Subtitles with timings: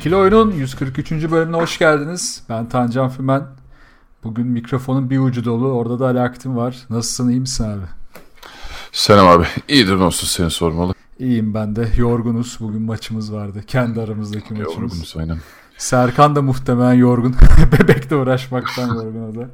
[0.00, 1.12] İkili Oyun'un 143.
[1.12, 2.42] bölümüne hoş geldiniz.
[2.48, 3.46] Ben Tancan Fümen.
[4.24, 5.72] Bugün mikrofonun bir ucu dolu.
[5.72, 6.76] Orada da Ali Aktin var.
[6.90, 7.82] Nasılsın, iyi misin abi?
[8.92, 9.46] Selam abi.
[9.68, 10.94] İyidir olsun seni sormalı.
[11.18, 11.88] İyiyim ben de.
[11.96, 12.56] Yorgunuz.
[12.60, 13.62] Bugün maçımız vardı.
[13.66, 14.74] Kendi aramızdaki maçımız.
[14.74, 15.38] Yorgunuz aynen.
[15.78, 17.36] Serkan da muhtemelen yorgun.
[17.72, 19.48] Bebekle uğraşmaktan yorgun o da.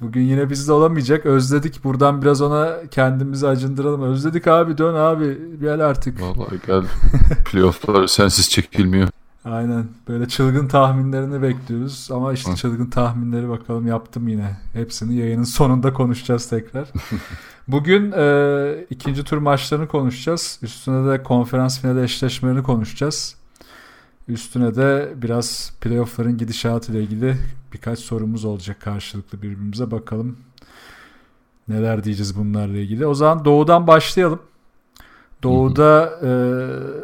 [0.00, 1.26] Bugün yine bizde olamayacak.
[1.26, 1.84] Özledik.
[1.84, 4.02] Buradan biraz ona kendimizi acındıralım.
[4.02, 5.38] Özledik abi dön abi.
[5.60, 6.20] Gel artık.
[6.20, 6.82] Vallahi gel.
[7.44, 9.08] Playoff'lar sensiz çekilmiyor.
[9.44, 9.88] Aynen.
[10.08, 12.08] Böyle çılgın tahminlerini bekliyoruz.
[12.12, 14.56] Ama işte çılgın tahminleri bakalım yaptım yine.
[14.72, 16.88] Hepsini yayının sonunda konuşacağız tekrar.
[17.68, 20.58] Bugün e, ikinci tur maçlarını konuşacağız.
[20.62, 23.36] Üstüne de konferans finali eşleşmelerini konuşacağız.
[24.28, 27.36] Üstüne de biraz playoff'ların gidişatı ile ilgili
[27.72, 29.90] birkaç sorumuz olacak karşılıklı birbirimize.
[29.90, 30.36] Bakalım
[31.68, 33.06] neler diyeceğiz bunlarla ilgili.
[33.06, 34.40] O zaman doğudan başlayalım.
[35.42, 36.30] Doğu'da e,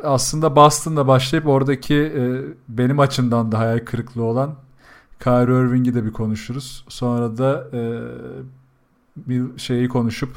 [0.06, 4.54] aslında Boston'da başlayıp oradaki e, benim açımdan da hayal kırıklığı olan
[5.20, 6.84] Kyrie Irving'i de bir konuşuruz.
[6.88, 7.80] Sonra da e,
[9.56, 10.30] şeyi konuşup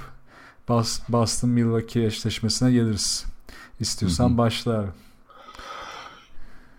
[1.09, 3.25] Boston Milwaukee eşleşmesine geliriz.
[3.80, 4.38] İstiyorsan hı hı.
[4.38, 4.88] başla abi.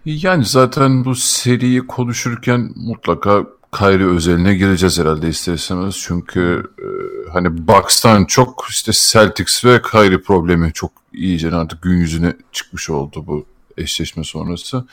[0.04, 3.46] Yani zaten bu seriyi konuşurken mutlaka
[3.78, 5.98] Kyrie özeline gireceğiz herhalde isterseniz.
[5.98, 6.86] Çünkü e,
[7.30, 13.24] hani Bucks'tan çok işte Celtics ve Kyrie problemi çok iyice artık gün yüzüne çıkmış oldu
[13.26, 13.46] bu
[13.76, 14.84] eşleşme sonrası.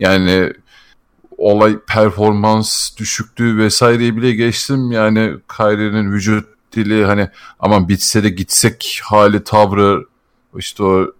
[0.00, 0.52] Yani
[1.38, 4.92] olay performans düşüklüğü vesaireyi bile geçtim.
[4.92, 7.28] Yani Kyrie'nin vücut dili hani
[7.60, 10.04] aman bitse de gitsek hali tavrı
[10.56, 11.12] işte o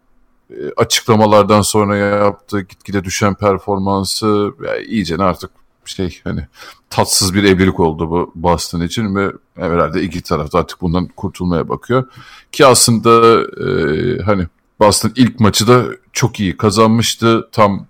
[0.76, 5.50] açıklamalardan sonra yaptığı gitgide düşen performansı yani iyice artık
[5.88, 6.46] şey hani
[6.90, 11.68] tatsız bir evlilik oldu bu Boston için ve herhalde iki taraf da artık bundan kurtulmaya
[11.68, 12.04] bakıyor.
[12.52, 14.46] Ki aslında e, hani
[14.80, 17.48] Boston ilk maçı da çok iyi kazanmıştı.
[17.52, 17.86] Tam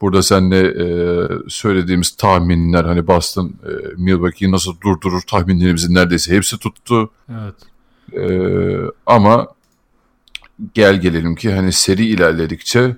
[0.00, 7.10] burada seninle e, söylediğimiz tahminler hani Boston e, Milwaukee'yi nasıl durdurur tahminlerimizin neredeyse hepsi tuttu.
[7.30, 7.54] Evet.
[8.12, 8.22] E,
[9.06, 9.48] ama
[10.74, 12.96] gel gelelim ki hani seri ilerledikçe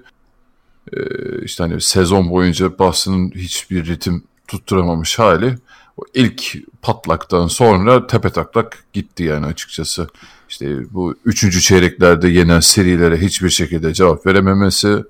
[0.93, 0.99] e,
[1.43, 5.59] işte hani sezon boyunca Boston'ın hiçbir ritim tutturamamış hali
[5.97, 10.09] o ilk patlaktan sonra tepe taklak gitti yani açıkçası.
[10.49, 15.05] İşte bu üçüncü çeyreklerde yenen serilere hiçbir şekilde cevap verememesi,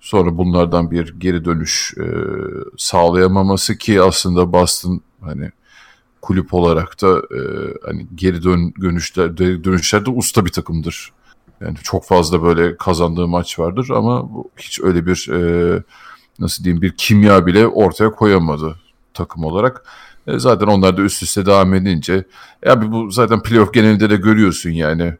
[0.00, 2.06] sonra bunlardan bir geri dönüş e,
[2.76, 5.50] sağlayamaması ki aslında Boston hani
[6.22, 7.40] kulüp olarak da e,
[7.86, 11.12] hani geri dön dönüşler dönüşlerde usta bir takımdır.
[11.60, 15.82] Yani çok fazla böyle kazandığı maç vardır ama bu hiç öyle bir e,
[16.38, 18.76] nasıl diyeyim bir kimya bile ortaya koyamadı
[19.14, 19.84] takım olarak.
[20.26, 22.24] E, zaten onlar da üst üste devam edince
[22.64, 25.02] ya bu zaten playoff genelinde de görüyorsun yani.
[25.02, 25.14] yani.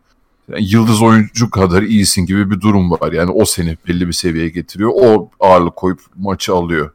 [0.73, 3.13] Yıldız oyuncu kadar iyisin gibi bir durum var.
[3.13, 4.91] Yani o seni belli bir seviyeye getiriyor.
[4.95, 6.91] O ağırlık koyup maçı alıyor.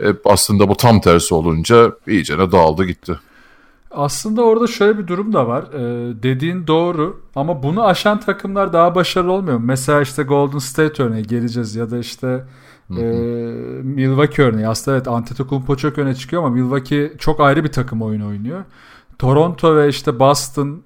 [0.00, 3.18] E, aslında bu tam tersi olunca iyicene dağıldı gitti.
[3.90, 5.64] Aslında orada şöyle bir durum da var.
[5.72, 9.58] Ee, dediğin doğru ama bunu aşan takımlar daha başarılı olmuyor.
[9.58, 12.44] Mesela işte Golden State örneği geleceğiz ya da işte
[12.88, 13.00] Hı hı.
[13.00, 14.68] E, Milwaukee örneği.
[14.68, 18.64] Aslında evet Antetokounmpo çok öne çıkıyor ama Milwaukee çok ayrı bir takım oyun oynuyor.
[19.18, 20.82] Toronto ve işte Boston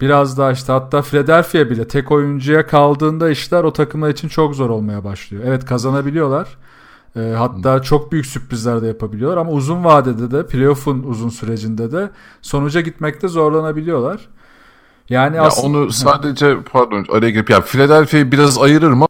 [0.00, 4.70] biraz daha işte hatta Philadelphia bile tek oyuncuya kaldığında işler o takımlar için çok zor
[4.70, 5.42] olmaya başlıyor.
[5.46, 6.58] Evet kazanabiliyorlar.
[7.16, 12.10] E, hatta çok büyük sürprizler de yapabiliyorlar ama uzun vadede de playoff'un uzun sürecinde de
[12.42, 14.28] sonuca gitmekte zorlanabiliyorlar.
[15.08, 19.02] Yani ya aslında onu sadece pardon araya girip ya Philadelphia'yı biraz ayırırım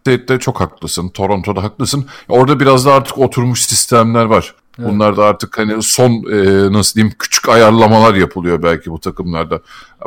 [0.00, 1.08] State'de çok haklısın.
[1.08, 2.06] Toronto'da haklısın.
[2.28, 4.54] Orada biraz da artık oturmuş sistemler var.
[4.78, 4.90] Evet.
[4.90, 9.60] Bunlar da artık hani son e, nasıl diyeyim küçük ayarlamalar yapılıyor belki bu takımlarda.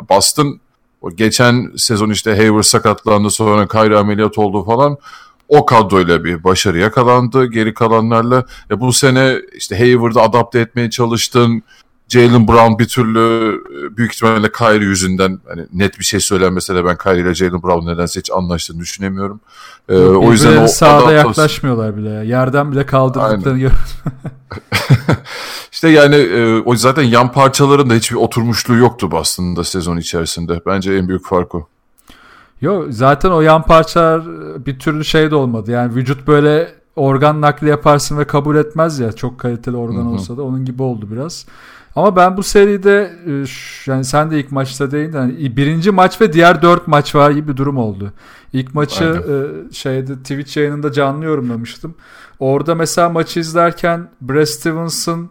[0.08, 0.60] Boston
[1.00, 4.96] o geçen sezon işte Hayward sakatlandı sonra Kyrie ameliyat oldu falan.
[5.48, 8.44] O kadroyla bir başarı yakalandı geri kalanlarla.
[8.70, 11.62] E bu sene işte Hayward'ı adapte etmeye çalıştın.
[12.08, 16.84] Jalen Brown bir türlü e, büyük ihtimalle Kyrie yüzünden hani net bir şey söylenmese de
[16.84, 19.40] ben Kyrie ile Jalen Brown nedense hiç anlaştığını düşünemiyorum.
[19.88, 21.12] Ee, o yüzden o adaptasyon...
[21.12, 22.10] yaklaşmıyorlar bile.
[22.10, 24.02] Yerden bile kaldırdıklarını görüyoruz.
[25.72, 30.60] İşte yani e, o zaten yan parçaların da hiçbir oturmuşluğu yoktu aslında sezon içerisinde.
[30.66, 31.68] Bence en büyük fark o.
[32.60, 34.22] Yok zaten o yan parçalar
[34.66, 35.70] bir türlü şey de olmadı.
[35.70, 40.42] Yani vücut böyle organ nakli yaparsın ve kabul etmez ya çok kaliteli organ olsa da
[40.42, 41.46] onun gibi oldu biraz.
[41.96, 43.30] Ama ben bu seride e,
[43.90, 45.18] yani sen de ilk maçta değindin.
[45.18, 48.12] Yani birinci maç ve diğer dört maç var gibi bir durum oldu.
[48.52, 49.70] İlk maçı Aynen.
[49.70, 51.94] şeyde Twitch yayınında canlı yorumlamıştım.
[52.38, 55.28] Orada mesela maçı izlerken Brad Stevens'ın e,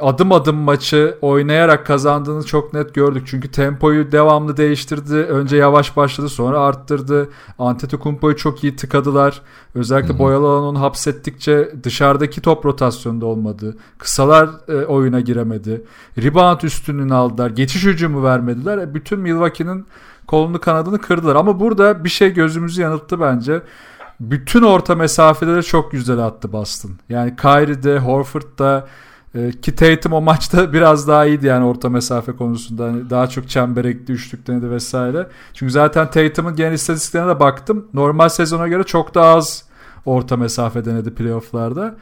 [0.00, 3.22] adım adım maçı oynayarak kazandığını çok net gördük.
[3.26, 5.14] Çünkü tempoyu devamlı değiştirdi.
[5.14, 7.28] Önce yavaş başladı sonra arttırdı.
[7.58, 9.42] Antetokounmpo'yu çok iyi tıkadılar.
[9.74, 13.76] Özellikle boyalı alan onu hapsettikçe dışarıdaki top rotasyonda olmadı.
[13.98, 15.84] Kısalar e, oyuna giremedi.
[16.22, 17.50] Rebound üstünlüğünü aldılar.
[17.50, 18.78] Geçiş hücumu vermediler.
[18.78, 19.86] E, bütün Milwaukee'nin
[20.26, 21.36] kolunu kanadını kırdılar.
[21.36, 23.62] Ama burada bir şey gözümüzü yanılttı bence.
[24.20, 26.92] Bütün orta mesafeleri çok güzel attı Boston.
[27.08, 28.86] Yani Kyrie'de, Horford'da,
[29.34, 32.84] e, ki Tatum o maçta biraz daha iyiydi yani orta mesafe konusunda.
[32.84, 35.26] Hani daha çok çembere gitti, üçlük denedi vesaire.
[35.54, 37.86] Çünkü zaten Tatum'un genel istatistiklerine de baktım.
[37.94, 39.64] Normal sezona göre çok daha az
[40.04, 41.96] orta mesafe denedi playofflarda.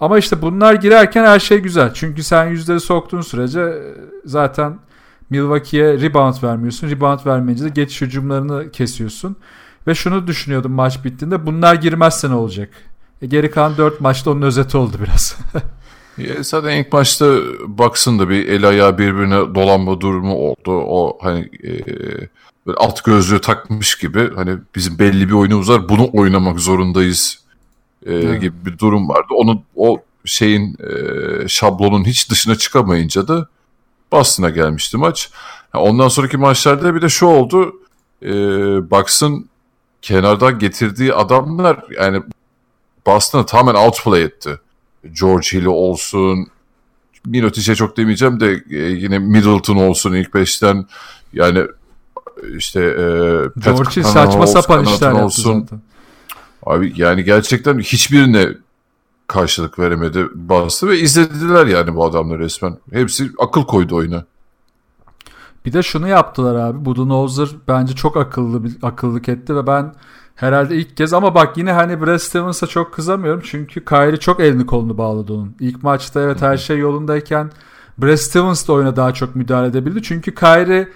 [0.00, 1.94] Ama işte bunlar girerken her şey güzel.
[1.94, 3.94] Çünkü sen yüzleri soktuğun sürece e,
[4.24, 4.78] zaten
[5.30, 6.90] Milwaukee'ye rebound vermiyorsun.
[6.90, 9.36] Rebound vermeyince de geçiş hücumlarını kesiyorsun.
[9.86, 12.68] Ve şunu düşünüyordum maç bittiğinde bunlar girmezse ne olacak?
[13.22, 15.36] E geri kalan 4 maçta onun özeti oldu biraz.
[16.18, 20.72] Ya zaten ilk maçta baksın da bir el ayağı birbirine dolanma durumu oldu.
[20.72, 21.86] O hani e,
[22.66, 27.38] böyle alt gözlüğü takmış gibi hani bizim belli bir oyunumuz var bunu oynamak zorundayız
[28.06, 28.40] e, evet.
[28.40, 29.28] gibi bir durum vardı.
[29.30, 33.48] Onun o şeyin e, şablonun hiç dışına çıkamayınca da
[34.12, 35.30] Boston'a gelmişti maç.
[35.74, 37.74] Ondan sonraki maçlarda bir de şu oldu.
[38.22, 38.30] E,
[38.90, 39.48] Bucks'ın
[40.02, 42.22] kenardan getirdiği adamlar yani
[43.06, 44.60] Boston'ı tamamen outplay etti.
[45.20, 46.46] George Hill olsun.
[47.26, 50.86] Minotic'e çok demeyeceğim de e, yine Middleton olsun ilk beşten.
[51.32, 51.66] Yani
[52.56, 53.04] işte e,
[53.64, 55.60] George Hill saçma sapan işler olsun.
[55.60, 55.80] zaten.
[56.66, 58.48] Abi yani gerçekten hiçbirine
[59.26, 62.78] karşılık veremedi bazısı ve izlediler yani bu adamları resmen.
[62.92, 64.24] Hepsi akıl koydu oyuna.
[65.64, 66.84] Bir de şunu yaptılar abi.
[66.84, 69.94] Budenholzer bence çok akıllı bir akıllık etti ve ben
[70.34, 73.40] Herhalde ilk kez ama bak yine hani Brad Stevens'a çok kızamıyorum.
[73.44, 75.56] Çünkü Kyrie çok elini kolunu bağladı onun.
[75.60, 77.50] İlk maçta evet her şey yolundayken
[77.98, 80.02] Brad Stevens de oyuna daha çok müdahale edebildi.
[80.02, 80.88] Çünkü Kyrie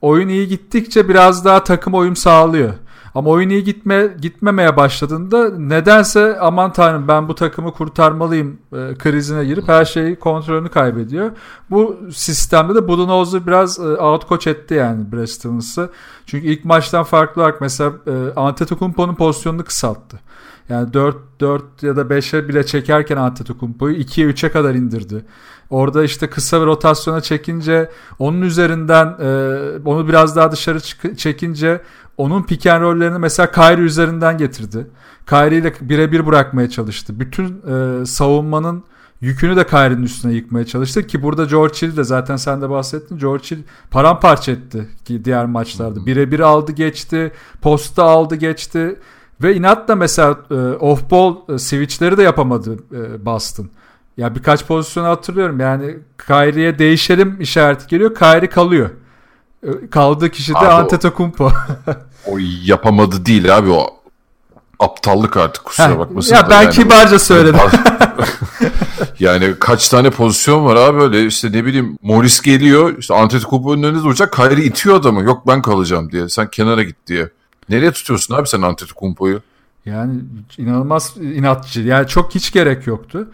[0.00, 2.74] oyun iyi gittikçe biraz daha takım oyun sağlıyor.
[3.14, 9.44] Ama oyun iyi gitme, gitmemeye başladığında nedense aman tanrım ben bu takımı kurtarmalıyım e, krizine
[9.44, 11.30] girip her şeyi kontrolünü kaybediyor.
[11.70, 15.24] Bu sistemde de Budenholzer biraz e, outcoach etti yani Brad.
[16.26, 20.20] Çünkü ilk maçtan farklı olarak mesela e, Antetokounmpo'nun pozisyonunu kısalttı.
[20.68, 25.24] Yani 4, 4 ya da 5'e bile çekerken Antetokounmpo'yu 2'ye 3'e kadar indirdi.
[25.70, 29.28] Orada işte kısa bir rotasyona çekince onun üzerinden e,
[29.84, 30.80] onu biraz daha dışarı
[31.16, 31.80] çekince
[32.16, 34.86] onun pick and roll'lerini mesela Kyrie üzerinden getirdi.
[35.26, 37.20] Kyrie ile birebir bırakmaya çalıştı.
[37.20, 38.84] Bütün e, savunmanın
[39.20, 43.18] yükünü de Kyrie'nin üstüne yıkmaya çalıştı ki burada George Hill de zaten sen de bahsettin.
[43.18, 46.06] George Hill paramparça etti ki diğer maçlarda.
[46.06, 47.32] Birebir aldı geçti,
[47.62, 48.96] posta aldı geçti
[49.44, 53.70] ve inatla mesela e, off ball e, switchleri de yapamadı e, Boston.
[54.16, 55.60] Ya birkaç pozisyonu hatırlıyorum.
[55.60, 55.96] Yani
[56.26, 58.14] Kyrie'ye değişelim işareti geliyor.
[58.14, 58.90] Kyrie kalıyor.
[59.90, 61.50] Kaldığı kişi de Antetokounmpo.
[62.26, 63.86] o yapamadı değil abi o
[64.80, 66.34] aptallık artık kusura bakmasın.
[66.34, 67.60] Ya ben yani, kibarca söyledim.
[69.18, 74.02] yani kaç tane pozisyon var abi böyle işte ne bileyim Morris geliyor işte Antetokounmpo'nun önünde
[74.02, 77.28] duracak Kyrie itiyor adamı yok ben kalacağım diye sen kenara git diye.
[77.68, 79.40] Nereye tutuyorsun abi sen Antetokounmpo'yu?
[79.86, 80.20] Yani
[80.58, 83.28] inanılmaz inatçı yani çok hiç gerek yoktu.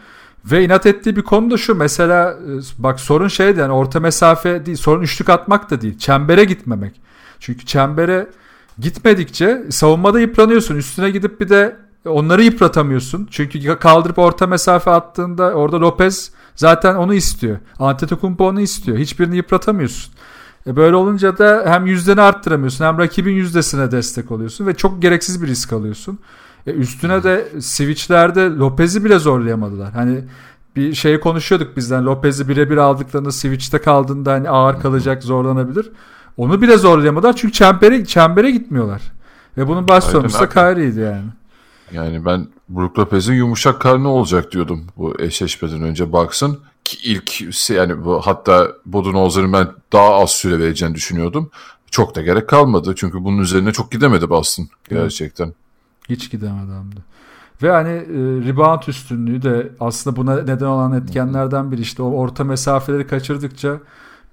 [0.45, 4.67] Ve inat ettiği bir konu da şu mesela e, bak sorun şeydi yani orta mesafe
[4.67, 7.01] değil sorun üçlük atmak da değil çembere gitmemek.
[7.41, 8.31] Çünkü çembere
[8.79, 13.29] gitmedikçe savunmada yıpranıyorsun üstüne gidip bir de onları yıpratamıyorsun.
[13.31, 17.59] Çünkü kaldırıp orta mesafe attığında orada Lopez zaten onu istiyor.
[17.79, 18.99] Antetokounmpo onu istiyor.
[18.99, 20.13] Hiçbirini yıpratamıyorsun.
[20.67, 25.43] E böyle olunca da hem yüzdeni arttıramıyorsun hem rakibin yüzdesine destek oluyorsun ve çok gereksiz
[25.43, 26.19] bir risk alıyorsun.
[26.67, 29.93] E üstüne de switchlerde Lopez'i bile zorlayamadılar.
[29.93, 30.25] Hani
[30.77, 35.91] bir şey konuşuyorduk bizden Lopez'i birebir aldıklarında switch'te kaldığında hani ağır kalacak zorlanabilir.
[36.37, 39.03] Onu bile zorlayamadılar çünkü çembere, çembere gitmiyorlar.
[39.57, 41.25] Ve bunun baş sonuçta Kyrie'ydi yani.
[41.93, 46.59] Yani ben Brook Lopez'in yumuşak karnı olacak diyordum bu eşleşmeden önce baksın.
[46.95, 51.51] İlk yani bu hatta Budenholzer'ın ben daha az süre vereceğini düşünüyordum.
[51.91, 52.95] Çok da gerek kalmadı.
[52.97, 55.45] Çünkü bunun üzerine çok gidemedi Boston gerçekten.
[55.45, 55.55] Evet.
[56.09, 57.01] Hiç gidemedi hem de.
[57.63, 61.81] Ve hani e, rebound üstünlüğü de aslında buna neden olan etkenlerden biri.
[61.81, 63.81] işte o orta mesafeleri kaçırdıkça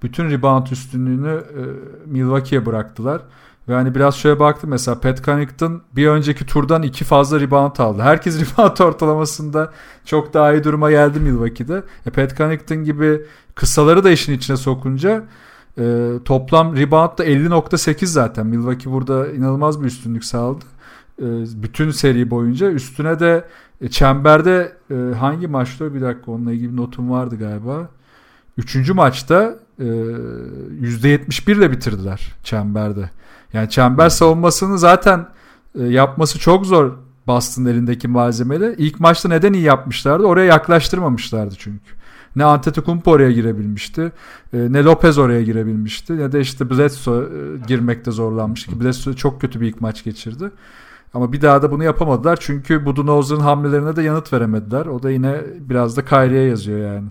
[0.02, 1.62] bütün rebound üstünlüğünü e,
[2.06, 3.22] Milwaukee'ye bıraktılar.
[3.68, 8.02] Ve hani biraz şöyle baktım mesela Pat Connaughton bir önceki turdan iki fazla rebound aldı.
[8.02, 9.72] Herkes rebound ortalamasında
[10.04, 11.82] çok daha iyi duruma geldi Milwaukee'de.
[12.06, 13.20] E, Pat Connaughton gibi
[13.54, 15.24] kısaları da işin içine sokunca
[15.78, 18.46] e, toplam rebound da 50.8 zaten.
[18.46, 20.64] Milwaukee burada inanılmaz bir üstünlük sağladı.
[21.22, 21.26] E,
[21.62, 22.70] bütün seri boyunca.
[22.70, 23.44] Üstüne de
[23.80, 27.88] e, çemberde e, hangi maçta bir dakika onunla ilgili notum vardı galiba.
[28.58, 33.10] Üçüncü maçta e, %71 ile bitirdiler çemberde.
[33.52, 35.26] Yani çember savunmasını zaten
[35.80, 36.92] e, yapması çok zor
[37.26, 38.74] Boston elindeki malzemeyle.
[38.78, 40.26] İlk maçta neden iyi yapmışlardı?
[40.26, 41.98] Oraya yaklaştırmamışlardı çünkü.
[42.36, 44.12] Ne Antetokounmpo oraya girebilmişti.
[44.52, 46.18] E, ne Lopez oraya girebilmişti.
[46.18, 47.26] Ne de işte Bledsoe e,
[47.66, 50.50] girmekte zorlanmış ki Bledsoe çok kötü bir ilk maç geçirdi.
[51.14, 52.38] Ama bir daha da bunu yapamadılar.
[52.40, 54.86] Çünkü Budenholzer'ın hamlelerine de yanıt veremediler.
[54.86, 57.08] O da yine biraz da Kyrie'ye yazıyor yani.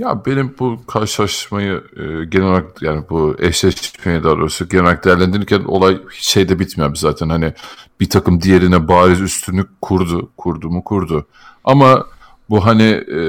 [0.00, 5.64] Ya benim bu karşılaşmayı e, genel olarak yani bu eşleşmeyi daha doğrusu genel olarak değerlendirirken
[5.64, 7.28] olay hiç şeyde bitmiyor zaten.
[7.28, 7.52] Hani
[8.00, 10.30] bir takım diğerine bariz üstünlük kurdu.
[10.36, 11.26] Kurdu mu kurdu.
[11.64, 12.06] Ama
[12.50, 13.20] bu hani e,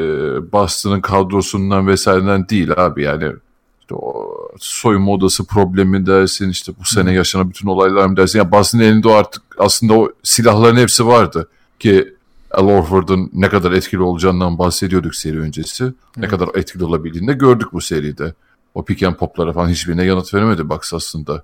[0.52, 3.34] Boston'ın kadrosundan vesaireden değil abi yani
[3.82, 8.40] işte o soyunma odası problemi dersin işte bu sene yaşanan bütün olaylar mı dersin.
[8.40, 11.48] Yani Boston'ın elinde o artık aslında o silahların hepsi vardı
[11.80, 12.14] ki
[12.54, 15.84] Al Horford'un ne kadar etkili olacağından bahsediyorduk seri öncesi.
[15.84, 15.94] Evet.
[16.18, 18.34] Ne kadar etkili olabildiğini de gördük bu seride.
[18.74, 21.44] O pick and poplara falan hiçbirine yanıt veremedi Bucks aslında.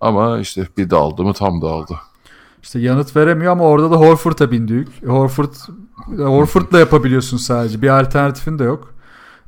[0.00, 1.94] Ama işte bir daldı mı tam daldı.
[2.62, 4.88] İşte yanıt veremiyor ama orada da Horford'a bindük.
[5.06, 5.54] Horford
[6.18, 7.82] Horford'la yapabiliyorsun sadece.
[7.82, 8.94] Bir alternatifin de yok.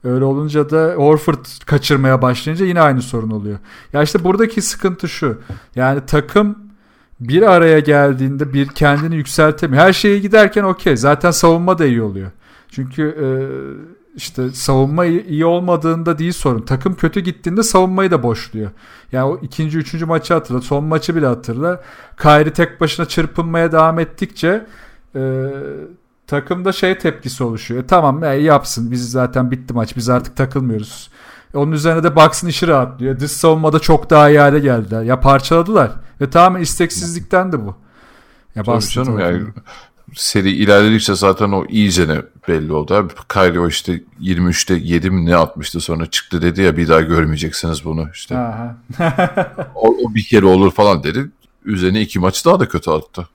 [0.04, 3.58] Öyle olunca da Horford kaçırmaya başlayınca yine aynı sorun oluyor.
[3.92, 5.40] Ya işte buradaki sıkıntı şu.
[5.74, 6.69] Yani takım
[7.20, 9.82] bir araya geldiğinde bir kendini yükseltemiyor.
[9.82, 10.96] Her şeye giderken okey.
[10.96, 12.30] Zaten savunma da iyi oluyor.
[12.68, 13.28] Çünkü e,
[14.16, 16.62] işte savunma iyi olmadığında değil sorun.
[16.62, 18.70] Takım kötü gittiğinde savunmayı da boşluyor.
[19.12, 20.60] Yani o ikinci, üçüncü maçı hatırla.
[20.60, 21.82] Son maçı bile hatırla.
[22.22, 24.66] Kyrie tek başına çırpınmaya devam ettikçe
[25.16, 25.50] e,
[26.26, 27.82] takımda şey tepkisi oluşuyor.
[27.82, 28.90] E, tamam ya, yapsın.
[28.90, 29.96] Biz zaten bitti maç.
[29.96, 31.10] Biz artık takılmıyoruz.
[31.54, 33.20] E, onun üzerine de Bucks'ın işi rahatlıyor.
[33.20, 35.02] Dış savunmada çok daha iyi hale geldiler.
[35.02, 35.90] Ya parçaladılar.
[36.20, 37.74] Ve tamamen isteksizlikten de bu.
[38.54, 39.42] Ya Tabii canım yani
[40.14, 42.94] seri ilerledikçe zaten o iyice ne belli oldu.
[42.94, 43.60] Abi.
[43.60, 48.08] O işte 23'te 7 mi ne atmıştı sonra çıktı dedi ya bir daha görmeyeceksiniz bunu
[48.14, 48.34] işte.
[49.74, 51.30] o, o bir kere olur falan dedi.
[51.64, 53.28] Üzerine iki maç daha da kötü attı.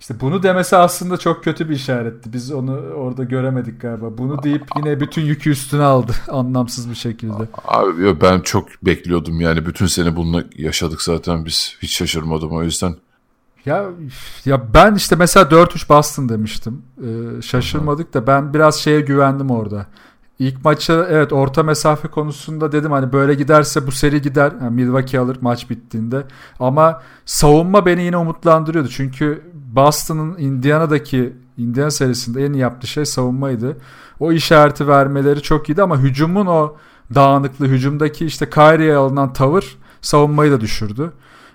[0.00, 2.32] İşte bunu demesi aslında çok kötü bir işaretti.
[2.32, 4.18] Biz onu orada göremedik galiba.
[4.18, 7.48] Bunu deyip yine bütün yükü üstüne aldı anlamsız bir şekilde.
[7.64, 11.76] Abi ben çok bekliyordum yani bütün sene bununla yaşadık zaten biz.
[11.82, 12.94] Hiç şaşırmadım o yüzden.
[13.66, 13.84] Ya
[14.44, 16.82] ya ben işte mesela 4-3 Boston demiştim.
[16.98, 19.86] Ee, şaşırmadık da ben biraz şeye güvendim orada.
[20.38, 24.52] İlk maçı evet orta mesafe konusunda dedim hani böyle giderse bu seri gider.
[24.62, 26.24] Yani Milwaukee alır maç bittiğinde.
[26.60, 28.88] Ama savunma beni yine umutlandırıyordu.
[28.88, 29.42] Çünkü
[29.76, 33.76] Boston'ın Indiana'daki Indiana serisinde en iyi yaptığı şey savunmaydı.
[34.20, 36.76] O işareti vermeleri çok iyiydi ama hücumun o
[37.14, 41.12] dağınıklığı, hücumdaki işte Kyrie'ye alınan tavır savunmayı da düşürdü.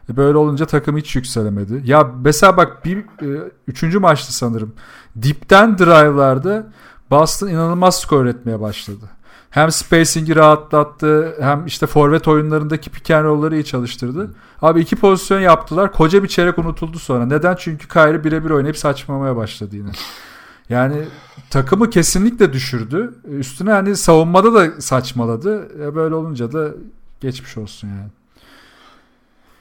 [0.09, 1.81] E, böyle olunca takım hiç yükselemedi.
[1.85, 4.73] Ya mesela bak bir e, üçüncü maçtı sanırım.
[5.21, 6.71] Dipten drive'larda
[7.11, 9.05] Boston inanılmaz skor üretmeye başladı.
[9.51, 14.31] Hem spacing'i rahatlattı hem işte forvet oyunlarındaki pick and roll'ları iyi çalıştırdı.
[14.61, 15.91] Abi iki pozisyon yaptılar.
[15.93, 17.25] Koca bir çeyrek unutuldu sonra.
[17.25, 17.55] Neden?
[17.55, 19.91] Çünkü Kyrie birebir oynayıp saçmamaya başladı yine.
[20.69, 20.95] Yani
[21.49, 23.13] takımı kesinlikle düşürdü.
[23.27, 25.69] Üstüne hani savunmada da saçmaladı.
[25.83, 26.69] E böyle olunca da
[27.21, 28.09] geçmiş olsun yani.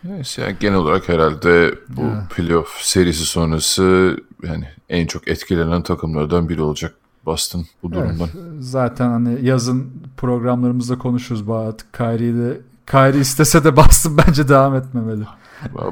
[0.04, 2.28] Neyse yani genel olarak herhalde bu yeah.
[2.28, 6.94] playoff serisi sonrası yani en çok etkilenen takımlardan biri olacak
[7.26, 8.16] Boston bu durumdan.
[8.18, 15.24] Evet, zaten hani yazın programlarımızda konuşuruz artık Kyrie'de Kyrie istese de Boston bence devam etmemeli.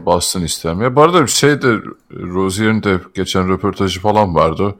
[0.06, 0.96] Boston istemiyor.
[0.96, 1.76] Bu arada şey de
[2.12, 4.74] Rozier'in de geçen röportajı falan vardı.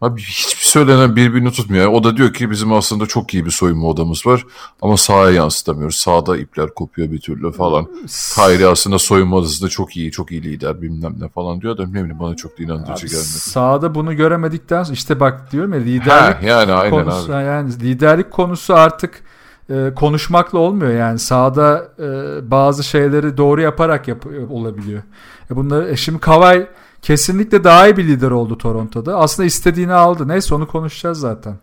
[0.00, 1.92] Abi hiçbir söylenen birbirini tutmuyor.
[1.92, 4.44] O da diyor ki bizim aslında çok iyi bir soyunma odamız var
[4.82, 5.96] ama sahaya yansıtamıyoruz.
[5.96, 7.86] Sağda ipler kopuyor bir türlü falan.
[8.34, 11.92] Kyrie aslında soyunma odasında çok iyi, çok iyi lider bilmem ne falan diyor da ne
[11.92, 13.26] bileyim bana çok da inandırıcı abi, gelmedi.
[13.26, 17.44] Sağda bunu göremedikten sonra işte bak diyorum ya liderlik ha, yani, aynen konusu abi.
[17.44, 19.22] yani liderlik konusu artık
[19.70, 25.02] e, konuşmakla olmuyor yani sahada e, bazı şeyleri doğru yaparak yap olabiliyor.
[25.50, 26.66] E bunları e şimdi Kavay
[27.02, 29.16] kesinlikle daha iyi bir lider oldu Toronto'da.
[29.16, 30.28] Aslında istediğini aldı.
[30.28, 31.56] Neyse onu konuşacağız zaten.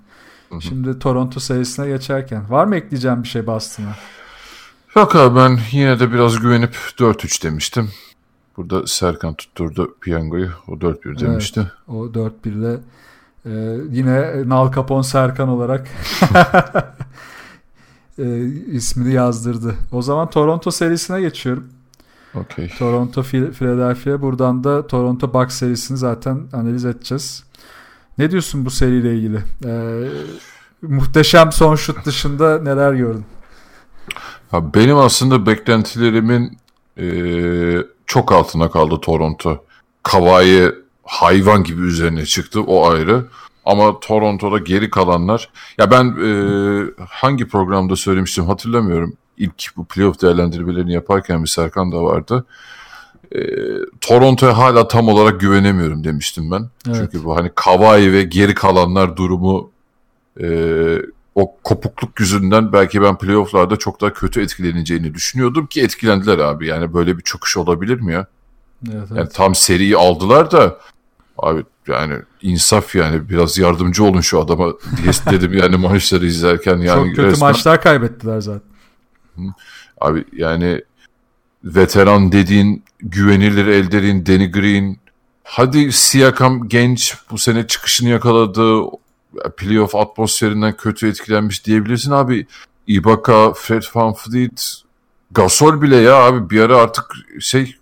[0.50, 0.62] Hı hı.
[0.62, 2.52] Şimdi Toronto sayısına geçerken.
[2.52, 3.96] Var mı ekleyeceğim bir şey Boston'a?
[4.96, 7.90] Yok abi ben yine de biraz güvenip 4-3 demiştim.
[8.58, 10.50] Burada Serkan tutturdu piyangoyu.
[10.68, 11.60] O 4-1 demişti.
[11.60, 12.80] Evet, o 4-1 ile
[13.46, 13.52] e,
[13.92, 15.88] yine Nal Capone Serkan olarak
[18.20, 19.76] e, ismini yazdırdı.
[19.92, 21.68] O zaman Toronto serisine geçiyorum.
[22.36, 22.68] Okay.
[22.68, 24.22] Toronto, Philadelphia.
[24.22, 27.44] Buradan da Toronto Bucks serisini zaten analiz edeceğiz.
[28.18, 29.40] Ne diyorsun bu seriyle ilgili?
[29.66, 30.10] Ee,
[30.82, 33.26] muhteşem son şut dışında neler gördün?
[34.52, 36.58] Ha, benim aslında beklentilerimin
[36.98, 37.08] e,
[38.06, 39.64] çok altına kaldı Toronto.
[40.04, 40.72] Kavai
[41.04, 43.26] hayvan gibi üzerine çıktı o ayrı.
[43.66, 46.32] Ama Toronto'da geri kalanlar ya ben e,
[47.10, 49.14] hangi programda söylemiştim hatırlamıyorum.
[49.38, 52.46] İlk bu playoff değerlendirmelerini yaparken bir Serkan da vardı.
[53.36, 53.40] E,
[54.02, 56.70] Toronto'ya hala tam olarak güvenemiyorum demiştim ben.
[56.88, 56.96] Evet.
[56.96, 59.72] Çünkü bu hani Kawhi ve geri kalanlar durumu
[60.42, 60.48] e,
[61.36, 66.68] o kopukluk yüzünden belki ben playofflarda çok daha kötü etkileneceğini düşünüyordum ki etkilendiler abi.
[66.68, 68.28] Yani böyle bir çöküş olabilir mi ya?
[68.92, 69.18] Evet, evet.
[69.18, 70.80] Yani tam seriyi aldılar da
[71.38, 74.74] abi yani insaf yani biraz yardımcı olun şu adama
[75.04, 76.78] diye dedim yani maçları izlerken.
[76.78, 77.50] Yani Çok kötü resmen...
[77.50, 78.75] maçlar kaybettiler zaten.
[80.02, 80.82] Abi yani
[81.64, 84.98] veteran dediğin güvenilir elderin Danny Green
[85.44, 88.82] hadi Siakam genç bu sene çıkışını yakaladı
[89.58, 92.48] playoff atmosferinden kötü etkilenmiş diyebilirsin abi.
[92.88, 94.82] Ibaka, Fred VanVleet,
[95.32, 97.06] Gasol bile ya abi bir ara artık
[97.40, 97.76] şey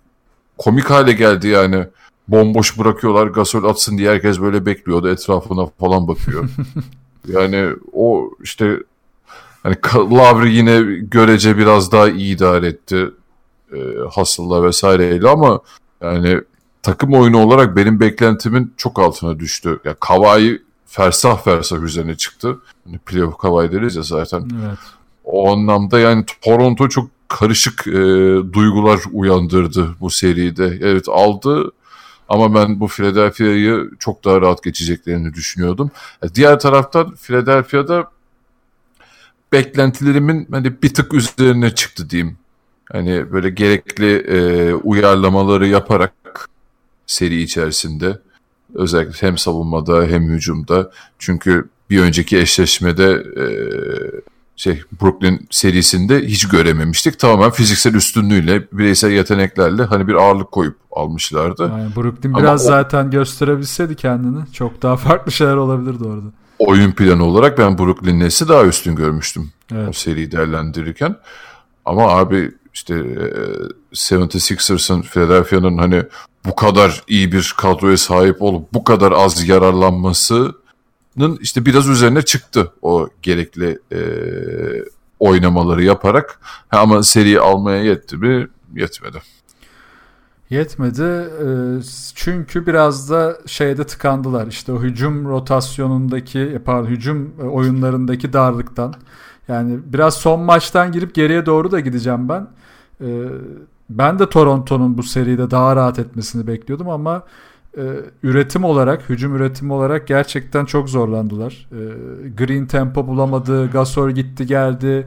[0.58, 1.86] komik hale geldi yani
[2.28, 6.48] bomboş bırakıyorlar Gasol atsın diye herkes böyle bekliyor da etrafına falan bakıyor.
[7.28, 8.78] yani o işte
[9.64, 9.76] hani
[10.16, 13.10] Lavri yine görece biraz daha iyi idare etti.
[13.72, 13.78] E,
[14.14, 15.60] Hasıl'la vesaireyle ama
[16.02, 16.40] yani
[16.82, 19.80] takım oyunu olarak benim beklentimin çok altına düştü.
[19.84, 22.58] Ya Kavai fersah fersah üzerine çıktı.
[22.84, 24.48] Hani playoff Kavai deriz ya zaten.
[24.66, 24.78] Evet.
[25.24, 27.92] O anlamda yani Toronto çok karışık e,
[28.52, 30.78] duygular uyandırdı bu seride.
[30.82, 31.72] Evet aldı
[32.28, 35.90] ama ben bu Philadelphia'yı çok daha rahat geçeceklerini düşünüyordum.
[36.22, 38.13] E, diğer taraftan Philadelphia'da
[39.54, 42.36] beklentilerimin hani bir tık üzerine çıktı diyeyim.
[42.92, 46.14] Hani böyle gerekli e, uyarlamaları yaparak
[47.06, 48.18] seri içerisinde
[48.74, 53.46] özellikle hem savunmada hem hücumda çünkü bir önceki eşleşmede e,
[54.56, 57.18] şey Brooklyn serisinde hiç görememiştik.
[57.18, 61.62] Tamamen fiziksel üstünlüğüyle, bireysel yeteneklerle hani bir ağırlık koyup almışlardı.
[61.62, 66.26] Yani Brooklyn Ama biraz o, zaten gösterebilseydi kendini çok daha farklı şeyler olabilirdi orada.
[66.66, 69.88] Oyun planı olarak ben Brooklyn Nets'i daha üstün görmüştüm evet.
[69.88, 71.16] o seriyi değerlendirirken.
[71.84, 76.02] Ama abi işte e, 76ers'ın Philadelphia'nın hani
[76.46, 80.54] bu kadar iyi bir kadroya sahip olup bu kadar az yararlanması
[81.40, 84.00] işte biraz üzerine çıktı o gerekli e,
[85.20, 86.40] oynamaları yaparak.
[86.68, 88.48] Ha, ama seri almaya yetti mi?
[88.74, 89.22] Yetmedi.
[90.54, 91.46] Yetmedi e,
[92.14, 98.94] çünkü biraz da şeyde tıkandılar işte o hücum rotasyonundaki e, pardon hücum oyunlarındaki darlıktan
[99.48, 102.46] yani biraz son maçtan girip geriye doğru da gideceğim ben
[103.00, 103.08] e,
[103.90, 107.22] ben de Toronto'nun bu seride daha rahat etmesini bekliyordum ama
[107.76, 107.82] e,
[108.22, 111.68] üretim olarak, hücum üretimi olarak gerçekten çok zorlandılar.
[111.72, 111.80] E,
[112.28, 115.06] green tempo bulamadı, Gasol gitti geldi,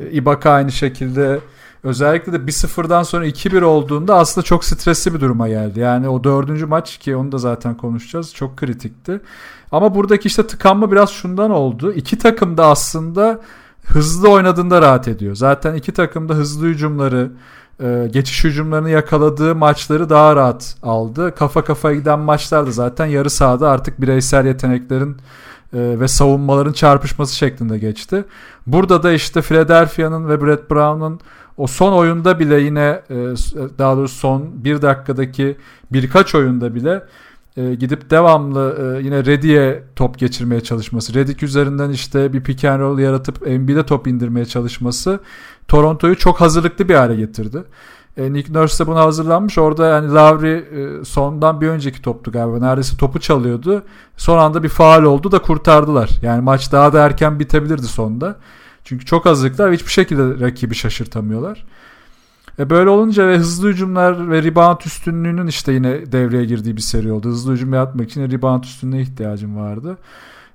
[0.00, 1.40] e, Ibaka aynı şekilde.
[1.82, 5.80] Özellikle de 1-0'dan sonra 2-1 olduğunda aslında çok stresli bir duruma geldi.
[5.80, 9.20] Yani o dördüncü maç ki onu da zaten konuşacağız çok kritikti.
[9.72, 11.92] Ama buradaki işte tıkanma biraz şundan oldu.
[11.92, 13.40] İki takım da aslında
[13.84, 15.34] hızlı oynadığında rahat ediyor.
[15.34, 17.30] Zaten iki takım da hızlı hücumları,
[17.82, 21.34] e, geçiş hücumlarını yakaladığı maçları daha rahat aldı.
[21.34, 25.16] Kafa kafaya giden maçlarda zaten yarı sahada artık bireysel yeteneklerin
[25.72, 28.24] e, ve savunmaların çarpışması şeklinde geçti.
[28.66, 31.20] Burada da işte Philadelphia'nın ve Brett Brown'un
[31.58, 33.14] o son oyunda bile yine e,
[33.78, 35.56] daha doğrusu son bir dakikadaki
[35.92, 37.02] birkaç oyunda bile
[37.56, 41.14] e, gidip devamlı e, yine Reddy'e top geçirmeye çalışması.
[41.14, 45.20] Redick üzerinden işte bir pick and roll yaratıp Embiid'e top indirmeye çalışması
[45.68, 47.64] Toronto'yu çok hazırlıklı bir hale getirdi.
[48.16, 49.58] E, Nick Nurse de buna hazırlanmış.
[49.58, 52.58] Orada yani e, sondan bir önceki toptu galiba.
[52.58, 53.82] Neredeyse topu çalıyordu.
[54.16, 56.10] Son anda bir faal oldu da kurtardılar.
[56.22, 58.36] Yani maç daha da erken bitebilirdi sonda.
[58.88, 61.66] Çünkü çok hazırlıklar ve hiçbir şekilde rakibi şaşırtamıyorlar.
[62.58, 67.12] E böyle olunca ve hızlı hücumlar ve rebound üstünlüğünün işte yine devreye girdiği bir seri
[67.12, 67.28] oldu.
[67.28, 69.98] Hızlı hücum yapmak için rebound üstünlüğüne ihtiyacım vardı.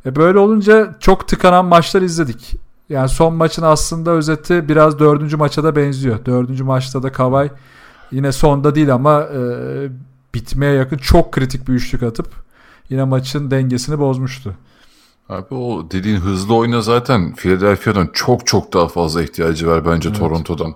[0.05, 2.55] E böyle olunca çok tıkanan maçlar izledik.
[2.89, 6.25] Yani son maçın aslında özeti biraz dördüncü maça da benziyor.
[6.25, 7.49] Dördüncü maçta da Kavay
[8.11, 9.39] yine sonda değil ama e,
[10.33, 12.27] bitmeye yakın çok kritik bir üçlük atıp
[12.89, 14.55] yine maçın dengesini bozmuştu.
[15.29, 20.19] Abi o dediğin hızlı oyuna zaten Philadelphia'dan çok çok daha fazla ihtiyacı var bence evet.
[20.19, 20.75] Toronto'dan.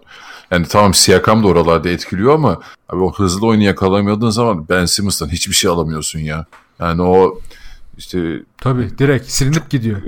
[0.51, 5.29] Yani tamam Siakam da oralarda etkiliyor ama abi o hızlı oyunu yakalamadığın zaman Ben Simmons'tan
[5.29, 6.45] hiçbir şey alamıyorsun ya.
[6.79, 7.39] Yani o
[7.97, 10.01] işte tabii direkt silinip gidiyor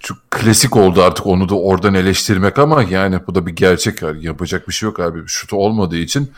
[0.00, 4.02] çok klasik oldu artık onu da oradan eleştirmek ama yani bu da bir gerçek.
[4.02, 5.22] Yani yapacak bir şey yok abi.
[5.26, 6.30] Şutu olmadığı için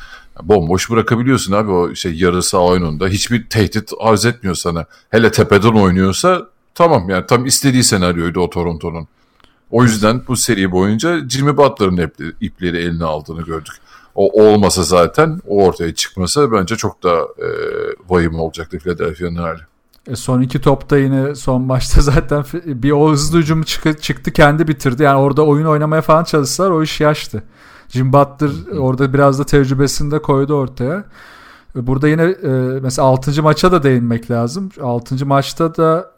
[0.43, 3.09] bomboş bırakabiliyorsun abi o şey yarı saha oyununda.
[3.09, 4.87] Hiçbir tehdit arz etmiyor sana.
[5.11, 9.09] Hele tepeden oynuyorsa tamam yani tam istediği senaryoydu o Toronto'nun.
[9.71, 13.75] O yüzden bu seri boyunca Jimmy Butler'ın ipleri eline aldığını gördük.
[14.15, 17.49] O olmasa zaten o ortaya çıkmasa bence çok da e,
[18.09, 19.61] vahim olacaktı Philadelphia'nın hali.
[20.07, 24.69] E son iki topta yine son maçta zaten bir o hızlı hücum çıktı, çıktı kendi
[24.69, 25.03] bitirdi.
[25.03, 27.43] Yani orada oyun oynamaya falan çalışsalar o iş yaştı.
[27.89, 31.05] Jim Butler orada biraz da tecrübesini de koydu ortaya.
[31.75, 32.49] Burada yine e,
[32.83, 33.43] mesela 6.
[33.43, 34.71] maça da değinmek lazım.
[34.83, 35.27] 6.
[35.27, 36.13] maçta da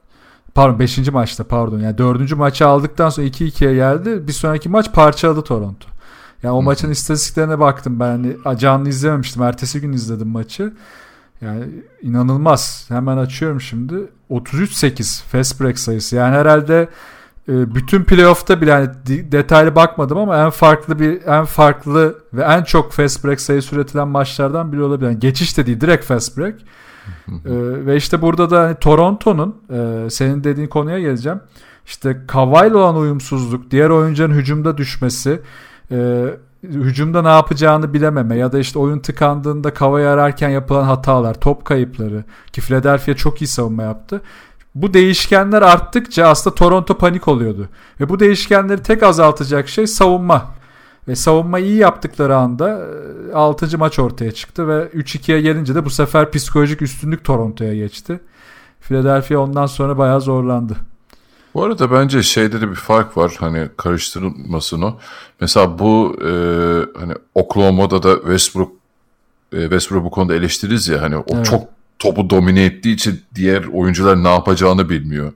[0.54, 1.08] pardon 5.
[1.08, 2.36] maçta pardon yani 4.
[2.36, 4.28] maçı aldıktan sonra 2-2'ye geldi.
[4.28, 5.88] Bir sonraki maç parçaladı Toronto.
[6.42, 8.36] Yani o maçın istatistiklerine baktım ben.
[8.44, 9.42] Hani canlı izlememiştim.
[9.42, 10.72] Ertesi gün izledim maçı.
[11.40, 11.64] Yani
[12.02, 12.86] inanılmaz.
[12.88, 13.94] Hemen açıyorum şimdi.
[14.30, 16.16] 33-8 fast break sayısı.
[16.16, 16.88] Yani herhalde
[17.48, 18.88] e, bütün playoff'ta bile yani
[19.32, 24.08] detaylı bakmadım ama en farklı bir en farklı ve en çok fast break sayısı üretilen
[24.08, 25.08] maçlardan biri olabilir.
[25.10, 26.54] Yani geçiş de değil direkt fast break.
[27.28, 27.36] Ee,
[27.86, 31.40] ve işte burada da Toronto'nun e, senin dediğin konuya geleceğim.
[31.86, 35.40] İşte Kawhi'la olan uyumsuzluk, diğer oyuncuların hücumda düşmesi,
[35.90, 36.24] e,
[36.62, 42.24] hücumda ne yapacağını bilememe ya da işte oyun tıkandığında kavayı ararken yapılan hatalar, top kayıpları
[42.52, 44.20] ki Philadelphia çok iyi savunma yaptı.
[44.74, 47.68] Bu değişkenler arttıkça aslında Toronto panik oluyordu.
[48.00, 50.54] Ve bu değişkenleri tek azaltacak şey savunma.
[51.08, 52.86] Ve savunma iyi yaptıkları anda
[53.34, 53.66] 6.
[53.66, 58.20] E, maç ortaya çıktı ve 3-2'ye gelince de bu sefer psikolojik üstünlük Toronto'ya geçti.
[58.80, 60.76] Philadelphia ondan sonra bayağı zorlandı.
[61.54, 64.98] Bu arada bence şeyde de bir fark var hani karıştırılmasın o.
[65.40, 66.30] Mesela bu e,
[67.00, 68.72] hani Oklahoma'da da Westbrook
[69.52, 71.44] e, Westbrook bu konuda eleştiririz ya hani o evet.
[71.44, 71.64] çok
[71.98, 75.32] topu domine ettiği için diğer oyuncular ne yapacağını bilmiyor.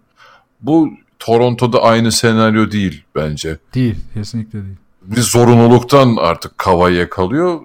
[0.61, 3.59] Bu Toronto'da aynı senaryo değil bence.
[3.75, 4.77] Değil, kesinlikle değil.
[5.17, 7.61] Bir zorunluluktan artık Kavai'ye kalıyor.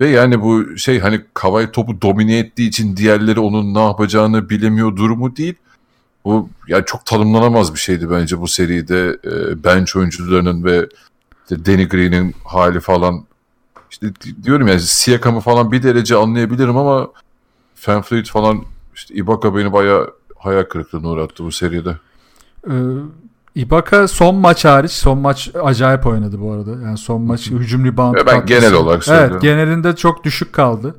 [0.00, 4.96] Ve yani bu şey hani Kavai topu domine ettiği için diğerleri onun ne yapacağını bilemiyor
[4.96, 5.54] durumu değil.
[6.24, 9.18] Bu yani çok tanımlanamaz bir şeydi bence bu seride.
[9.24, 10.88] E, bench oyuncularının ve
[11.42, 13.24] işte Danny Green'in hali falan.
[13.90, 14.06] İşte
[14.42, 17.08] diyorum ya Siakam'ı falan bir derece anlayabilirim ama
[17.74, 18.64] Fanfleet falan
[18.94, 21.96] işte Ibaka beni bayağı hayal kırıklığına uğrattı bu seride.
[22.66, 22.72] Ee,
[23.54, 26.70] Ibaka son maç hariç son maç acayip oynadı bu arada.
[26.70, 28.14] Yani son maç hücum rebound.
[28.14, 28.46] Ben katkısı.
[28.46, 29.32] genel olarak söylüyorum.
[29.32, 30.94] Evet genelinde çok düşük kaldı.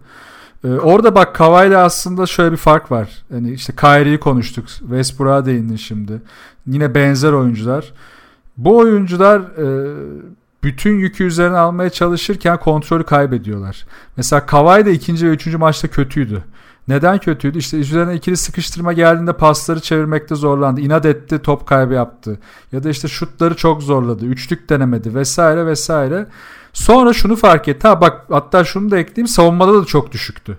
[0.63, 3.23] Ee, orada bak Kawhi'yle aslında şöyle bir fark var.
[3.31, 4.67] Hani işte Kyrie'yi konuştuk.
[4.67, 6.21] Westbrook'a değindin şimdi.
[6.67, 7.93] Yine benzer oyuncular.
[8.57, 9.95] Bu oyuncular e,
[10.63, 13.85] bütün yükü üzerine almaya çalışırken kontrolü kaybediyorlar.
[14.17, 16.43] Mesela Kawhi de ikinci ve üçüncü maçta kötüydü.
[16.91, 17.57] Neden kötüydü?
[17.57, 20.81] İşte üzerine ikili sıkıştırma geldiğinde pasları çevirmekte zorlandı.
[20.81, 22.39] İnat etti, top kaybı yaptı.
[22.71, 24.25] Ya da işte şutları çok zorladı.
[24.25, 26.27] Üçlük denemedi vesaire vesaire.
[26.73, 27.87] Sonra şunu fark etti.
[27.87, 29.27] Ha bak hatta şunu da ekleyeyim.
[29.27, 30.57] Savunmada da çok düşüktü.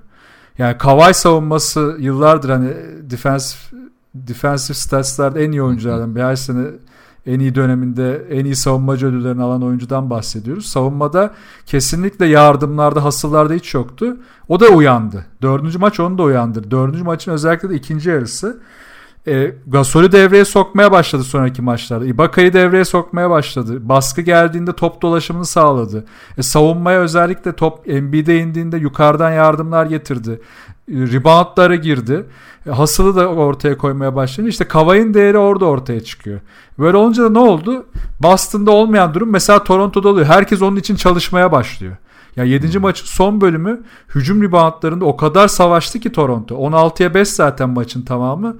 [0.59, 3.83] Yani Kawhi savunması yıllardır hani defensive
[4.15, 6.67] defensive stats'larda en iyi oyunculardan bir her sene
[7.27, 10.67] en iyi döneminde en iyi savunmacı ödüllerini alan oyuncudan bahsediyoruz.
[10.67, 11.35] Savunmada
[11.67, 14.17] kesinlikle yardımlarda, hasıllarda hiç yoktu.
[14.49, 15.27] O da uyandı.
[15.43, 16.71] Dördüncü maç onu da uyandırdı.
[16.71, 18.61] Dördüncü maçın özellikle de ikinci yarısı
[19.27, 22.07] e, Gasol'ü devreye sokmaya başladı sonraki maçlarda.
[22.07, 23.89] Ibaka'yı devreye sokmaya başladı.
[23.89, 26.05] Baskı geldiğinde top dolaşımını sağladı.
[26.39, 30.41] E, savunmaya özellikle top NBA'de indiğinde yukarıdan yardımlar getirdi.
[30.89, 32.25] Reboundlara girdi.
[32.67, 34.49] E, hasılı da ortaya koymaya başladı.
[34.49, 36.41] İşte Kavay'ın değeri orada ortaya çıkıyor.
[36.79, 37.87] Böyle olunca da ne oldu?
[38.21, 40.27] Boston'da olmayan durum mesela Toronto'da oluyor.
[40.27, 41.97] Herkes onun için çalışmaya başlıyor.
[42.37, 42.75] Ya 7.
[42.75, 42.83] Hmm.
[42.83, 43.83] maçın son bölümü
[44.15, 46.55] hücum reboundlarında o kadar savaştı ki Toronto.
[46.55, 48.57] 16'ya 5 zaten maçın tamamı.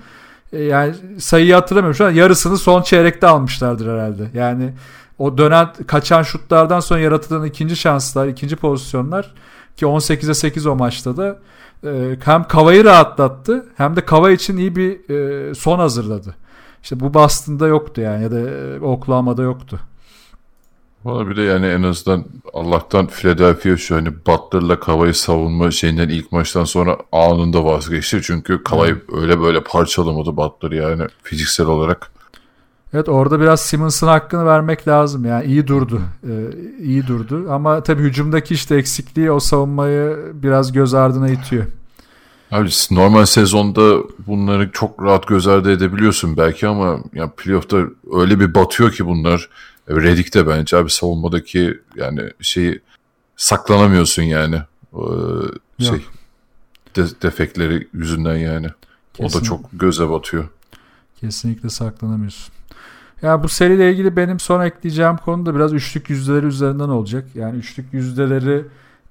[0.53, 4.31] E, yani sayıyı hatırlamıyorum şu an yarısını son çeyrekte almışlardır herhalde.
[4.35, 4.73] Yani
[5.19, 9.35] o dönen kaçan şutlardan sonra yaratılan ikinci şanslar, ikinci pozisyonlar
[9.77, 11.39] ki 18'e 8 o maçta da
[11.85, 16.35] e, hem Kava'yı rahatlattı hem de Kava için iyi bir e, son hazırladı.
[16.83, 18.41] İşte bu Boston'da yoktu yani ya da
[18.87, 19.81] Oklahoma'da yoktu.
[21.05, 26.33] Valla bir de yani en azından Allah'tan Philadelphia şu hani Butler'la Kavay'ı savunma şeyinden ilk
[26.33, 28.23] maçtan sonra anında vazgeçti.
[28.23, 29.03] Çünkü Kavay evet.
[29.13, 32.11] öyle böyle parçalamadı Butler yani fiziksel olarak.
[32.95, 35.25] Evet orada biraz Simmons'ın hakkını vermek lazım.
[35.25, 36.03] Yani iyi durdu.
[36.25, 36.31] Ee,
[36.83, 37.47] iyi durdu.
[37.51, 41.67] Ama tabii hücumdaki işte eksikliği o savunmayı biraz göz ardına itiyor.
[42.51, 47.79] Abi normal sezonda bunları çok rahat göz ardı edebiliyorsun belki ama yani playoff'ta
[48.13, 49.49] öyle bir batıyor ki bunlar.
[49.89, 52.81] Redick de bence abi savunmadaki yani şeyi
[53.37, 54.57] saklanamıyorsun yani.
[54.95, 56.05] Ee, şey
[56.97, 58.67] de, defekleri yüzünden yani.
[59.15, 59.39] Kesinlikle.
[59.39, 60.49] O da çok göze batıyor.
[61.21, 62.55] Kesinlikle saklanamıyorsun.
[63.23, 67.25] Yani bu seriyle ilgili benim son ekleyeceğim konu da biraz üçlük yüzdeleri üzerinden olacak.
[67.35, 68.65] Yani üçlük yüzdeleri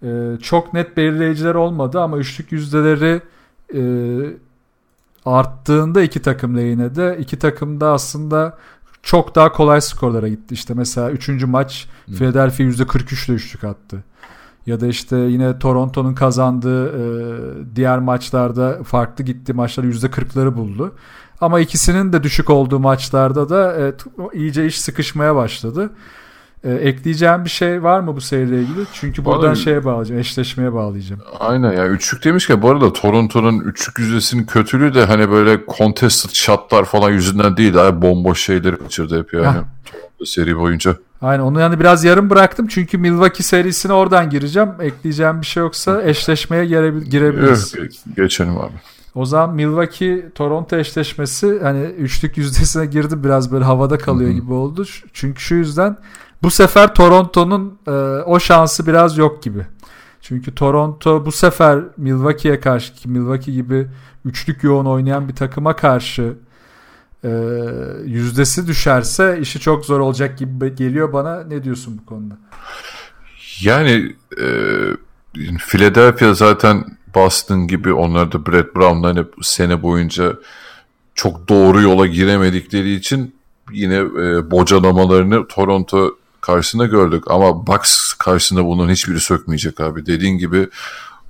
[0.03, 3.21] e, çok net belirleyiciler olmadı ama üçlük yüzdeleri
[3.73, 3.81] e,
[5.25, 8.57] arttığında iki takım lehine de iki takım da aslında
[9.03, 10.53] çok daha kolay skorlara gitti.
[10.53, 11.29] İşte mesela 3.
[11.29, 12.15] maç Hı.
[12.15, 14.03] Philadelphia %43 ile üçlük attı.
[14.65, 20.95] Ya da işte yine Toronto'nun kazandığı e, diğer maçlarda farklı gitti maçlar %40'ları buldu.
[21.41, 23.93] Ama ikisinin de düşük olduğu maçlarda da e,
[24.33, 25.89] iyice iş sıkışmaya başladı.
[26.63, 28.85] E, ekleyeceğim bir şey var mı bu seriyle ilgili?
[28.93, 31.21] Çünkü buradan Vallahi, şeye bağlayacağım, eşleşmeye bağlayacağım.
[31.39, 36.85] Aynen ya üçlük demişken bu arada Toronto'nun üçlük yüzdesinin kötülüğü de hani böyle contested shotlar
[36.85, 37.73] falan yüzünden değil.
[37.73, 39.45] Daha bomboş şeyleri kaçırdı hep yani.
[39.45, 40.95] Toronto seri boyunca.
[41.21, 44.69] Aynen onu yani biraz yarım bıraktım çünkü Milwaukee serisine oradan gireceğim.
[44.79, 47.75] Ekleyeceğim bir şey yoksa eşleşmeye girebiliriz.
[47.79, 48.73] Evet, geçelim abi.
[49.15, 54.39] O zaman Milwaukee Toronto eşleşmesi hani üçlük yüzdesine girdi biraz böyle havada kalıyor Hı-hı.
[54.39, 54.85] gibi oldu.
[55.13, 55.97] Çünkü şu yüzden
[56.43, 57.91] bu sefer Toronto'nun e,
[58.25, 59.65] o şansı biraz yok gibi.
[60.21, 63.87] Çünkü Toronto bu sefer Milwaukee'ye karşı ki Milwaukee gibi
[64.25, 66.33] üçlük yoğun oynayan bir takıma karşı
[67.23, 67.29] e,
[68.05, 71.43] yüzdesi düşerse işi çok zor olacak gibi geliyor bana.
[71.43, 72.37] Ne diyorsun bu konuda?
[73.61, 74.45] Yani e,
[75.33, 80.35] Philadelphia zaten Boston gibi onlar da Brett Brown'dan hani sene boyunca
[81.15, 83.35] çok doğru yola giremedikleri için
[83.71, 87.23] yine e, bocalamalarını Toronto karşısında gördük.
[87.27, 90.05] Ama Bucks karşısında bunun hiçbiri sökmeyecek abi.
[90.05, 90.69] Dediğin gibi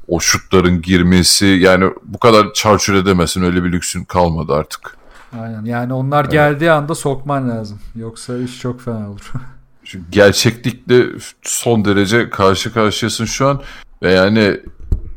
[0.08, 4.98] o şutların girmesi yani bu kadar çarçur edemezsin öyle bir lüksün kalmadı artık.
[5.40, 6.32] Aynen yani onlar evet.
[6.32, 7.80] geldiği anda sokman lazım.
[7.96, 9.32] Yoksa iş çok fena olur.
[9.84, 11.06] Çünkü gerçeklikle
[11.42, 13.62] son derece karşı karşıyasın şu an.
[14.04, 14.60] Ve yani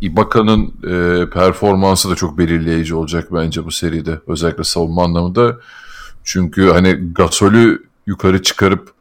[0.01, 4.20] Ibaka'nın e, performansı da çok belirleyici olacak bence bu seride.
[4.27, 5.59] Özellikle savunma anlamında.
[6.25, 8.94] Çünkü hani Gasol'ü yukarı çıkarıp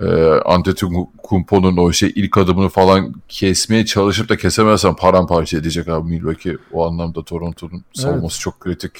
[0.00, 0.06] e,
[0.44, 6.56] Antetokounmpo'nun o şey ilk adımını falan kesmeye çalışıp da kesemezsen paramparça edecek abi Milwaukee.
[6.72, 8.40] O anlamda Toronto'nun savunması evet.
[8.40, 8.92] çok kritik.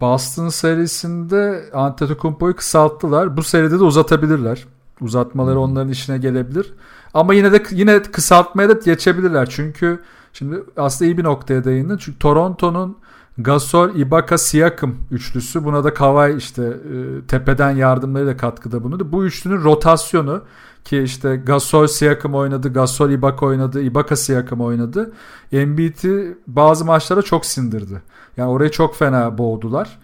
[0.00, 3.36] Boston serisinde Antetokounmpo'yu kısalttılar.
[3.36, 4.64] Bu seride de uzatabilirler.
[5.00, 6.74] Uzatmaları onların işine gelebilir.
[7.14, 9.50] Ama yine de yine kısaltmaya da geçebilirler.
[9.50, 10.00] Çünkü
[10.32, 11.96] şimdi aslında iyi bir noktaya değindin.
[11.96, 12.96] Çünkü Toronto'nun
[13.38, 15.64] Gasol, Ibaka, Siakam üçlüsü.
[15.64, 19.12] Buna da Kawhi işte e, tepeden yardımlarıyla katkıda bulundu.
[19.12, 20.42] Bu üçlünün rotasyonu
[20.84, 25.12] ki işte Gasol, Siakam oynadı, Gasol, Ibaka oynadı, Ibaka, Siakam oynadı.
[25.52, 28.02] Embiid'i bazı maçlara çok sindirdi.
[28.36, 29.98] Yani orayı çok fena boğdular.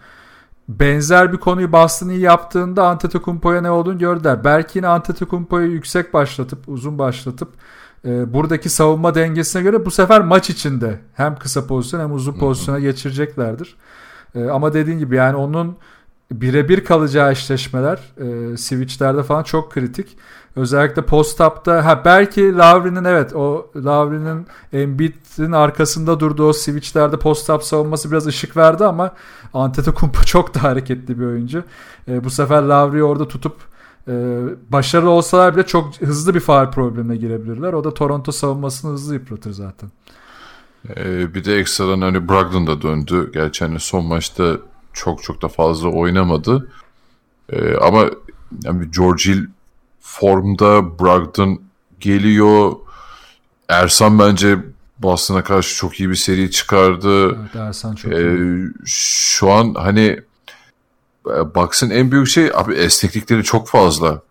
[0.69, 4.43] Benzer bir konuyu Boston iyi yaptığında Antetokounmpo'ya ne olduğunu gördüler.
[4.43, 7.49] Belki yine Antetokounmpo'yu yüksek başlatıp, uzun başlatıp
[8.05, 12.79] e, buradaki savunma dengesine göre bu sefer maç içinde hem kısa pozisyon hem uzun pozisyona
[12.79, 13.75] geçireceklerdir.
[14.35, 15.77] E, ama dediğin gibi yani onun
[16.31, 20.17] birebir kalacağı eşleşmeler e, switchlerde falan çok kritik.
[20.59, 28.11] Özellikle post-up'ta ha belki Lavri'nin evet o Lavri'nin Embiid'in arkasında durduğu o switchlerde post-up savunması
[28.11, 29.11] biraz ışık verdi ama
[29.53, 31.63] Antetokounmpo çok da hareketli bir oyuncu.
[32.07, 33.55] E, bu sefer Lavri'yi orada tutup
[34.07, 37.73] ee, başarılı olsalar bile çok hızlı bir faal problemine girebilirler.
[37.73, 39.91] O da Toronto savunmasını hızlı yıpratır zaten.
[40.89, 43.31] Ee, bir de ekstradan hani Brogdon da döndü.
[43.33, 44.57] Gerçi hani son maçta
[44.93, 46.71] çok çok da fazla oynamadı.
[47.49, 48.05] Ee, ama
[48.63, 49.45] yani George Hill
[50.09, 51.61] formda Brogdon
[51.99, 52.71] geliyor.
[53.69, 54.57] Ersan bence
[54.99, 57.27] Boston'a karşı çok iyi bir seri çıkardı.
[57.27, 58.67] Evet, Ersan çok ee, iyi.
[58.85, 60.19] Şu an hani
[61.27, 64.21] e, Bucks'ın en büyük şey abi esneklikleri çok fazla.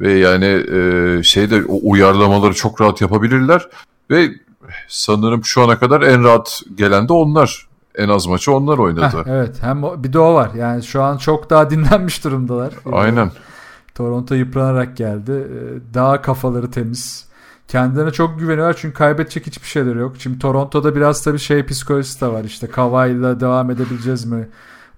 [0.00, 3.68] Ve yani e, şeyde o uyarlamaları çok rahat yapabilirler.
[4.10, 4.30] Ve
[4.88, 7.68] sanırım şu ana kadar en rahat gelen de onlar.
[7.94, 9.18] En az maçı onlar oynadı.
[9.18, 10.50] Heh, evet hem bir de o var.
[10.54, 12.74] Yani şu an çok daha dinlenmiş durumdalar.
[12.92, 13.30] Aynen.
[13.98, 15.32] Toronto yıpranarak geldi.
[15.32, 17.28] E, daha kafaları temiz.
[17.68, 20.16] Kendilerine çok güveniyorlar çünkü kaybedecek hiçbir şeyleri yok.
[20.18, 22.44] Şimdi Toronto'da biraz tabii şey psikolojisi de var.
[22.44, 24.48] İşte Kawhi'la devam edebileceğiz mi?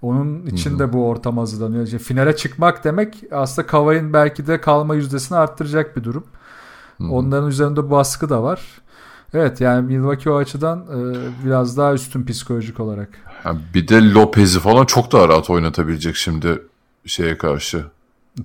[0.03, 1.85] Onun için de bu ortam hazırlanıyor.
[1.85, 6.25] İşte finale çıkmak demek aslında Kavay'ın belki de kalma yüzdesini arttıracak bir durum.
[7.11, 8.61] Onların üzerinde bu baskı da var.
[9.35, 10.99] Evet yani Milwaukee o açıdan e,
[11.47, 13.09] biraz daha üstün psikolojik olarak.
[13.45, 16.63] Yani bir de Lopez'i falan çok daha rahat oynatabilecek şimdi
[17.07, 17.85] şeye karşı.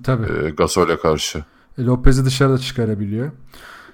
[0.04, 0.46] Tabii.
[0.46, 1.44] E, Gasol'e karşı.
[1.78, 3.30] E, Lopez'i dışarıda çıkarabiliyor.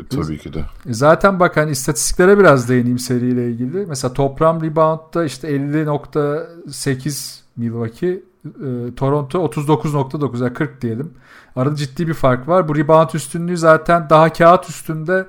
[0.00, 0.64] E, tabii ki de.
[0.88, 3.86] E, zaten bak hani istatistiklere biraz değineyim seriyle ilgili.
[3.86, 8.22] Mesela toplam reboundda işte 50.8 Milwaukee.
[8.44, 11.10] E, Toronto 39.9 yani 40 diyelim.
[11.56, 12.68] Arada ciddi bir fark var.
[12.68, 15.26] Bu rebound üstünlüğü zaten daha kağıt üstünde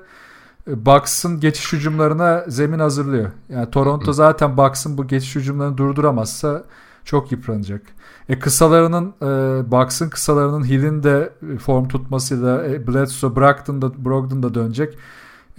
[0.68, 3.30] e, Bucks'ın geçiş hücumlarına zemin hazırlıyor.
[3.48, 6.64] Yani Toronto zaten Bucks'ın bu geçiş hücumlarını durduramazsa
[7.04, 7.82] çok yıpranacak.
[8.28, 9.26] E kısalarının e,
[9.70, 14.98] Bucks'ın kısalarının Hill'in de form tutmasıyla e, Bledsoe Brogdon da, Brogdon da dönecek.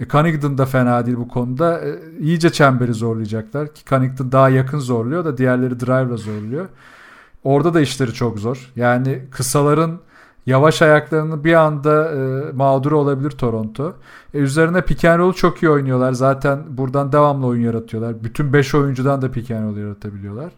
[0.00, 1.80] E, Connington da fena değil bu konuda.
[1.80, 6.68] E, iyice çemberi zorlayacaklar ki Connington daha yakın zorluyor da diğerleri drive'la zorluyor.
[7.44, 8.72] Orada da işleri çok zor.
[8.76, 9.98] Yani kısaların
[10.46, 13.94] yavaş ayaklarını bir anda e, mağduru olabilir Toronto.
[14.34, 16.12] E, üzerine pick and roll çok iyi oynuyorlar.
[16.12, 18.24] Zaten buradan devamlı oyun yaratıyorlar.
[18.24, 20.52] Bütün 5 oyuncudan da pick and roll yaratabiliyorlar.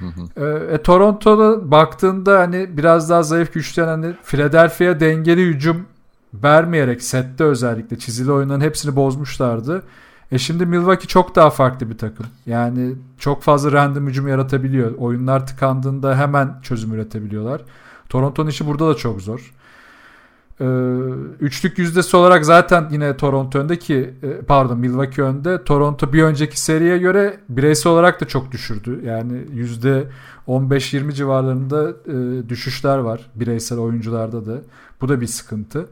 [0.00, 5.86] Hı E, Toronto'da baktığında hani biraz daha zayıf güçten hani Philadelphia dengeli hücum
[6.34, 9.82] vermeyerek sette özellikle çizili oyunların hepsini bozmuşlardı.
[10.32, 12.26] E şimdi Milwaukee çok daha farklı bir takım.
[12.46, 14.94] Yani çok fazla random hücum yaratabiliyor.
[14.94, 17.62] Oyunlar tıkandığında hemen çözüm üretebiliyorlar.
[18.08, 19.52] Toronto'nun işi burada da çok zor.
[20.60, 20.64] Ee,
[21.40, 23.74] üçlük yüzdesi olarak zaten yine Toronto önde
[24.22, 25.64] e, pardon Milwaukee önde.
[25.64, 29.00] Toronto bir önceki seriye göre bireysel olarak da çok düşürdü.
[29.04, 30.08] Yani yüzde
[30.48, 34.62] 15-20 civarlarında e, düşüşler var bireysel oyuncularda da.
[35.00, 35.88] Bu da bir sıkıntı.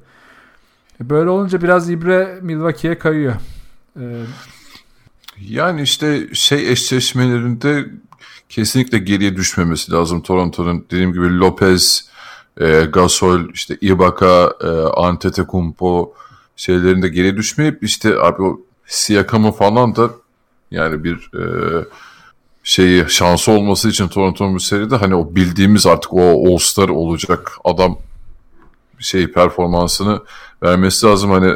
[1.00, 3.34] E, böyle olunca biraz ibre Milwaukee'ye kayıyor.
[5.40, 7.86] Yani işte şey eşleşmelerinde
[8.48, 10.86] kesinlikle geriye düşmemesi lazım Toronto'nun.
[10.90, 12.08] Dediğim gibi Lopez,
[12.60, 14.66] e, Gasol, işte Ibaka, e,
[15.00, 16.14] Antetokounmpo
[16.56, 20.10] şeylerinde geriye düşmeyip işte abi o Siakam'ın falan da
[20.70, 21.44] yani bir e,
[22.62, 27.98] şeyi şansı olması için Toronto'nun bu seride hani o bildiğimiz artık o All-Star olacak adam
[28.98, 30.22] şey performansını
[30.62, 31.30] vermesi lazım.
[31.30, 31.54] Hani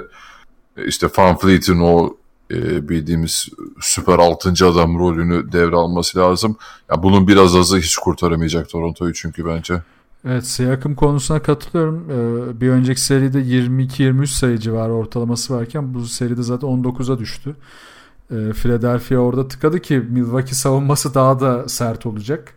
[0.87, 2.17] işte Van Fleet'in o
[2.51, 3.49] e, bildiğimiz
[3.81, 6.57] süper altıncı adam rolünü devralması lazım.
[6.91, 9.83] Yani bunun biraz azı hiç kurtaramayacak Toronto'yu çünkü bence.
[10.25, 12.11] Evet Siakam konusuna katılıyorum.
[12.11, 17.57] Ee, bir önceki seride 22-23 sayıcı var ortalaması varken bu seride zaten 19'a düştü.
[18.31, 22.55] Ee, Philadelphia orada tıkadı ki Milwaukee savunması daha da sert olacak.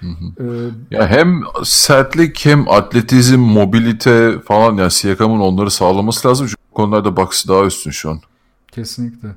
[0.00, 0.44] Hı hı.
[0.44, 6.46] Ee, ya hem sertlik hem atletizm, mobilite falan yani Siakam'ın onları sağlaması lazım.
[6.46, 8.20] Çünkü konularda Bucks daha üstün şu an.
[8.72, 9.28] Kesinlikle.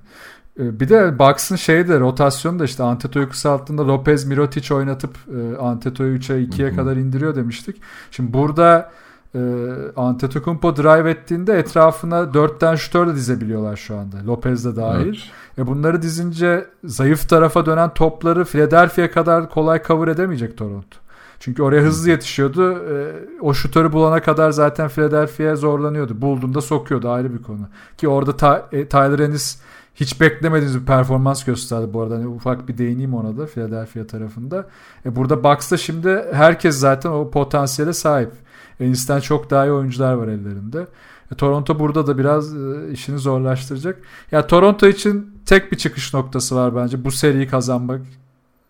[0.59, 5.17] Ee, bir de Bucks'ın şeyi de rotasyonu da işte Anteto'yu kısalttığında Lopez Mirotic oynatıp
[5.59, 7.81] Anteto'yu 3'e 2'ye kadar indiriyor demiştik.
[8.11, 8.91] Şimdi burada
[9.35, 9.39] e,
[9.95, 14.17] Antetokounmpo drive ettiğinde etrafına 4'ten şutör de dizebiliyorlar şu anda.
[14.27, 15.07] Lopez de dahil.
[15.07, 15.17] Evet.
[15.57, 20.97] E bunları dizince zayıf tarafa dönen topları Philadelphia kadar kolay cover edemeyecek Toronto.
[21.39, 22.73] Çünkü oraya hızlı yetişiyordu.
[22.73, 26.21] E, o şutörü bulana kadar zaten Philadelphia zorlanıyordu.
[26.21, 27.67] Bulduğunda sokuyordu ayrı bir konu.
[27.97, 29.59] Ki orada ta, e, Tyler Ennis
[29.99, 32.15] hiç beklemediğimiz bir performans gösterdi bu arada.
[32.15, 34.67] Hani ufak bir değineyim ona da Philadelphia tarafında.
[35.05, 38.31] E, burada Bucks'ta şimdi herkes zaten o potansiyele sahip.
[38.79, 40.87] Ennis'ten çok daha iyi oyuncular var ellerinde.
[41.31, 44.01] E, Toronto burada da biraz e, işini zorlaştıracak.
[44.31, 47.05] Ya Toronto için tek bir çıkış noktası var bence.
[47.05, 48.01] Bu seriyi kazanmak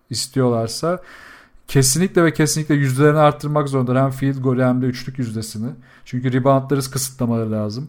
[0.09, 0.99] istiyorlarsa
[1.67, 4.03] kesinlikle ve kesinlikle yüzdelerini arttırmak zorunda.
[4.03, 5.69] Hem field golü hem de üçlük yüzdesini.
[6.05, 7.87] Çünkü reboundları kısıtlamaları lazım.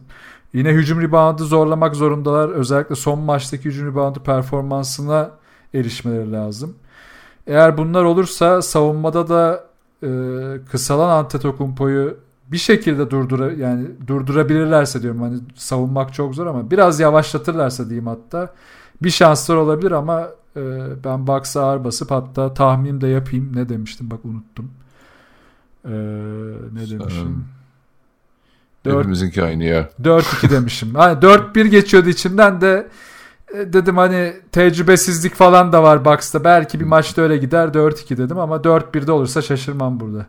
[0.53, 2.49] Yine hücum reboundu zorlamak zorundalar.
[2.49, 5.31] Özellikle son maçtaki hücum reboundu performansına
[5.73, 6.75] erişmeleri lazım.
[7.47, 9.63] Eğer bunlar olursa savunmada da
[10.03, 10.09] e,
[10.71, 12.17] kısalan Antetokounmpo'yu
[12.51, 18.53] bir şekilde durdura yani durdurabilirlerse diyorum hani savunmak çok zor ama biraz yavaşlatırlarsa diyeyim hatta
[19.03, 20.61] bir şanslar olabilir ama e,
[21.03, 23.51] ben Bucks'a ağır basıp hatta tahminim de yapayım.
[23.55, 24.71] Ne demiştim bak unuttum.
[25.85, 25.91] E,
[26.73, 27.45] ne demişim?
[28.97, 29.89] Hepimizinki aynı ya.
[30.03, 30.95] 4-2 demişim.
[30.95, 32.87] Hani 4-1 geçiyordu içimden de
[33.53, 36.43] e, dedim hani tecrübesizlik falan da var Bucks'ta.
[36.43, 40.25] Belki bir maçta öyle gider 4-2 dedim ama 4-1'de olursa şaşırmam burada.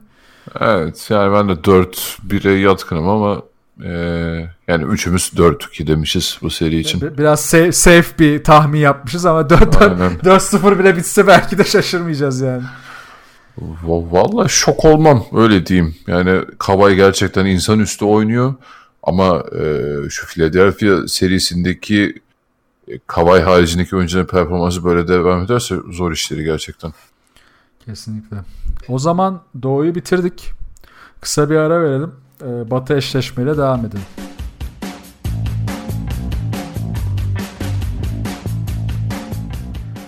[0.61, 3.42] Evet yani ben de 4-1'e yatkınım ama
[3.85, 3.90] e,
[4.68, 7.18] yani üçümüz 4-2 demişiz bu seri için.
[7.18, 12.62] Biraz safe, safe bir tahmin yapmışız ama 4-0 bile bitse belki de şaşırmayacağız yani.
[13.85, 15.95] Valla şok olmam öyle diyeyim.
[16.07, 18.55] Yani Kavay gerçekten insanüstü oynuyor.
[19.03, 22.21] Ama e, şu Philadelphia serisindeki
[22.89, 26.93] e, Kavay haricindeki oyuncuların performansı böyle devam ederse zor işleri gerçekten.
[27.85, 28.37] Kesinlikle.
[28.89, 30.53] O zaman Doğu'yu bitirdik.
[31.21, 32.13] Kısa bir ara verelim.
[32.43, 34.05] E, Batı eşleşmeyle devam edelim.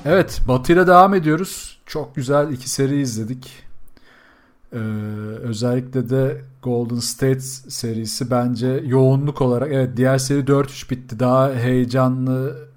[0.04, 1.71] Evet Batı ile devam ediyoruz.
[1.92, 3.52] Çok güzel iki seri izledik.
[4.72, 4.76] Ee,
[5.42, 11.18] özellikle de Golden State serisi bence yoğunluk olarak evet diğer seri 4-3 bitti.
[11.20, 12.68] Daha heyecanlı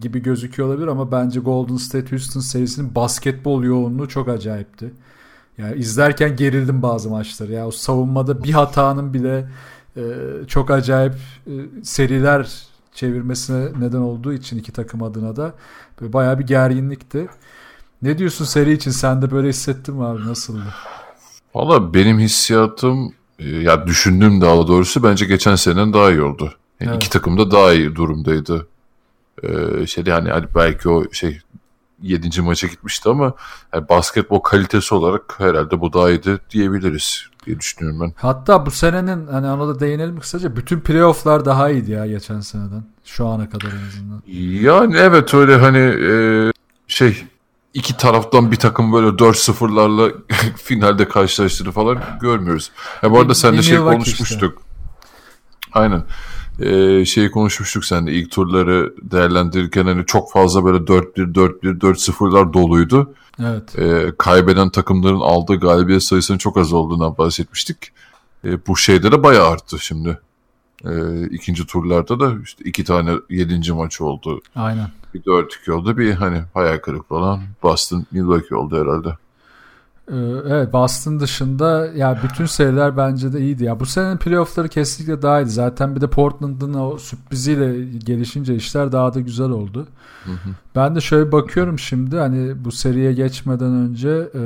[0.00, 4.94] gibi gözüküyor olabilir ama bence Golden State Houston serisinin basketbol yoğunluğu çok acayipti.
[5.58, 7.52] Yani izlerken gerildim bazı maçları.
[7.52, 9.48] Ya o savunmada bir hatanın bile
[9.96, 10.02] e,
[10.46, 11.14] çok acayip
[11.46, 11.52] e,
[11.82, 15.54] seriler çevirmesine neden olduğu için iki takım adına da
[16.00, 17.28] bayağı bir gerginlikti.
[18.02, 18.90] Ne diyorsun seri için?
[18.90, 20.26] Sen de böyle hissettin mi abi?
[20.26, 20.62] Nasıldı?
[21.54, 26.54] Valla benim hissiyatım e, ya düşündüğüm daha doğrusu bence geçen seneden daha iyi oldu.
[26.80, 27.02] Yani Evet.
[27.02, 28.66] İki takım da daha iyi durumdaydı.
[29.42, 31.40] Ee, şeyde hani, hani belki o şey
[32.02, 32.40] 7.
[32.42, 33.32] maça gitmişti ama
[33.74, 38.12] yani basketbol kalitesi olarak herhalde bu daha iyiydi diyebiliriz diye düşünüyorum ben.
[38.16, 40.56] Hatta bu senenin hani ona da değinelim kısaca.
[40.56, 42.84] Bütün playofflar daha iyiydi ya geçen seneden.
[43.04, 44.22] Şu ana kadar en azından.
[44.70, 46.12] Yani evet öyle hani e,
[46.88, 47.24] şey
[47.74, 50.12] iki taraftan bir takım böyle 4-0'larla
[50.56, 52.70] finalde karşılaştığını falan görmüyoruz.
[53.02, 54.62] Ya bu arada Bir- seninle bir şey Milwaukee konuşmuştuk.
[55.72, 56.04] Aynen.
[56.60, 62.52] Ee, şeyi konuşmuştuk sen de ilk turları değerlendirirken hani çok fazla böyle 4-1, 4-1, 4-0'lar
[62.52, 63.14] doluydu.
[63.40, 63.78] Evet.
[63.78, 67.76] Ee, kaybeden takımların aldığı galibiyet sayısının çok az olduğundan bahsetmiştik.
[68.44, 70.18] Ee, bu şeyde de bayağı arttı şimdi.
[70.84, 74.40] Ee, ikinci turlarda da işte iki tane yedinci maç oldu.
[74.56, 74.88] Aynen.
[75.14, 75.98] Bir 4-2 oldu.
[75.98, 79.08] Bir hani hayal kırıklığı olan Boston Milwaukee oldu herhalde.
[80.08, 80.14] Ee,
[80.48, 83.80] Evet Boston dışında ya bütün seriler bence de iyiydi ya.
[83.80, 85.50] Bu senenin playoffları kesinlikle daha iyiydi.
[85.50, 89.86] Zaten bir de Portland'ın o sürpriziyle gelişince işler daha da güzel oldu.
[90.76, 94.42] Ben de şöyle bakıyorum şimdi hani bu seriye geçmeden önce e,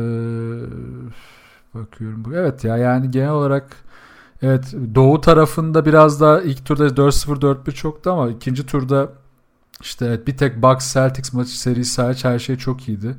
[1.75, 2.25] bakıyorum.
[2.35, 3.77] Evet ya yani genel olarak
[4.43, 9.09] evet Doğu tarafında biraz daha ilk turda 4-0 4-1 çoktu ama ikinci turda
[9.81, 13.17] işte evet, bir tek Bucks Celtics maçı serisi hariç her şey çok iyiydi.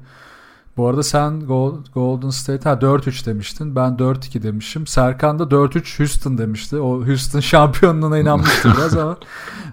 [0.77, 3.75] Bu arada sen Gol- Golden State ha 4-3 demiştin.
[3.75, 4.87] Ben 4-2 demişim.
[4.87, 6.77] Serkan da 4-3 Houston demişti.
[6.79, 9.17] O Houston şampiyonluğuna inanmıştı biraz ama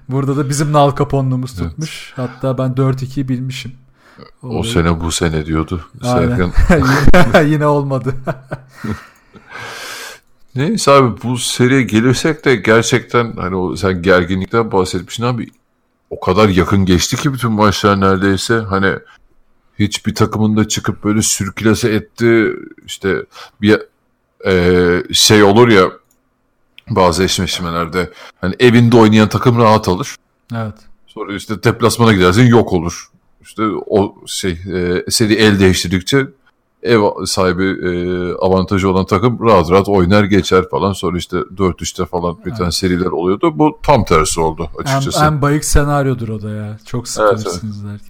[0.09, 1.71] burada da bizim nal kaponluğumuz Evet.
[1.71, 2.13] tutmuş.
[2.17, 3.73] Hatta ben 4-2'yi bilmişim.
[4.43, 5.81] O Olayı- sene bu sene diyordu.
[6.03, 6.51] Aynen.
[6.69, 7.43] Serkan.
[7.47, 8.15] yine olmadı.
[10.57, 15.49] Neyse abi bu seriye gelirsek de gerçekten hani o sen gerginlikten bahsetmişsin abi.
[16.11, 18.59] O kadar yakın geçti ki bütün maçlar neredeyse.
[18.59, 18.95] Hani
[19.79, 22.53] hiçbir takımın da çıkıp böyle sürklase etti.
[22.87, 23.17] İşte
[23.63, 23.81] bir
[24.47, 25.91] e, şey olur ya
[26.91, 30.17] bazı eşleşmelerde hani evinde oynayan takım rahat alır.
[30.55, 30.75] evet.
[31.07, 33.09] Sonra işte deplasmana gidersin yok olur.
[33.43, 36.27] İşte o şey e, seri el değiştirdikçe
[36.85, 37.91] ev sahibi e,
[38.35, 40.93] avantajı olan takım rahat rahat oynar geçer falan.
[40.93, 43.59] Sonra işte 4-3'te falan biten seriler oluyordu.
[43.59, 45.25] Bu tam tersi oldu En, açıkçası.
[45.25, 46.79] en bayık senaryodur o da ya.
[46.87, 48.09] Çok sıkılırsınız derken.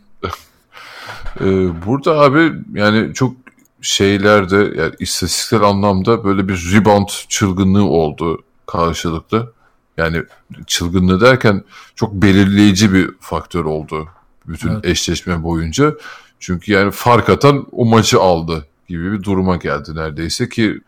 [1.41, 3.33] Ee, burada abi yani çok
[3.81, 9.53] şeylerde yani istatistiksel anlamda böyle bir rebound çılgınlığı oldu karşılıklı.
[9.97, 10.23] Yani
[10.67, 11.65] çılgınlığı derken
[11.95, 14.09] çok belirleyici bir faktör oldu
[14.47, 14.85] bütün Evet.
[14.85, 15.95] eşleşme boyunca.
[16.41, 20.81] Çünkü yani fark atan o maçı aldı gibi bir duruma geldi neredeyse ki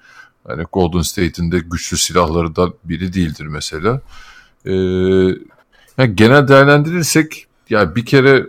[0.47, 4.01] hani Golden State'in de güçlü silahlarından biri değildir mesela.
[4.64, 4.72] Ee,
[5.99, 8.47] yani genel değerlendirirsek ya bir kere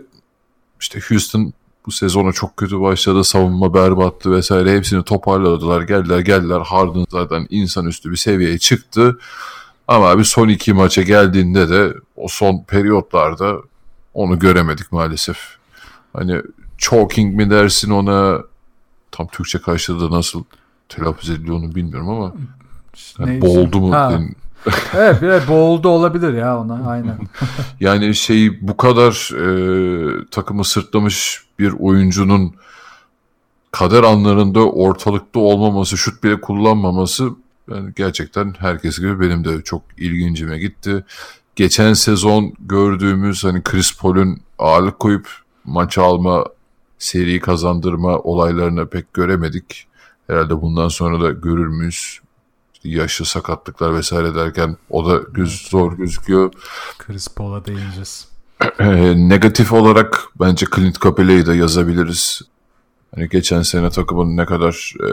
[0.80, 1.52] işte Houston
[1.88, 3.24] bu sezona çok kötü başladı.
[3.24, 4.76] Savunma berbattı vesaire.
[4.76, 5.82] Hepsini toparladılar.
[5.82, 6.60] Geldiler geldiler.
[6.60, 9.18] Harden zaten insanüstü bir seviyeye çıktı.
[9.88, 13.56] Ama abi son iki maça geldiğinde de o son periyotlarda
[14.14, 15.38] onu göremedik maalesef.
[16.12, 16.42] Hani
[16.78, 18.38] choking mi dersin ona
[19.10, 20.44] tam Türkçe karşılığı da nasıl
[20.88, 22.32] telaffuz ediliyor onu bilmiyorum ama
[23.18, 23.46] yani Neyse.
[23.46, 23.92] boğuldu mu?
[23.94, 24.10] Ha.
[24.12, 24.34] den-
[24.94, 27.18] Evet de boğuldu olabilir ya ona aynen.
[27.80, 32.54] Yani şey bu kadar e, takımı sırtlamış bir oyuncunun
[33.70, 37.30] kader anlarında ortalıkta olmaması, şut bile kullanmaması
[37.70, 41.04] yani gerçekten herkes gibi benim de çok ilgincime gitti.
[41.56, 45.28] Geçen sezon gördüğümüz hani Chris Paul'un ağırlık koyup
[45.64, 46.44] maç alma,
[46.98, 49.86] seri kazandırma olaylarını pek göremedik.
[50.26, 52.20] Herhalde bundan sonra da görür müyüz?
[52.74, 56.52] İşte yaşlı sakatlıklar vesaire derken o da göz zor gözüküyor.
[56.98, 58.28] Chris Paul'a değineceğiz.
[58.80, 62.42] Ee, negatif olarak bence Clint Capela'yı da yazabiliriz.
[63.14, 65.08] Hani geçen sene takımın ne kadar e,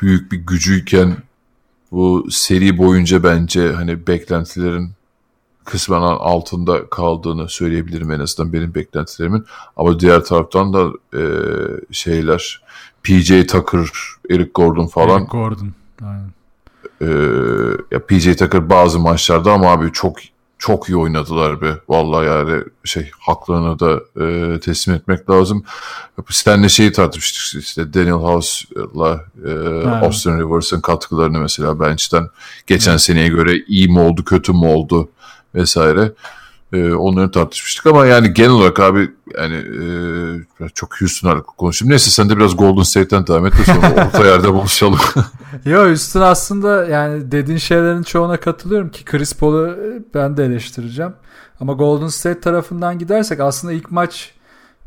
[0.00, 1.16] büyük bir gücüyken
[1.92, 4.92] bu seri boyunca bence hani beklentilerin
[5.64, 9.44] kısmen altında kaldığını söyleyebilirim en azından benim beklentilerimin.
[9.76, 11.22] Ama diğer taraftan da e,
[11.92, 12.62] şeyler
[13.02, 13.88] PJ Tucker,
[14.30, 15.72] Eric Gordon falan Eric Gordon.
[16.02, 16.32] Aynen.
[17.00, 17.06] ee,
[17.90, 20.16] ya PJ Tucker bazı maçlarda ama abi çok
[20.58, 21.74] çok iyi oynadılar be.
[21.88, 25.64] Vallahi yani şey haklarını da e, teslim etmek lazım.
[26.30, 29.86] Senle şeyi tartışmıştık işte Daniel House'la e, Evet.
[29.86, 32.28] Austin Rivers'ın katkılarını mesela bench'ten
[32.66, 35.08] geçen seneye göre iyi mi oldu kötü mü oldu
[35.54, 36.12] vesaire.
[36.72, 41.90] E, onları tartışmıştık ama yani genel olarak abi yani e, çok Houston ağırlıklı konuşayım.
[41.90, 45.00] Neyse sen de biraz Golden State'ten devam et de sonra orta yerde buluşalım.
[45.64, 51.12] Yo üstün aslında yani dediğin şeylerin çoğuna katılıyorum ki Chris Paul'u e, ben de eleştireceğim.
[51.60, 54.34] Ama Golden State tarafından gidersek aslında ilk maç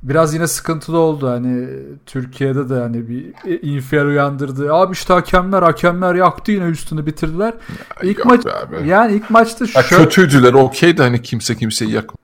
[0.10, 1.30] biraz yine sıkıntılı oldu.
[1.30, 1.68] Hani
[2.06, 4.74] Türkiye'de de hani bir infial uyandırdı.
[4.74, 7.54] Abi işte hakemler hakemler yaktı yine üstünü bitirdiler.
[8.04, 8.88] İlk Yok maç abi.
[8.88, 12.18] yani ilk maçta Ya şöyle kötüydüler okey de hani kimse kimseyi yakmadı.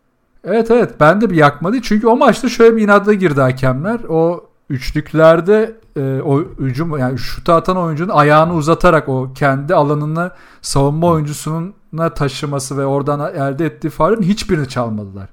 [0.43, 1.81] Evet evet ben de bir yakmadı.
[1.81, 3.99] Çünkü o maçta şöyle bir inatla girdi hakemler.
[4.09, 11.07] O üçlüklerde e, o hücum yani şutu atan oyuncunun ayağını uzatarak o kendi alanını savunma
[11.07, 15.29] oyuncusununa taşıması ve oradan elde ettiği faulün hiçbirini çalmadılar.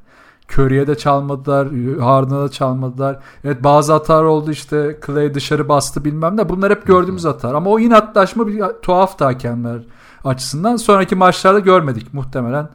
[0.48, 1.68] Curry'e de çalmadılar,
[2.00, 3.18] Harden'a da çalmadılar.
[3.44, 6.48] Evet bazı hatalar oldu işte Clay dışarı bastı bilmem ne.
[6.48, 7.54] Bunlar hep gördüğümüz hatalar.
[7.54, 9.80] Ama o inatlaşma bir tuhaftı hakemler
[10.24, 10.76] açısından.
[10.76, 12.68] Sonraki maçlarda görmedik muhtemelen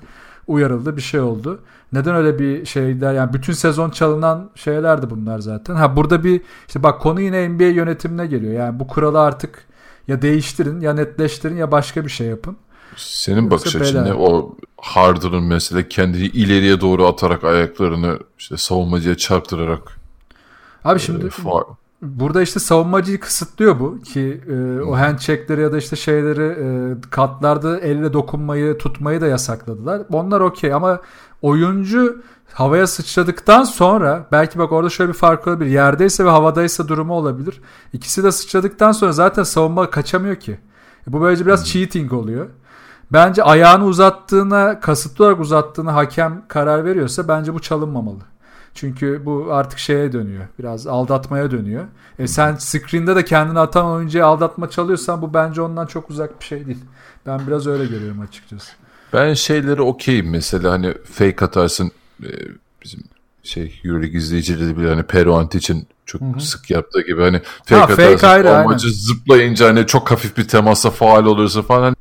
[0.48, 1.60] uyarıldı bir şey oldu.
[1.94, 5.76] Neden öyle bir şeyler yani bütün sezon çalınan şeylerdi bunlar zaten.
[5.76, 8.54] Ha burada bir işte bak konu yine NBA yönetimine geliyor.
[8.54, 9.66] Yani bu kuralı artık
[10.08, 12.58] ya değiştirin ya netleştirin ya başka bir şey yapın.
[12.98, 14.14] Senin Yoksa bakış açın ne?
[14.14, 19.82] O Harden'ın mesela kendini ileriye doğru atarak ayaklarını işte savunmacıya çarptırarak
[20.84, 21.62] Abi e, şimdi faul.
[22.02, 27.80] burada işte savunmacıyı kısıtlıyor bu ki e, o handcheckleri ya da işte şeyleri e, katlarda
[27.80, 30.02] elle dokunmayı tutmayı da yasakladılar.
[30.12, 31.02] Onlar okey ama
[31.42, 32.22] oyuncu
[32.54, 35.72] havaya sıçradıktan sonra belki bak orada şöyle bir fark olabilir.
[35.72, 37.62] Yerdeyse ve havadaysa durumu olabilir.
[37.94, 40.60] İkisi de sıçradıktan sonra zaten savunma kaçamıyor ki.
[41.08, 42.50] Bu böylece biraz cheating oluyor.
[43.14, 48.20] Bence ayağını uzattığına, kasıtlı olarak uzattığına hakem karar veriyorsa bence bu çalınmamalı.
[48.74, 50.48] Çünkü bu artık şeye dönüyor.
[50.60, 51.84] Biraz aldatmaya dönüyor.
[52.20, 56.46] E sen screen'de de kendini atan oyuncuya aldatma çalıyorsan bu bence ondan çok uzak bir
[56.46, 56.80] şey değil.
[57.26, 58.72] Ben biraz öyle görüyorum açıkçası.
[59.14, 61.92] Ben şeyleri okeyim mesela hani fake atarsın
[62.24, 62.30] e,
[62.84, 63.04] bizim
[63.44, 68.04] şey Euroleague izleyicileri bile hani Pero Antic'in çok sık yaptığı gibi hani fake Ha, fake
[68.04, 71.96] atarsın ayrı, amacı zıplayınca hani çok hafif bir temasla faal olursa falan hani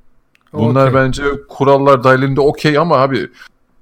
[0.53, 1.01] bunlar Okey.
[1.01, 3.29] bence kurallar dahilinde okey ama abi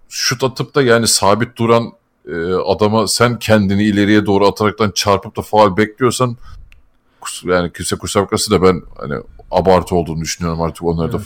[0.08, 1.92] şut atıp da yani sabit duran
[2.28, 6.36] e, adama sen kendini ileriye doğru ataraktan çarpıp da faal bekliyorsan
[7.44, 9.14] yani kimse kusura bakmasın da ben hani
[9.50, 11.16] abartı olduğunu düşünüyorum artık onlarda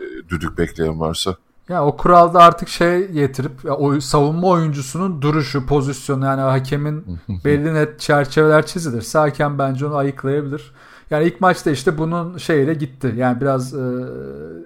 [0.00, 1.36] e, düdük bekleyen varsa.
[1.68, 7.74] Ya o kuralda artık şey getirip ya o savunma oyuncusunun duruşu, pozisyonu yani hakemin belli
[7.74, 10.72] net çerçeveler çizilirse hakem bence onu ayıklayabilir.
[11.10, 13.14] Yani ilk maçta işte bunun şeyle gitti.
[13.16, 14.04] Yani biraz e,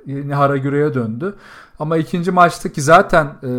[0.06, 1.34] yine Haragüre'ye döndü.
[1.78, 3.50] Ama ikinci maçtaki zaten e,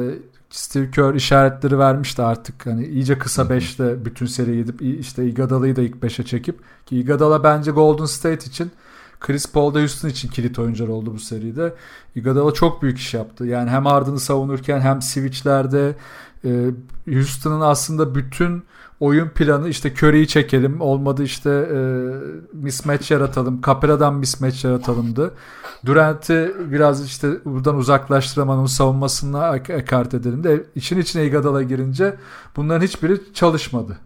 [0.49, 2.65] Steve Kerr işaretleri vermişti artık.
[2.65, 7.43] Hani iyice kısa beşte bütün seri gidip işte Iguodala'yı da ilk beşe çekip ki Iguodala
[7.43, 8.71] bence Golden State için
[9.19, 11.73] Chris Paul da Houston için kilit oyuncular oldu bu seride.
[12.15, 13.45] Iguodala çok büyük iş yaptı.
[13.45, 15.95] Yani hem Harden'ı savunurken hem switchlerde
[16.45, 16.71] e,
[17.07, 18.63] Houston'ın aslında bütün
[18.99, 21.77] oyun planı işte Curry'i çekelim olmadı işte e,
[22.53, 25.31] mismatch yaratalım Capela'dan mismatch yaratalımdı.
[25.85, 32.15] Durant'i biraz işte buradan uzaklaştıraman onun savunmasına ek- ekart edelim de için içine Iguodala girince
[32.55, 33.97] bunların hiçbiri çalışmadı.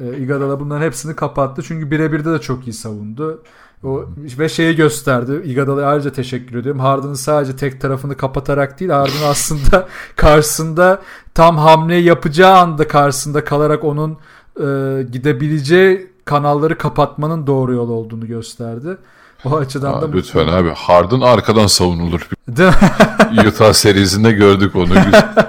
[0.00, 3.42] E, Iguodala bunların hepsini kapattı çünkü birebirde de çok iyi savundu.
[3.84, 4.04] O
[4.38, 5.42] ve şeyi gösterdi.
[5.44, 6.80] Iguodala'ya ayrıca teşekkür ediyorum.
[6.80, 11.02] Harden'ın sadece tek tarafını kapatarak değil, Harden aslında karşısında
[11.34, 14.10] tam hamle yapacağı anda karşısında kalarak onun
[14.56, 18.96] e, gidebileceği kanalları kapatmanın doğru yol olduğunu gösterdi.
[19.44, 22.28] O açıdan Aa, da lütfen abi Harden arkadan savunulur.
[23.48, 24.94] Utah serisinde gördük onu.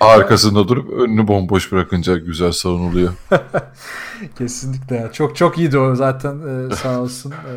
[0.00, 3.12] Arkasında durup önünü bomboş bırakınca güzel savunuluyor.
[4.38, 5.10] Kesinlikle.
[5.12, 6.40] Çok çok iyiydi o zaten
[6.70, 7.52] e, sağ olsun e,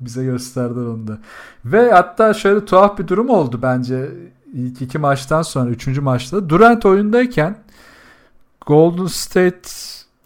[0.00, 1.18] bize gösterdiler onu da.
[1.64, 4.10] Ve hatta şöyle tuhaf bir durum oldu bence
[4.52, 6.48] ilk iki maçtan sonra üçüncü maçta.
[6.48, 7.58] Durant oyundayken
[8.66, 9.68] Golden State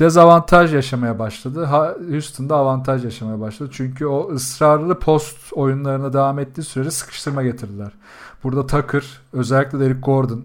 [0.00, 1.68] dezavantaj yaşamaya başladı.
[2.10, 3.70] Houston'da avantaj yaşamaya başladı.
[3.72, 7.92] Çünkü o ısrarlı post oyunlarına devam ettiği sürece sıkıştırma getirdiler.
[8.44, 10.44] Burada Tucker, özellikle de Eric Gordon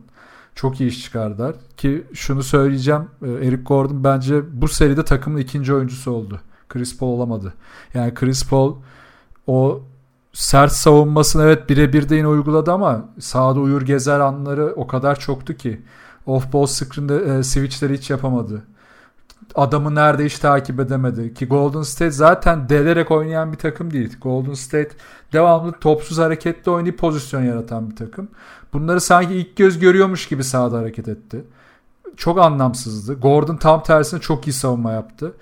[0.55, 1.55] çok iyi iş çıkardılar.
[1.77, 3.01] Ki şunu söyleyeceğim.
[3.21, 6.41] e, Eric Gordon bence bu seride takımın ikinci oyuncusu oldu.
[6.69, 7.53] Chris Paul olamadı.
[7.93, 8.75] Yani Chris Paul
[9.47, 9.81] o
[10.33, 15.53] sert savunmasını evet birebir de yine uyguladı ama sahada uyur gezer anları o kadar çoktu
[15.53, 15.81] ki
[16.25, 18.63] off ball screen'de e, switchleri hiç yapamadı.
[19.55, 21.33] Adamı nerede hiç takip edemedi.
[21.33, 24.17] Ki Golden State zaten delerek oynayan bir takım değil.
[24.21, 24.89] Golden State
[25.33, 28.27] devamlı topsuz hareketli oynayıp pozisyon yaratan bir takım.
[28.73, 31.43] Bunları sanki ilk göz görüyormuş gibi sahada hareket etti.
[32.17, 33.13] Çok anlamsızdı.
[33.19, 35.33] Gordon tam tersine çok iyi savunma yaptı.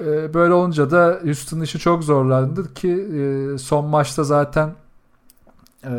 [0.00, 4.74] Ee, Böyle olunca da Houston işi çok zorlandı ki e, son maçta zaten
[5.84, 5.92] e,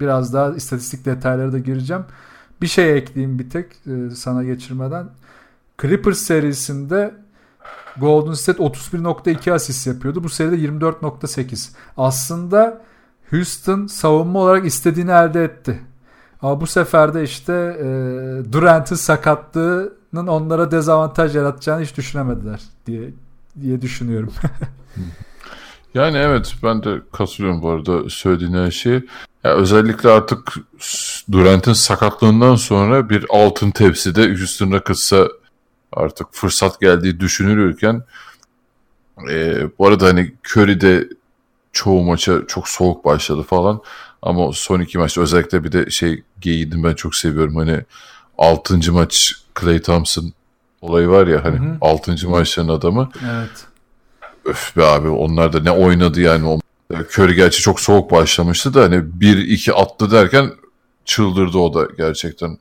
[0.00, 2.04] biraz daha istatistik detaylara da gireceğim.
[2.62, 5.08] Bir şey ekleyeyim bir tek e, sana geçirmeden.
[5.82, 7.14] Clippers serisinde
[7.96, 10.24] Golden State 31.2 asist yapıyordu.
[10.24, 11.70] Bu seride 24.8.
[11.96, 12.80] Aslında
[13.30, 15.80] Houston savunma olarak istediğini elde etti.
[16.42, 17.86] Ama bu sefer de işte e,
[18.52, 23.10] Durant'ın sakatlığı Durant'ın onlara dezavantaj yaratacağını hiç düşünemediler diye
[23.62, 24.32] diye düşünüyorum.
[25.94, 29.02] yani evet ben de katılıyorum bu arada söylediğin her şeye.
[29.44, 30.54] Ya özellikle artık
[31.32, 35.28] Durant'ın sakatlığından sonra bir altın tepside Houston Rockets'a
[35.92, 38.02] artık fırsat geldiği düşünülürken
[39.30, 41.08] e, bu arada hani Curry de
[41.72, 43.82] çoğu maça çok soğuk başladı falan.
[44.22, 47.56] Ama son iki maçta özellikle bir de şey giydim ben çok seviyorum.
[47.56, 47.80] Hani
[48.38, 48.92] 6.
[48.92, 50.32] maç Clay Thompson
[50.80, 51.76] olayı var ya hani hı hı.
[51.80, 52.28] 6.
[52.28, 53.10] maçların adamı.
[53.32, 53.66] Evet.
[54.44, 56.60] Öf be abi onlar da ne oynadı yani.
[56.92, 60.52] Curry gerçi çok soğuk başlamıştı da hani 1-2 attı derken
[61.04, 62.58] çıldırdı o da gerçekten.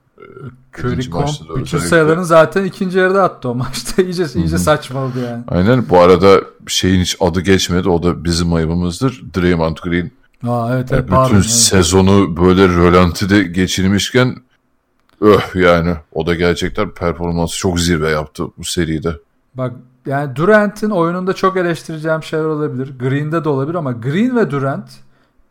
[0.77, 4.01] Curry komp bütün sayılarını zaten ikinci yarıda attı o maçta.
[4.01, 4.39] iyice Hı-hı.
[4.39, 5.43] iyice saçmaladı yani.
[5.47, 5.89] Aynen.
[5.89, 7.89] Bu arada şeyin hiç adı geçmedi.
[7.89, 9.23] O da bizim ayıbımızdır.
[9.37, 10.11] Draymond Green.
[10.47, 11.45] Aa, evet, evet, bütün pardon, evet.
[11.45, 14.35] sezonu böyle rölantide geçirmişken
[15.21, 19.15] öh yani o da gerçekten performansı çok zirve yaptı bu seride.
[19.55, 19.73] Bak
[20.05, 22.93] yani Durant'in oyununda çok eleştireceğim şeyler olabilir.
[22.99, 24.89] Green'de de olabilir ama Green ve Durant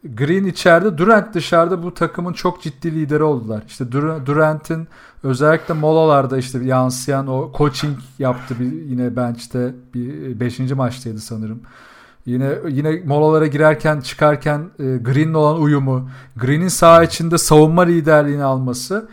[0.04, 3.62] Green içeride, Durant dışarıda bu takımın çok ciddi lideri oldular.
[3.68, 3.92] İşte
[4.26, 4.88] Durant'in
[5.22, 10.58] özellikle molalarda işte yansıyan o coaching yaptı bir yine bench'te bir 5.
[10.58, 11.60] maçtaydı sanırım.
[12.26, 19.08] Yine yine molalara girerken çıkarken e, Green'le olan uyumu, Green'in saha içinde savunma liderliğini alması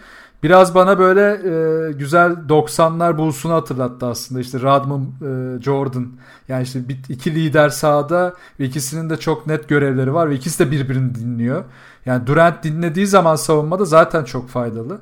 [0.45, 4.41] Biraz bana böyle e, güzel 90'lar Bulls'unu hatırlattı aslında.
[4.41, 6.07] İşte Rodman, e, Jordan.
[6.47, 10.65] Yani işte bir, iki lider sahada ve ikisinin de çok net görevleri var ve ikisi
[10.65, 11.63] de birbirini dinliyor.
[12.05, 15.01] Yani Durant dinlediği zaman savunmada zaten çok faydalı.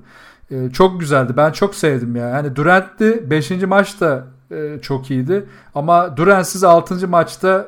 [0.52, 1.34] E, çok güzeldi.
[1.38, 2.30] Ben çok sevdim ya.
[2.30, 3.52] Yani Durant'li 5.
[3.52, 5.46] maçta e, çok iyiydi.
[5.76, 7.08] Ama Durant'siz 6.
[7.08, 7.68] maçta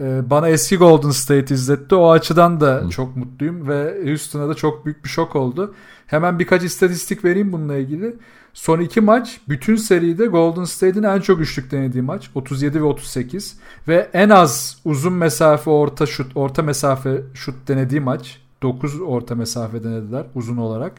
[0.00, 1.94] e, bana eski Golden State izletti.
[1.94, 2.90] O açıdan da Hı.
[2.90, 5.74] çok mutluyum ve Houston'a da çok büyük bir şok oldu.
[6.12, 8.16] Hemen birkaç istatistik vereyim bununla ilgili.
[8.54, 13.58] Son iki maç bütün seride Golden State'in en çok üçlük denediği maç 37 ve 38
[13.88, 19.84] ve en az uzun mesafe orta şut orta mesafe şut denediği maç 9 orta mesafe
[19.84, 20.92] denediler uzun olarak.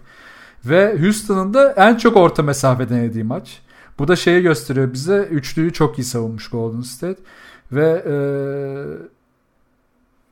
[0.65, 3.61] Ve Houston'ın da en çok orta mesafe denediği maç.
[3.99, 7.21] Bu da şeyi gösteriyor bize üçlüyü çok iyi savunmuş Golden State
[7.71, 8.15] ve e,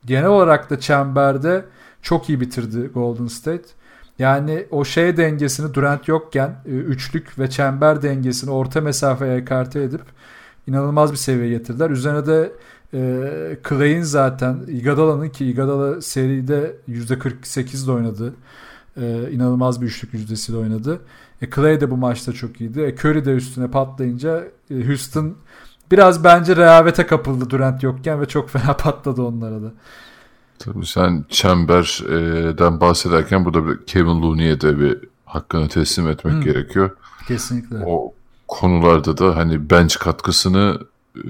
[0.06, 1.64] genel olarak da çemberde
[2.02, 3.81] çok iyi bitirdi Golden State.
[4.18, 10.02] Yani o şey dengesini Durant yokken e, üçlük ve çember dengesini orta mesafeye ekarte edip
[10.66, 11.90] inanılmaz bir seviyeye getirdiler.
[11.90, 12.52] Üzerine de
[12.94, 18.34] e, Clay'in zaten Iguodala'nın ki Iguodala seride %48 de oynadı.
[18.96, 21.00] E, inanılmaz bir üçlük yüzdesiyle oynadı.
[21.42, 22.80] E, Clay de bu maçta çok iyiydi.
[22.80, 25.36] E, Curry de üstüne patlayınca e, Houston
[25.90, 29.72] biraz bence rehavete kapıldı Durant yokken ve çok fena patladı onlara da.
[30.64, 36.42] Tabii sen Çember'den bahsederken burada bir Kevin Looney'e de bir hakkını teslim etmek hmm.
[36.42, 36.90] gerekiyor.
[37.28, 37.76] Kesinlikle.
[37.86, 38.12] O
[38.48, 40.78] konularda da hani bench katkısını
[41.16, 41.20] e,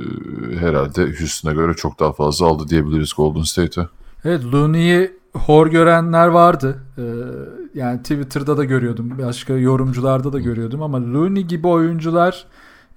[0.56, 3.88] herhalde Houston'a göre çok daha fazla aldı diyebiliriz Golden State'e.
[4.24, 6.78] Evet Looney'i hor görenler vardı.
[6.98, 7.02] Ee,
[7.74, 9.18] yani Twitter'da da görüyordum.
[9.18, 12.46] Başka yorumcularda da görüyordum ama Looney gibi oyuncular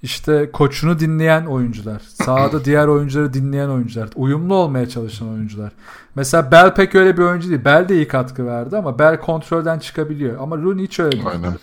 [0.06, 2.02] işte koçunu dinleyen oyuncular.
[2.08, 4.10] Sahada diğer oyuncuları dinleyen oyuncular.
[4.16, 5.72] Uyumlu olmaya çalışan oyuncular.
[6.16, 7.66] Mesela Bell pek öyle bir oyuncu değil.
[7.66, 10.40] Bell de iyi katkı verdi ama Bell kontrolden çıkabiliyor.
[10.40, 11.28] Ama Rooney hiç öyle değil.
[11.28, 11.54] Aynen.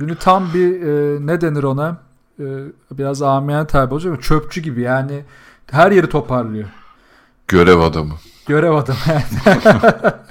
[0.00, 1.96] Rooney tam bir e, ne denir ona?
[2.40, 2.44] E,
[2.90, 5.24] biraz amiyen tabi olacak ama çöpçü gibi yani
[5.70, 6.68] her yeri toparlıyor.
[7.48, 8.14] Görev adamı.
[8.46, 8.98] Görev adamı.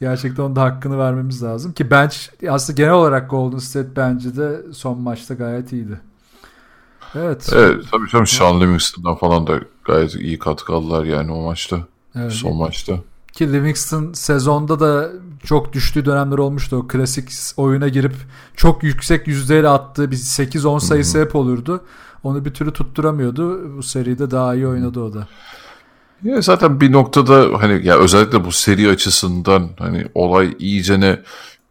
[0.00, 1.72] Gerçekten onun da hakkını vermemiz lazım.
[1.72, 2.16] Ki bench
[2.50, 6.00] aslında genel olarak Golden State bence de son maçta gayet iyiydi.
[7.16, 7.50] Evet.
[7.52, 11.76] Evet tabii canım Sean Livingston'dan falan da gayet iyi katkı aldılar yani o maçta.
[12.14, 12.32] Evet.
[12.32, 12.98] Son maçta.
[13.32, 15.10] Ki Livingston sezonda da
[15.44, 16.76] çok düştüğü dönemler olmuştu.
[16.76, 18.14] O klasik oyuna girip
[18.56, 21.84] çok yüksek yüzdeyle attığı bir 8-10 sayısı hep olurdu.
[22.22, 23.76] Onu bir türlü tutturamıyordu.
[23.76, 25.28] Bu seride daha iyi oynadı o da.
[26.22, 31.20] Ya zaten bir noktada hani ya özellikle bu seri açısından hani olay iyicene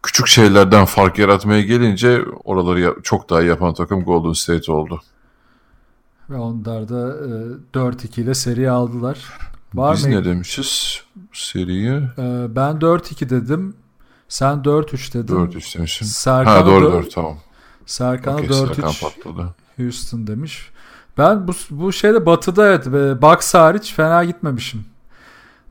[0.02, 5.00] küçük şeylerden fark yaratmaya gelince oraları çok daha yapan takım Golden State oldu.
[6.30, 7.16] Ve onlar da
[7.74, 9.18] e, 4-2 ile seri aldılar.
[9.74, 10.10] Var Biz mı?
[10.10, 11.00] ne demişiz
[11.32, 11.96] seriye?
[12.18, 13.74] E, ben 4-2 dedim.
[14.28, 15.34] Sen 4-3 dedin.
[15.34, 16.06] 4-3 demişim.
[16.06, 17.38] Serkan ha doğru doğru tamam.
[17.86, 19.46] Serkan'a okay, 4-3
[19.76, 20.70] Houston demiş.
[21.18, 22.86] Ben bu, bu şeyde batıda evet
[23.22, 24.84] Bucks hariç fena gitmemişim.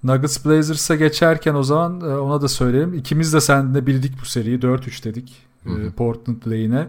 [0.04, 2.94] Nuggets Blazers'a geçerken o zaman e, ona da söyleyeyim.
[2.94, 4.60] İkimiz de seninle bildik bu seriyi.
[4.60, 5.36] 4-3 dedik.
[5.64, 5.82] Hı hı.
[5.82, 6.88] E, Portland lane'e.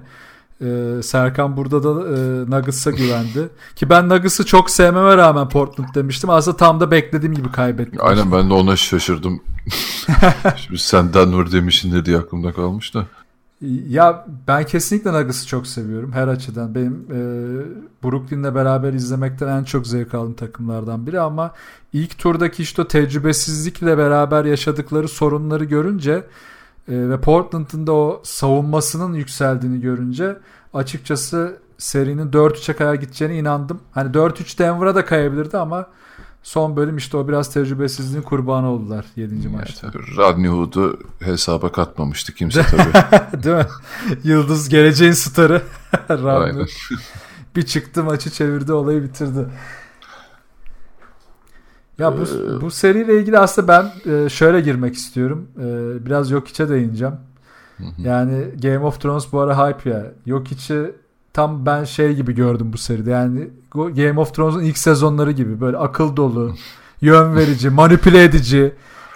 [0.61, 2.17] Ee, Serkan burada da e,
[2.51, 3.49] Nuggets'a güvendi.
[3.77, 6.31] Ki ben Nuggets'ı çok sevmeme rağmen Portland demiştim.
[6.31, 8.01] Aslında tam da beklediğim gibi kaybettim.
[8.03, 9.41] Aynen ben de ona şaşırdım.
[10.57, 13.07] Şimdi sen Denver demişsin diye aklımda kalmış da.
[13.89, 16.75] Ya ben kesinlikle Nuggets'ı çok seviyorum her açıdan.
[16.75, 17.21] Benim e,
[18.05, 21.53] Brooklyn'le beraber izlemekten en çok zevk aldığım takımlardan biri ama
[21.93, 26.25] ilk turdaki işte o tecrübesizlikle beraber yaşadıkları sorunları görünce
[26.89, 30.37] e, ve Portland'ın da o savunmasının yükseldiğini görünce
[30.75, 33.81] açıkçası serinin 4-3'e kadar gideceğine inandım.
[33.93, 35.87] Hani 4-3 Denver'a da kayabilirdi ama
[36.43, 39.49] son bölüm işte o biraz tecrübesizliğin kurbanı oldular 7.
[39.49, 39.93] maçta.
[40.17, 43.43] Rodney Hood'u hesaba katmamıştı kimse tabii.
[43.43, 43.67] Değil mi?
[44.25, 45.63] Yıldız geleceğin starı.
[46.09, 46.67] Aynen.
[47.57, 49.47] bir çıktı maçı çevirdi olayı bitirdi.
[51.99, 55.49] Ya bu, ee, bu seriyle ilgili aslında ben e, şöyle girmek istiyorum.
[55.59, 57.15] E, biraz Jokic'e değineceğim.
[57.99, 60.07] Yani Game of Thrones bu ara hype ya.
[60.27, 60.93] Jokic'i
[61.33, 63.11] tam ben şey gibi gördüm bu seride.
[63.11, 66.55] Yani Game of Thrones'un ilk sezonları gibi böyle akıl dolu,
[67.01, 68.73] yön verici, manipüle edici,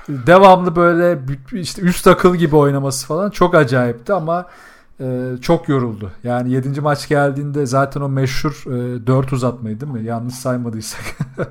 [0.08, 1.18] devamlı böyle
[1.52, 4.46] işte üst akıl gibi oynaması falan çok acayipti ama
[5.00, 6.10] e, çok yoruldu.
[6.24, 6.80] Yani 7.
[6.80, 10.04] maç geldiğinde zaten o meşhur e, 4 uzatmayı değil mi?
[10.04, 11.02] Yanlış saymadıysak.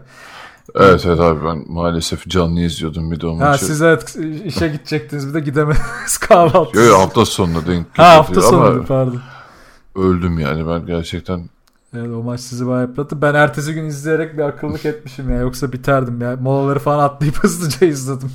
[0.76, 3.46] Evet evet abi ben maalesef canlı izliyordum bir de o maçı.
[3.46, 6.78] Ha siz evet işe gidecektiniz bir de gidemediniz kahvaltı.
[6.78, 9.22] Yok yok hafta sonunda denk Ha hafta sonu pardon.
[9.96, 11.50] Öldüm yani ben gerçekten.
[11.94, 13.22] Evet o maç sizi bayağı yıprattı.
[13.22, 15.40] Ben ertesi gün izleyerek bir akıllık etmişim ya.
[15.40, 16.38] Yoksa biterdim ya.
[16.42, 18.32] Molaları falan atlayıp hızlıca izledim.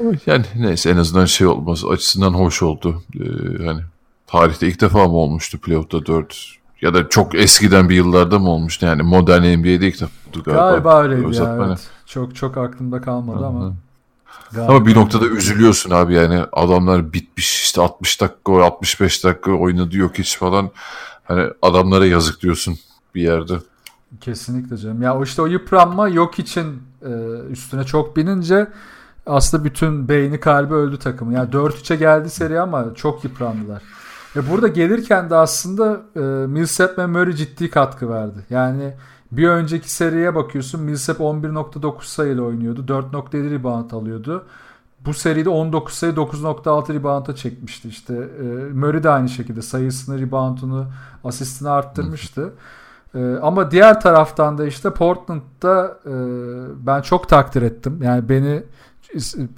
[0.26, 1.84] yani neyse en azından şey olmaz.
[1.84, 3.02] Açısından hoş oldu.
[3.20, 3.80] Ee, hani
[4.26, 8.86] tarihte ilk defa mı olmuştu playoff'ta 4 ya da çok eskiden bir yıllarda mı olmuştu
[8.86, 10.10] yani modern NBA'de ilk defa
[10.44, 10.70] galiba.
[10.70, 11.90] Galiba öyleydi ya evet.
[12.06, 13.46] Çok çok aklımda kalmadı Hı-hı.
[13.46, 13.74] ama.
[14.52, 14.72] Galiba.
[14.72, 20.18] Ama bir noktada üzülüyorsun abi yani adamlar bitmiş işte 60 dakika 65 dakika oynadı yok
[20.18, 20.70] hiç falan.
[21.24, 22.78] Hani adamlara yazık diyorsun
[23.14, 23.54] bir yerde.
[24.20, 25.02] Kesinlikle canım.
[25.02, 27.10] Ya işte o yıpranma yok için e,
[27.50, 28.68] üstüne çok binince
[29.26, 31.32] aslında bütün beyni kalbi öldü takımın.
[31.32, 33.82] Yani 4-3'e geldi seri ama çok yıprandılar.
[34.36, 38.38] Ve burada gelirken de aslında e, Millsap ve Murray ciddi katkı verdi.
[38.50, 38.94] Yani
[39.32, 42.80] bir önceki seriye bakıyorsun Millsap 11.9 sayıyla oynuyordu.
[42.92, 44.44] 4.7 rebound alıyordu.
[45.00, 48.14] Bu seride 19 sayı 9.6 rebound'a çekmişti işte.
[48.14, 50.86] E, Murray de aynı şekilde sayısını, reboundunu,
[51.24, 52.52] asistini arttırmıştı.
[53.14, 56.12] E, ama diğer taraftan da işte Portland'da e,
[56.86, 57.98] ben çok takdir ettim.
[58.02, 58.62] Yani beni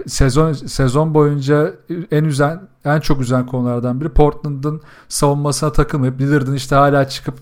[0.07, 1.75] sezon sezon boyunca
[2.11, 7.35] en üzen en çok üzen konulardan biri Portland'ın savunmasına takılmayıp Lillard'ın işte hala çıkıp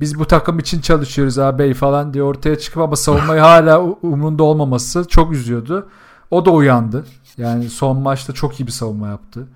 [0.00, 5.04] biz bu takım için çalışıyoruz abi falan diye ortaya çıkıp ama savunmayı hala umrunda olmaması
[5.08, 5.88] çok üzüyordu.
[6.30, 7.06] O da uyandı.
[7.36, 9.46] Yani son maçta çok iyi bir savunma yaptı.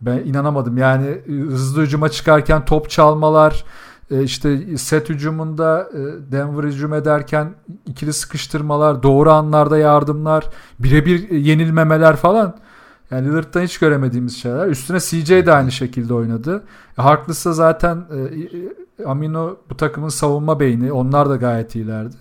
[0.00, 0.78] Ben inanamadım.
[0.78, 3.64] Yani hızlı hücuma çıkarken top çalmalar,
[4.10, 7.54] e, işte set hücumunda e, Denver hücum ederken
[7.86, 10.44] ikili sıkıştırmalar, doğru anlarda yardımlar,
[10.78, 12.56] birebir yenilmemeler falan.
[13.10, 14.66] Yani Lillard'dan hiç göremediğimiz şeyler.
[14.66, 16.64] Üstüne CJ de aynı şekilde oynadı.
[16.98, 18.04] E, Harkless zaten
[19.06, 20.92] Amino bu takımın savunma beyni.
[20.92, 22.16] Onlar da gayet iyilerdi.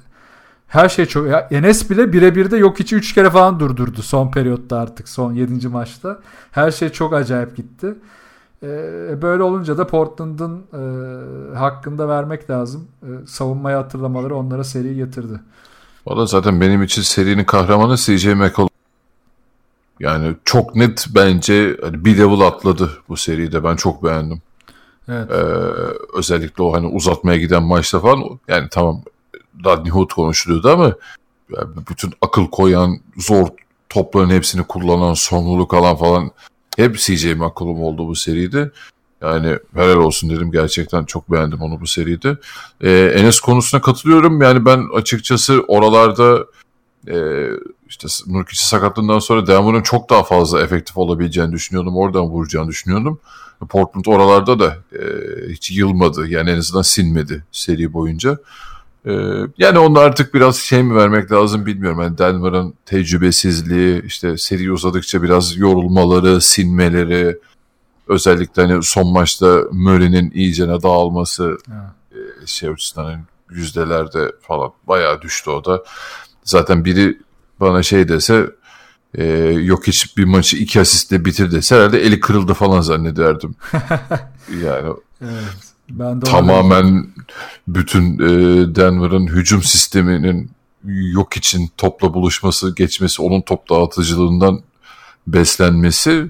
[0.68, 1.28] Her şey çok...
[1.28, 5.10] Ya Enes bile birebir de yok içi 3 kere falan durdurdu son periyotta artık.
[5.10, 5.68] Son 7.
[5.68, 6.20] maçta.
[6.52, 7.96] Her şey çok acayip gitti.
[8.64, 12.88] Ee, böyle olunca da Portland'ın e, hakkında vermek lazım.
[13.04, 15.40] E, savunmayı hatırlamaları onlara seri getirdi.
[16.08, 18.70] Valla zaten benim için serinin kahramanı CJ McCollum.
[20.00, 23.64] Yani çok net bence hani bir level atladı bu seride.
[23.64, 24.42] Ben çok beğendim.
[25.10, 25.32] Evet.
[25.32, 25.36] Ee,
[26.18, 29.02] özellikle o hani uzatmaya giden maçta falan yani tamam
[29.66, 30.94] Rodney Hood konuşuluyordu ama
[31.58, 33.48] yani bütün akıl koyan, zor
[33.90, 36.32] topların hepsini kullanan, sorumluluk alan falan
[36.76, 38.72] hep CJ McCollum oldu bu seride.
[39.22, 40.52] Yani helal olsun dedim.
[40.52, 42.38] Gerçekten çok beğendim onu bu seride.
[42.82, 44.42] Ee, Enes konusuna katılıyorum.
[44.42, 46.46] Yani ben açıkçası oralarda
[47.08, 47.48] e,
[47.88, 51.98] işte Nurkic sakatlığından sonra Denver'ın çok daha fazla efektif olabileceğini düşünüyordum.
[51.98, 53.20] Oradan vuracağını düşünüyordum.
[53.70, 55.04] Portland oralarda da e,
[55.50, 56.28] hiç yılmadı.
[56.28, 58.38] Yani en azından sinmedi seri boyunca.
[59.06, 59.12] E,
[59.58, 62.02] yani onda artık biraz şey mi vermek lazım bilmiyorum.
[62.02, 67.38] Yani Denver'ın tecrübesizliği, işte seri uzadıkça biraz yorulmaları, sinmeleri,
[68.08, 71.58] özellikle hani son maçta Murray'nin iyicene dağılması
[72.12, 75.84] e, şey açısından hani yüzdelerde falan bayağı düştü o da.
[76.44, 77.18] Zaten biri
[77.60, 78.50] bana şey dese
[79.14, 79.26] e,
[79.62, 83.56] yok hiç bir maçı iki asistle bitir dese herhalde eli kırıldı falan zannederdim.
[84.64, 87.08] yani evet, ben de tamamen
[87.68, 88.30] bütün e,
[88.76, 90.52] Denver'ın hücum sisteminin
[90.88, 94.62] yok için topla buluşması, geçmesi, onun top dağıtıcılığından
[95.28, 96.28] beslenmesi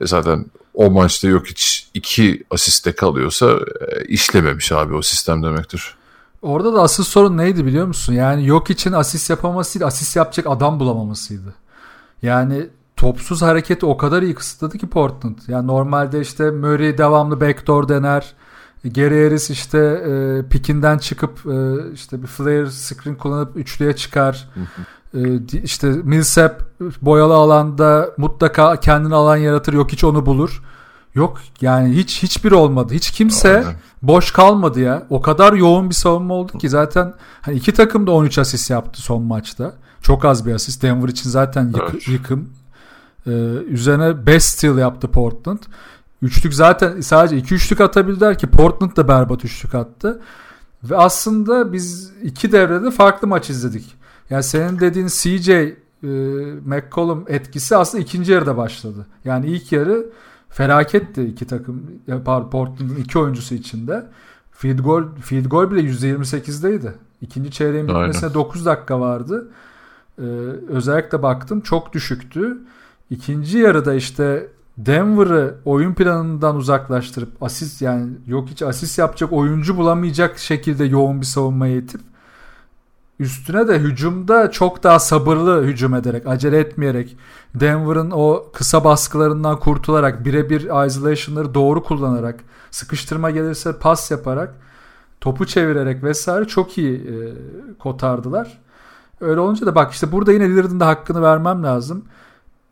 [0.00, 5.94] e, zaten o maçta yok hiç iki asiste kalıyorsa e, işlememiş abi o sistem demektir.
[6.42, 8.12] Orada da asıl sorun neydi biliyor musun?
[8.12, 11.54] Yani yok için asist yapaması değil, asist yapacak adam bulamamasıydı.
[12.22, 12.66] Yani
[12.96, 15.38] topsuz hareketi o kadar iyi kısıtladı ki Portland.
[15.48, 18.34] Yani normalde işte Murray devamlı backdoor dener.
[18.84, 24.48] Gary Harris işte e, pikinden çıkıp e, işte bir flare screen kullanıp üçlüye çıkar.
[25.14, 25.20] e,
[25.62, 26.62] işte Millsap
[27.02, 29.72] boyalı alanda mutlaka kendini alan yaratır.
[29.72, 30.62] Yok hiç onu bulur.
[31.14, 32.94] Yok yani hiç hiçbir olmadı.
[32.94, 33.74] Hiç kimse Aynen.
[34.02, 35.06] boş kalmadı ya.
[35.10, 39.02] O kadar yoğun bir savunma oldu ki zaten hani iki takım da 13 asist yaptı
[39.02, 39.72] son maçta.
[40.02, 40.82] Çok az bir asist.
[40.82, 42.08] Denver için zaten yık, evet.
[42.08, 42.50] yıkım.
[43.26, 43.30] Ee,
[43.68, 45.58] üzerine 5 steal yaptı Portland.
[46.22, 50.20] Üçlük zaten sadece iki üçlük atabildiler ki Portland da berbat üçlük attı.
[50.84, 53.94] Ve aslında biz iki devrede farklı maç izledik.
[54.30, 55.74] Yani senin dediğin CJ e,
[56.64, 59.06] McCollum etkisi aslında ikinci yarıda başladı.
[59.24, 60.06] Yani ilk yarı
[60.48, 61.82] felaketti iki takım
[62.24, 64.06] Portland'ın iki oyuncusu içinde.
[64.52, 66.92] Field goal, field goal bile %28'deydi.
[67.20, 68.34] İkinci çeyreğin bitmesine Aynen.
[68.34, 69.50] 9 dakika vardı.
[70.18, 70.22] Ee,
[70.68, 72.58] özellikle baktım çok düşüktü.
[73.10, 74.48] İkinci yarıda işte
[74.78, 81.26] Denver'ı oyun planından uzaklaştırıp asist yani yok hiç asist yapacak oyuncu bulamayacak şekilde yoğun bir
[81.26, 82.00] savunmaya itip
[83.18, 87.16] üstüne de hücumda çok daha sabırlı hücum ederek, acele etmeyerek,
[87.54, 94.54] Denver'ın o kısa baskılarından kurtularak, birebir isolation'ları doğru kullanarak, sıkıştırma gelirse pas yaparak,
[95.20, 97.14] topu çevirerek vesaire çok iyi e,
[97.78, 98.58] kotardılar.
[99.20, 102.04] Öyle olunca da bak işte burada yine Lillard'ın da hakkını vermem lazım.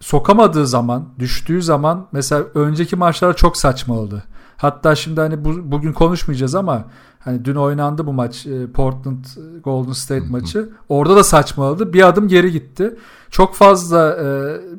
[0.01, 4.23] Sokamadığı zaman, düştüğü zaman mesela önceki maçlar çok saçmaladı.
[4.57, 6.85] Hatta şimdi hani bu, bugün konuşmayacağız ama
[7.19, 10.69] hani dün oynandı bu maç e, Portland e, Golden State maçı.
[10.89, 11.93] Orada da saçmaladı.
[11.93, 12.97] Bir adım geri gitti.
[13.31, 14.27] Çok fazla e,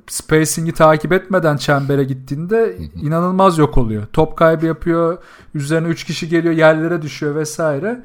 [0.07, 4.03] spacing'i takip etmeden çembere gittiğinde inanılmaz yok oluyor.
[4.13, 5.17] Top kaybı yapıyor.
[5.53, 8.03] Üzerine 3 kişi geliyor, yerlere düşüyor vesaire.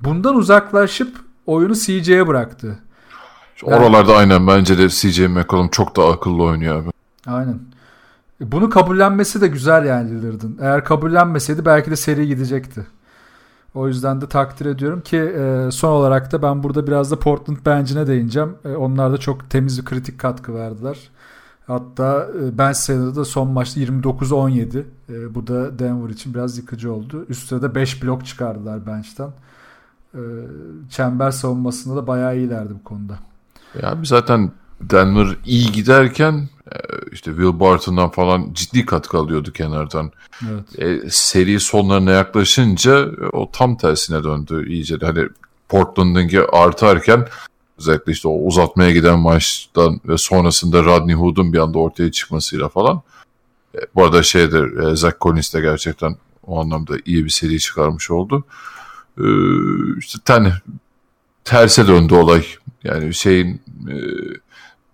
[0.00, 2.78] Bundan uzaklaşıp oyunu CJ'ye bıraktı.
[3.62, 6.90] Yani, Oralarda aynen bence de CJ McCollum çok daha akıllı oynuyor abi.
[7.26, 7.60] Aynen.
[8.40, 10.58] Bunu kabullenmesi de güzel yani Lillard'ın.
[10.60, 12.86] Eğer kabullenmeseydi belki de seri gidecekti.
[13.74, 17.58] O yüzden de takdir ediyorum ki e, son olarak da ben burada biraz da Portland
[17.66, 18.56] bencine değineceğim.
[18.64, 20.98] E, onlar da çok temiz bir kritik katkı verdiler.
[21.66, 24.82] Hatta e, bench sayıları da son maçta 29-17.
[25.08, 27.26] E, bu da Denver için biraz yıkıcı oldu.
[27.28, 29.30] Üstüne de 5 blok çıkardılar bench'ten.
[30.14, 30.22] E,
[30.90, 33.18] çember savunmasında da bayağı iyilerdi bu konuda.
[33.82, 36.78] Ya zaten Denver iyi giderken e,
[37.12, 40.12] işte Will Barton'dan falan ciddi katkı alıyordu kenardan.
[40.50, 41.04] Evet.
[41.04, 44.96] E, seri sonlarına yaklaşınca e, o tam tersine döndü iyice.
[45.02, 45.28] Hani
[45.68, 47.28] Portland'ınki artarken
[47.78, 53.02] özellikle işte o uzatmaya giden maçtan ve sonrasında Rodney Hood'un bir anda ortaya çıkmasıyla falan.
[53.74, 56.16] E, bu arada şeydir e, Zach Collins de gerçekten
[56.46, 58.44] o anlamda iyi bir seri çıkarmış oldu.
[59.18, 59.24] E,
[59.98, 60.52] işte ten,
[61.44, 62.44] terse döndü olay.
[62.84, 63.94] Yani şeyin e,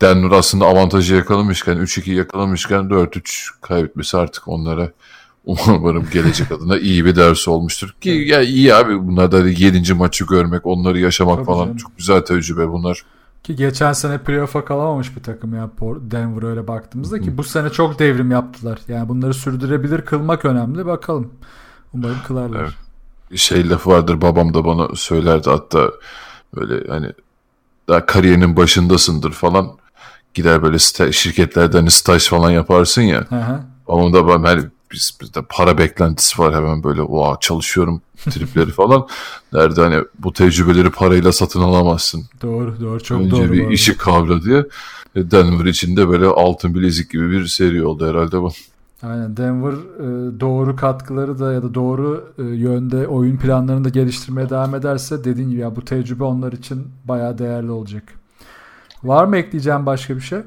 [0.02, 4.92] Denver aslında avantajı yakalamışken 3-2 yakalamışken 4-3 kaybetmesi artık onlara
[5.44, 7.94] umarım gelecek adına iyi bir ders olmuştur.
[8.00, 9.94] Ki ya iyi abi bunlar da 7.
[9.94, 11.76] maçı görmek, onları yaşamak Tabii falan canım.
[11.76, 13.04] çok güzel tecrübe bunlar.
[13.42, 17.98] Ki geçen sene playoff'a kalamamış bir takım ya Denver öyle baktığımızda ki bu sene çok
[17.98, 18.78] devrim yaptılar.
[18.88, 20.86] Yani bunları sürdürebilir kılmak önemli.
[20.86, 21.30] Bakalım.
[21.94, 22.60] Umarım kılarlar.
[22.60, 23.40] Evet.
[23.40, 25.90] Şey lafı vardır babam da bana söylerdi hatta
[26.56, 27.12] böyle hani
[27.88, 29.72] daha kariyerinin başındasındır falan
[30.34, 33.26] gider böyle sta- şirketlerde hani staj falan yaparsın ya.
[33.28, 38.70] Hı Ama da ben hani biz, bizde para beklentisi var hemen böyle o çalışıyorum tripleri
[38.70, 39.08] falan.
[39.52, 42.24] Nerede hani bu tecrübeleri parayla satın alamazsın.
[42.42, 43.42] Doğru doğru çok Önce doğru.
[43.42, 44.66] Önce bir işi kavra diye.
[45.16, 48.52] E, Denver içinde böyle altın bilezik gibi bir seri oldu herhalde bu.
[49.02, 54.50] Aynen Denver e, doğru katkıları da ya da doğru e, yönde oyun planlarını da geliştirmeye
[54.50, 58.02] devam ederse dediğin gibi ya bu tecrübe onlar için bayağı değerli olacak.
[59.02, 60.38] Var mı ekleyeceğim başka bir şey?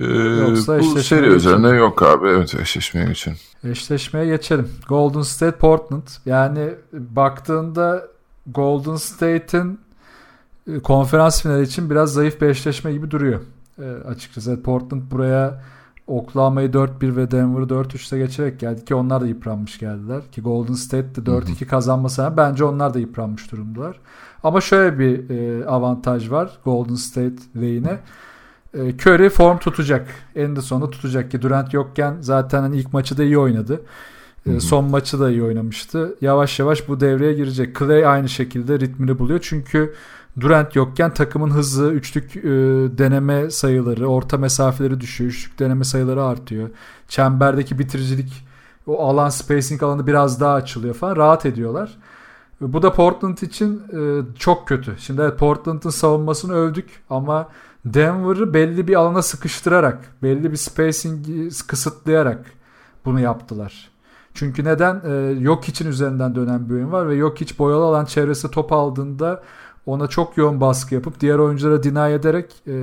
[0.00, 2.28] Ee, Yoksa bu seri üzerine yok abi.
[2.28, 3.38] Evet eşleşmeye geçelim.
[3.64, 4.68] Eşleşmeye geçelim.
[4.88, 6.06] Golden State Portland.
[6.26, 8.02] Yani baktığında
[8.46, 9.80] Golden State'in
[10.66, 13.40] e, konferans finali için biraz zayıf bir eşleşme gibi duruyor.
[13.78, 15.62] E, açıkçası Portland buraya
[16.06, 20.22] Oklahoma'yı 4-1 ve Denver'ı 4-3'te geçerek geldi ki onlar da yıpranmış geldiler.
[20.32, 24.00] Ki Golden State de 4-2 kazanmasına bence onlar da yıpranmış durumdalar.
[24.42, 27.98] Ama şöyle bir e, avantaj var Golden State lehine.
[28.74, 30.08] E, Curry form tutacak.
[30.36, 33.80] Eninde sonunda tutacak ki Durant yokken zaten hani ilk maçı da iyi oynadı.
[34.46, 36.16] E, son maçı da iyi oynamıştı.
[36.20, 37.78] Yavaş yavaş bu devreye girecek.
[37.78, 39.40] Clay aynı şekilde ritmini buluyor.
[39.42, 39.94] Çünkü
[40.40, 42.42] Durant yokken takımın hızı, üçlük e,
[42.98, 45.30] deneme sayıları, orta mesafeleri düşüyor.
[45.30, 46.70] Üçlük deneme sayıları artıyor.
[47.08, 48.44] Çemberdeki bitiricilik,
[48.86, 51.16] o alan spacing alanı biraz daha açılıyor falan.
[51.16, 51.98] Rahat ediyorlar.
[52.60, 54.94] Bu da Portland için e, çok kötü.
[54.98, 57.48] Şimdi evet Portland'ın savunmasını övdük ama
[57.84, 62.44] Denver'ı belli bir alana sıkıştırarak, belli bir spacing'i kısıtlayarak
[63.04, 63.90] bunu yaptılar.
[64.36, 65.02] Çünkü neden?
[65.04, 68.72] Ee, yok için üzerinden dönen bir oyun var ve yok hiç boyalı alan çevresi top
[68.72, 69.42] aldığında
[69.86, 72.74] ona çok yoğun baskı yapıp diğer oyunculara deny ederek e,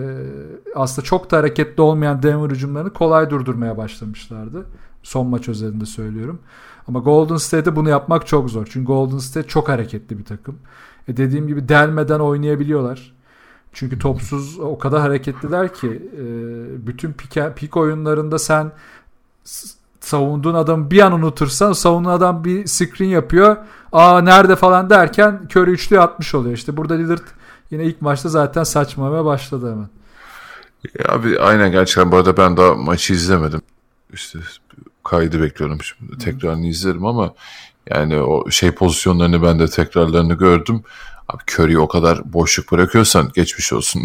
[0.76, 4.66] aslında çok da hareketli olmayan Denver hücumlarını kolay durdurmaya başlamışlardı.
[5.04, 6.40] Son maç özelinde söylüyorum.
[6.88, 8.68] Ama Golden State'de bunu yapmak çok zor.
[8.72, 10.58] Çünkü Golden State çok hareketli bir takım.
[11.08, 13.14] E dediğim gibi delmeden oynayabiliyorlar.
[13.74, 16.24] Çünkü topsuz o kadar hareketliler ki e,
[16.88, 18.72] bütün pik, pik oyunlarında sen
[20.04, 23.58] savunduğun adamı bir an unutursan savunduğun adam bir screen yapıyor.
[23.92, 26.56] Aa nerede falan derken Curry üçlü atmış oluyor.
[26.56, 27.28] İşte burada Lillard
[27.72, 29.90] yine ilk maçta zaten saçmalamaya başladı hemen.
[31.00, 33.62] Ya abi aynen gerçekten bu arada ben daha maçı izlemedim.
[34.14, 34.40] İşte
[35.04, 36.18] kaydı bekliyorum şimdi.
[36.18, 37.34] Tekrarını izlerim ama
[37.90, 40.84] yani o şey pozisyonlarını ben de tekrarlarını gördüm.
[41.30, 44.02] Abi Curry'i o kadar boşluk bırakıyorsan geçmiş olsun.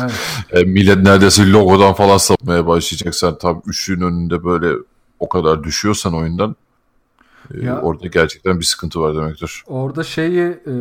[0.00, 0.12] Evet.
[0.52, 4.68] yani millet neredeyse logodan falan sapmaya başlayacaksan tam üçlüğün önünde böyle
[5.24, 6.56] o kadar düşüyorsan oyundan
[7.54, 9.64] e, ya, orada gerçekten bir sıkıntı var demektir.
[9.66, 10.74] Orada şeyi e,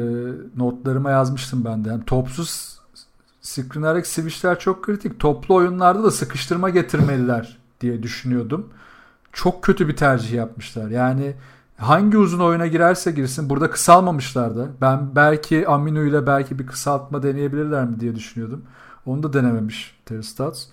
[0.57, 1.89] notlarıma yazmıştım ben de.
[1.89, 2.79] Yani topsuz
[3.41, 5.19] screenerek switchler çok kritik.
[5.19, 8.69] Toplu oyunlarda da sıkıştırma getirmeliler diye düşünüyordum.
[9.33, 10.89] Çok kötü bir tercih yapmışlar.
[10.89, 11.33] Yani
[11.77, 14.67] hangi uzun oyuna girerse girsin burada kısalmamışlar da.
[14.81, 18.61] Ben belki Aminu ile belki bir kısaltma deneyebilirler mi diye düşünüyordum.
[19.05, 20.65] Onu da denememiş Terry Stotts.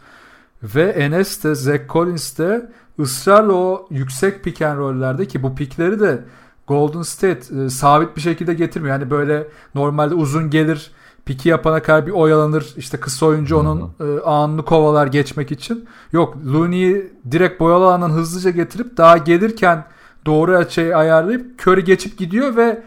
[0.63, 2.71] Ve Enes de Zach Collins de
[3.03, 6.25] ısrarla o yüksek pick and roll'lerde ki bu pikleri de
[6.67, 8.99] Golden State e, sabit bir şekilde getirmiyor.
[8.99, 10.91] Yani böyle normalde uzun gelir
[11.25, 12.75] piki yapana kadar bir oyalanır.
[12.77, 15.85] İşte kısa oyuncu onun e, anını kovalar geçmek için.
[16.13, 19.85] Yok Looney'i direkt boyalı alandan hızlıca getirip daha gelirken
[20.27, 22.83] doğru açıyı ayarlayıp Curry geçip gidiyor ve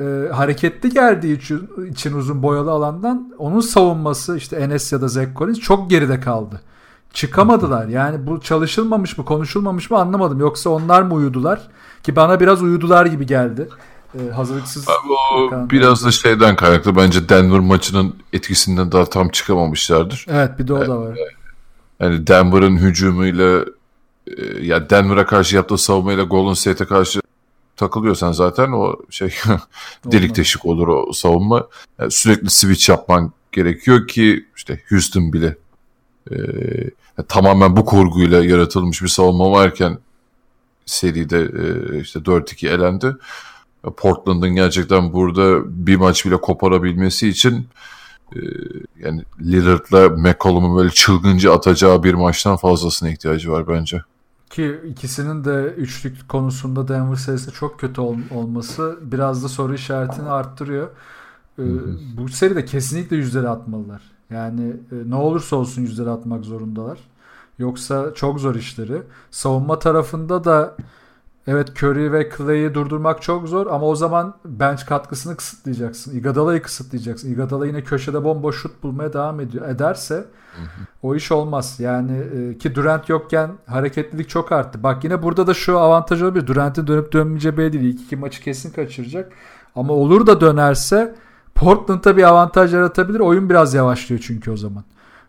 [0.00, 5.28] e, hareketli geldiği için, için uzun boyalı alandan onun savunması işte Enes ya da Zach
[5.38, 6.60] Collins çok geride kaldı
[7.12, 7.88] çıkamadılar.
[7.88, 10.40] Yani bu çalışılmamış mı konuşulmamış mı anlamadım.
[10.40, 11.68] Yoksa onlar mı uyudular?
[12.02, 13.68] Ki bana biraz uyudular gibi geldi.
[14.14, 14.88] Ee, hazırlıksız.
[14.88, 16.96] o biraz da şeyden kaynaklı.
[16.96, 20.26] Bence Denver maçının etkisinden daha tam çıkamamışlardır.
[20.28, 21.18] Evet bir de o da var.
[22.00, 23.64] Yani Denver'ın hücumuyla
[24.26, 27.20] e, ya Denver'a karşı yaptığı savunmayla Golden State'e karşı
[27.76, 29.34] takılıyorsan zaten o şey
[30.04, 31.66] delik deşik olur o savunma.
[31.98, 35.56] Yani sürekli switch yapman gerekiyor ki işte Houston bile
[36.30, 36.36] e,
[37.28, 39.98] tamamen bu kurguyla yaratılmış bir savunma varken
[40.86, 43.16] seride e, işte 4-2 elendi.
[43.96, 47.66] Portland'ın gerçekten burada bir maç bile koparabilmesi için
[48.36, 48.40] e,
[49.00, 54.02] yani Lillard'la McCollum'un böyle çılgınca atacağı bir maçtan fazlasına ihtiyacı var bence.
[54.50, 60.28] Ki ikisinin de üçlük konusunda Denver serisi çok kötü ol- olması biraz da soru işaretini
[60.28, 60.88] arttırıyor.
[61.58, 61.62] Ee,
[62.16, 64.11] bu seride kesinlikle yüzleri atmalılar.
[64.32, 66.98] Yani e, ne olursa olsun yüzleri atmak zorundalar.
[67.58, 69.02] Yoksa çok zor işleri.
[69.30, 70.76] Savunma tarafında da
[71.46, 76.16] evet Curry ve Clay'i durdurmak çok zor ama o zaman bench katkısını kısıtlayacaksın.
[76.16, 77.32] Iguodala'yı kısıtlayacaksın.
[77.32, 79.68] Iguodala yine köşede bomboş şut bulmaya devam ediyor.
[79.68, 80.86] Ederse hı hı.
[81.02, 81.80] o iş olmaz.
[81.80, 84.82] Yani e, ki Durant yokken hareketlilik çok arttı.
[84.82, 86.46] Bak yine burada da şu avantaj olabilir.
[86.46, 87.94] Durant'in dönüp dönmeyeceği belli değil.
[87.94, 89.32] İlk iki maçı kesin kaçıracak.
[89.76, 91.14] Ama olur da dönerse
[91.54, 93.20] Portland'a bir avantaj yaratabilir.
[93.20, 94.84] Oyun biraz yavaşlıyor çünkü o zaman.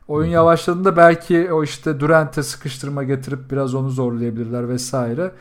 [0.07, 0.33] Oyun Hı-hı.
[0.33, 5.31] yavaşladığında belki o işte Durant'e sıkıştırma getirip biraz onu zorlayabilirler vesaire.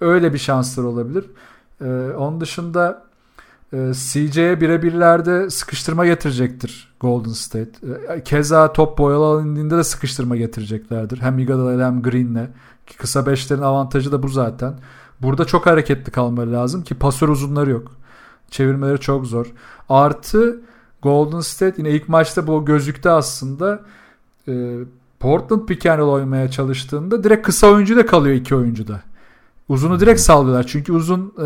[0.00, 1.24] Öyle bir şanslar olabilir.
[1.80, 1.86] Ee,
[2.18, 3.02] onun dışında
[3.72, 7.70] e, CJ'ye birebirlerde sıkıştırma getirecektir Golden State.
[8.08, 11.20] E, keza top boyalı alındığında da sıkıştırma getireceklerdir.
[11.20, 12.46] Hem Iguodala hem Green'le.
[12.98, 14.74] Kısa beşlerin avantajı da bu zaten.
[15.22, 17.92] Burada çok hareketli kalmaları lazım ki pasör uzunları yok.
[18.52, 19.52] Çevirmeleri çok zor.
[19.88, 20.60] Artı
[21.02, 23.80] Golden State yine ilk maçta bu gözlükte aslında
[24.48, 24.78] e,
[25.20, 29.02] Portland pick and roll oynamaya çalıştığında direkt kısa oyuncu da kalıyor iki oyuncu da.
[29.68, 30.66] Uzunu direkt sallıyorlar.
[30.66, 31.42] Çünkü uzun e,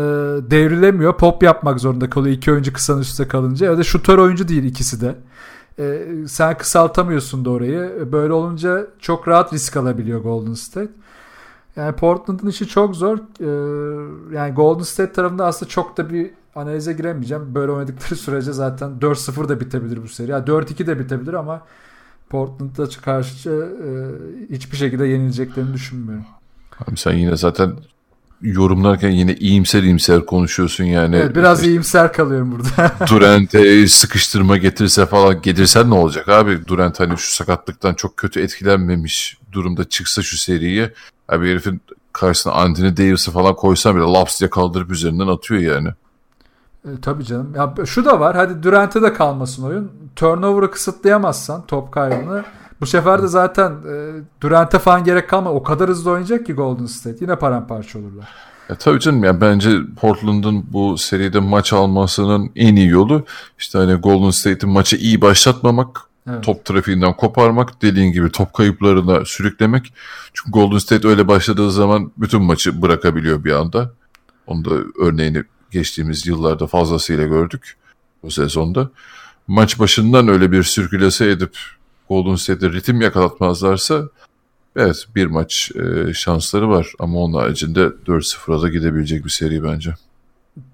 [0.51, 1.17] devrilemiyor.
[1.17, 2.35] Pop yapmak zorunda kalıyor.
[2.35, 3.65] iki oyuncu kısanın üstte kalınca.
[3.65, 5.15] Ya da şutör oyuncu değil ikisi de.
[5.79, 8.07] E, sen kısaltamıyorsun da orayı.
[8.11, 10.91] Böyle olunca çok rahat risk alabiliyor Golden State.
[11.75, 13.17] Yani Portland'ın işi çok zor.
[13.17, 13.49] E,
[14.35, 17.55] yani Golden State tarafında aslında çok da bir analize giremeyeceğim.
[17.55, 20.31] Böyle oynadıkları sürece zaten 4-0 da bitebilir bu seri.
[20.31, 21.61] Yani 4-2 de bitebilir ama
[22.29, 23.89] Portland'a karşı e,
[24.55, 26.25] hiçbir şekilde yenileceklerini düşünmüyorum.
[26.87, 27.73] Abi sen yine zaten
[28.41, 31.15] yorumlarken yine iyimser iyimser konuşuyorsun yani.
[31.15, 32.93] Evet, biraz işte, iyimser kalıyorum burada.
[33.09, 36.67] Durant'e sıkıştırma getirse falan gelirsen ne olacak abi?
[36.67, 40.89] Durant hani şu sakatlıktan çok kötü etkilenmemiş durumda çıksa şu seriyi.
[41.29, 41.81] Abi herifin
[42.13, 45.89] karşısına Anthony Davis'i falan koysan bile laps diye kaldırıp üzerinden atıyor yani.
[46.85, 47.53] E, tabii canım.
[47.55, 48.35] Ya şu da var.
[48.35, 49.91] Hadi Durant'e de kalmasın oyun.
[50.15, 52.43] Turnover'ı kısıtlayamazsan top kaybını
[52.81, 54.11] bu sefer de zaten e,
[54.41, 55.51] Durant'e falan gerek kalma.
[55.51, 57.17] O kadar hızlı oynayacak ki Golden State.
[57.21, 58.27] Yine paramparça olurlar.
[58.69, 63.25] Ya tabii canım yani bence Portland'ın bu seride maç almasının en iyi yolu
[63.59, 66.43] işte hani Golden State'in maçı iyi başlatmamak, evet.
[66.43, 69.93] top trafiğinden koparmak, dediğin gibi top kayıplarına sürüklemek.
[70.33, 73.91] Çünkü Golden State öyle başladığı zaman bütün maçı bırakabiliyor bir anda.
[74.47, 77.77] Onu da örneğini geçtiğimiz yıllarda fazlasıyla gördük
[78.23, 78.89] bu sezonda.
[79.47, 81.57] Maç başından öyle bir sirkülese edip
[82.09, 84.03] Golden State'e ritim yakalatmazlarsa
[84.75, 89.95] evet bir maç e, şansları var ama onun haricinde 4-0'a da gidebilecek bir seri bence.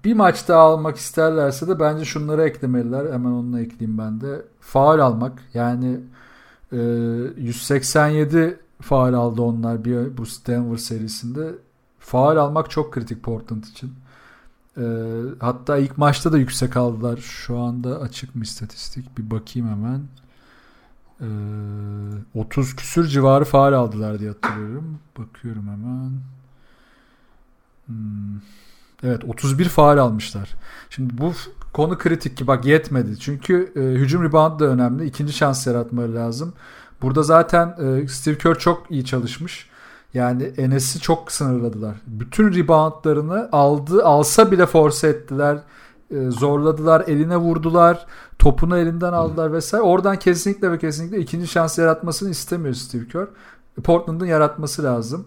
[0.04, 3.12] Bir maç daha almak isterlerse de bence şunları eklemeliler.
[3.12, 4.42] Hemen onunla ekleyeyim ben de.
[4.60, 5.42] Faal almak.
[5.54, 6.00] Yani
[6.72, 6.78] e,
[7.36, 11.54] 187 faal aldı onlar bir bu Denver serisinde.
[11.98, 13.92] Faal almak çok kritik Portland için.
[14.78, 14.84] E,
[15.40, 17.16] hatta ilk maçta da yüksek aldılar.
[17.16, 19.18] Şu anda açık mı istatistik?
[19.18, 20.00] Bir bakayım hemen.
[22.34, 24.98] 30 ee, küsür civarı faal aldılar diye hatırlıyorum.
[25.18, 26.12] Bakıyorum hemen.
[27.86, 28.40] Hmm.
[29.02, 30.54] Evet 31 faal almışlar.
[30.90, 31.32] Şimdi bu
[31.72, 33.18] konu kritik ki bak yetmedi.
[33.18, 35.04] Çünkü e, hücum rebound da önemli.
[35.04, 36.52] İkinci şans yaratmaları lazım.
[37.02, 39.68] Burada zaten e, Steve Kerr çok iyi çalışmış.
[40.14, 41.96] Yani Enes'i çok sınırladılar.
[42.06, 45.58] Bütün reboundlarını aldı, alsa bile force ettiler.
[46.10, 48.06] E, zorladılar, eline vurdular,
[48.38, 49.82] topunu elinden aldılar vesaire.
[49.82, 53.26] Oradan kesinlikle ve kesinlikle ikinci şans yaratmasını istemiyor Steve Kerr.
[53.84, 55.26] Portland'ın yaratması lazım.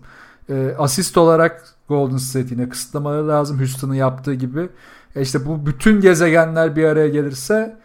[0.50, 3.60] E, asist olarak Golden State yine kısıtlamaları lazım.
[3.60, 4.70] Houston'ın yaptığı gibi.
[5.16, 7.78] E işte bu bütün gezegenler bir araya gelirse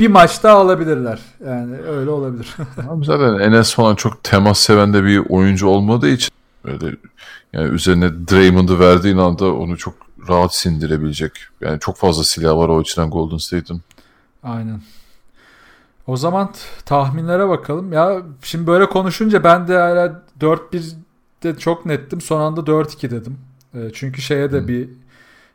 [0.00, 1.20] bir maçta alabilirler.
[1.46, 2.56] Yani öyle olabilir.
[2.88, 6.37] Abi zaten Enes falan çok temas seven de bir oyuncu olmadığı için
[6.70, 6.96] böyle
[7.52, 9.94] yani üzerine Draymond'ı verdiğin anda onu çok
[10.28, 11.32] rahat sindirebilecek.
[11.60, 13.82] Yani çok fazla silah var o açıdan Golden State'in.
[14.42, 14.80] Aynen.
[16.06, 16.54] O zaman
[16.84, 17.92] tahminlere bakalım.
[17.92, 22.20] Ya şimdi böyle konuşunca ben de hala 4-1'de çok nettim.
[22.20, 23.38] Son anda 4-2 dedim.
[23.74, 24.68] E, çünkü şeye de hmm.
[24.68, 24.88] bir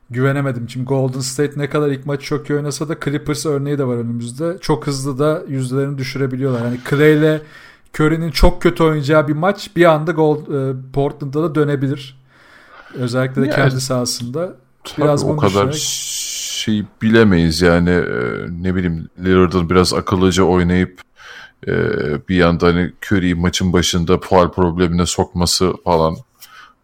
[0.10, 0.70] güvenemedim.
[0.70, 3.98] Şimdi Golden State ne kadar ilk maçı çok iyi oynasa da Clippers örneği de var
[3.98, 4.58] önümüzde.
[4.62, 6.66] Çok hızlı da yüzdelerini düşürebiliyorlar.
[6.66, 7.42] Yani Clay ile
[8.00, 12.18] Curry'nin çok kötü oynayacağı bir maç bir anda Gold, e, Portland'da da dönebilir.
[12.94, 14.56] Özellikle de yani, kendi sahasında.
[14.98, 21.02] Biraz o kadar şey bilemeyiz yani e, ne bileyim Lillard'ın biraz akıllıca oynayıp
[21.68, 21.74] e,
[22.30, 26.16] bir yanda hani Curry'i maçın başında faal problemine sokması falan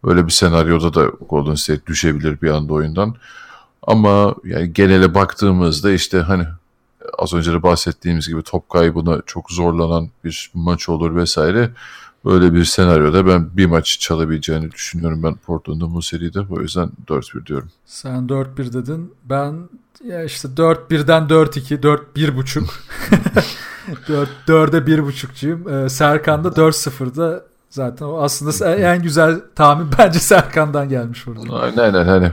[0.04, 3.14] öyle bir senaryoda da Golden State düşebilir bir anda oyundan.
[3.82, 6.44] Ama yani genele baktığımızda işte hani
[7.18, 11.70] az önce de bahsettiğimiz gibi top kaybına çok zorlanan bir maç olur vesaire.
[12.24, 16.40] Böyle bir senaryoda ben bir maç çalabileceğini düşünüyorum ben Portland'ın bu seride.
[16.50, 17.68] O yüzden 4-1 diyorum.
[17.86, 19.14] Sen 4-1 dedin.
[19.24, 19.68] Ben
[20.04, 22.70] ya işte 4-1'den 4-2, 4-1.5.
[24.46, 25.84] 4'e 1.5'cuyum.
[25.84, 31.60] Ee, Serkan da 4-0'da zaten o aslında en güzel tahmin bence Serkan'dan gelmiş burada.
[31.60, 32.32] Aynen aynen hani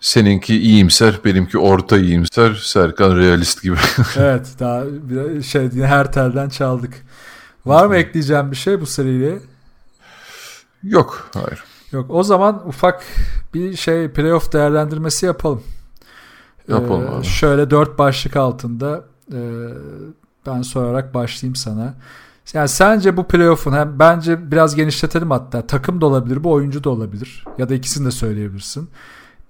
[0.00, 3.76] seninki iyimser, benimki orta iyimser, Serkan realist gibi.
[4.16, 6.94] evet, daha bir şey her telden çaldık.
[7.66, 9.38] Var mı ekleyeceğim bir şey bu seriye?
[10.82, 11.64] Yok, hayır.
[11.92, 12.06] Yok.
[12.10, 13.04] O zaman ufak
[13.54, 15.62] bir şey playoff değerlendirmesi yapalım.
[16.68, 17.24] Yapalım ee, abi.
[17.24, 19.68] Şöyle dört başlık altında e,
[20.46, 21.94] ben sorarak başlayayım sana.
[22.52, 26.90] Yani sence bu playoff'un hem bence biraz genişletelim hatta takım da olabilir, bu oyuncu da
[26.90, 28.88] olabilir ya da ikisini de söyleyebilirsin.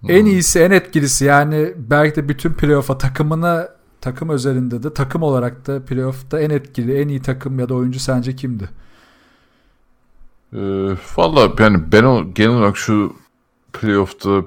[0.00, 0.10] Hmm.
[0.10, 3.68] En iyisi, en etkilisi yani belki de bütün playoff'a takımına
[4.00, 8.00] takım özelinde de takım olarak da playoff'ta en etkili, en iyi takım ya da oyuncu
[8.00, 8.68] sence kimdi?
[10.52, 10.58] Ee,
[11.16, 13.16] Valla yani ben o, genel olarak şu
[13.72, 14.42] playoff'ta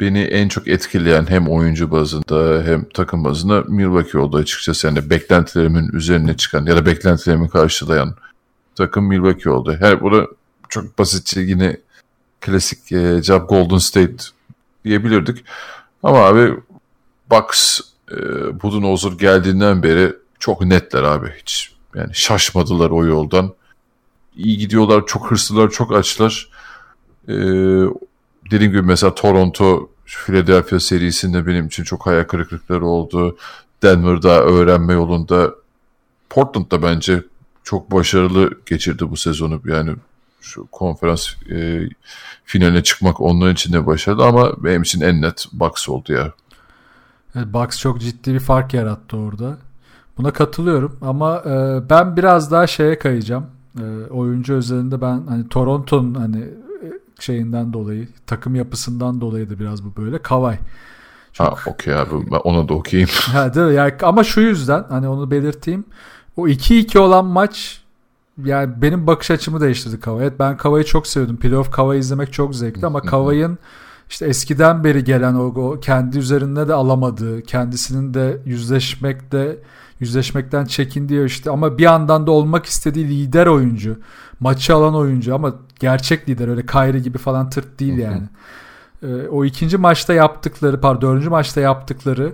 [0.00, 4.86] beni en çok etkileyen hem oyuncu bazında hem takım bazında Milwaukee oldu açıkçası.
[4.86, 8.14] Yani beklentilerimin üzerine çıkan ya da beklentilerimi karşılayan
[8.74, 9.76] takım Milwaukee oldu.
[9.80, 10.26] Her burada
[10.68, 11.76] çok basitçe yine
[12.40, 14.24] klasik e, cevap Golden State
[14.88, 15.44] diyebilirdik.
[16.02, 16.54] Ama abi
[17.30, 18.16] Bucks e,
[18.62, 21.34] Budenholzer geldiğinden beri çok netler abi.
[21.40, 23.54] Hiç yani şaşmadılar o yoldan.
[24.36, 26.48] İyi gidiyorlar, çok hırslılar, çok açlar.
[27.28, 27.32] Ee,
[28.50, 33.36] dediğim gibi mesela Toronto Philadelphia serisinde benim için çok hayal kırıklıkları oldu.
[33.82, 35.54] Denver'da öğrenme yolunda
[36.30, 37.22] Portland'da bence
[37.64, 39.62] çok başarılı geçirdi bu sezonu.
[39.64, 39.94] Yani
[40.40, 41.88] şu konferans e,
[42.44, 46.32] finaline çıkmak onların için de başarılı ama benim için en net Bucks oldu ya.
[47.34, 49.58] Evet, Bucks çok ciddi bir fark yarattı orada.
[50.18, 53.46] Buna katılıyorum ama e, ben biraz daha şeye kayacağım.
[53.78, 56.44] E, oyuncu özelinde ben hani Toronto'nun hani
[57.20, 60.22] şeyinden dolayı, takım yapısından dolayı da biraz bu böyle.
[60.22, 60.58] Kavay.
[61.38, 63.08] Ha okey abi ben ona da okeyim.
[63.32, 63.74] Ha, değil mi?
[63.74, 65.84] Yani, ama şu yüzden hani onu belirteyim.
[66.36, 67.82] O 2-2 olan maç
[68.44, 70.22] yani benim bakış açımı değiştirdi Kava.
[70.22, 71.36] Evet ben Kava'yı çok seviyordum.
[71.36, 73.58] Playoff Kava izlemek çok zevkli ama Kava'nın
[74.10, 79.58] işte eskiden beri gelen o, o kendi üzerinde de alamadığı, kendisinin de yüzleşmekte
[80.00, 83.98] yüzleşmekten çekindiği işte ama bir yandan da olmak istediği lider oyuncu,
[84.40, 88.22] maçı alan oyuncu ama gerçek lider öyle Kyrie gibi falan tırt değil yani.
[89.02, 92.32] Ee, o ikinci maçta yaptıkları, pardon dördüncü maçta yaptıkları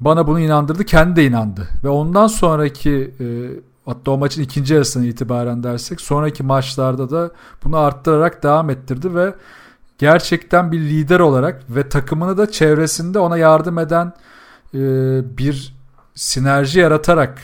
[0.00, 0.84] bana bunu inandırdı.
[0.84, 1.68] Kendi de inandı.
[1.84, 3.26] Ve ondan sonraki e,
[3.88, 7.30] hatta o maçın ikinci yarısından itibaren dersek sonraki maçlarda da
[7.64, 9.34] bunu arttırarak devam ettirdi ve
[9.98, 14.12] gerçekten bir lider olarak ve takımını da çevresinde ona yardım eden
[14.74, 14.78] e,
[15.38, 15.74] bir
[16.14, 17.38] sinerji yaratarak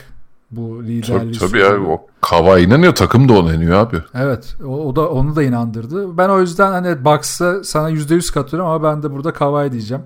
[0.50, 4.02] bu liderliği Tabii, tabii ya o Kava inanıyor takım da ona iniyor abi.
[4.14, 6.18] Evet o, o da onu da inandırdı.
[6.18, 10.02] Ben o yüzden hani Bucks'a sana %100 katılıyorum ama ben de burada Kavai diyeceğim.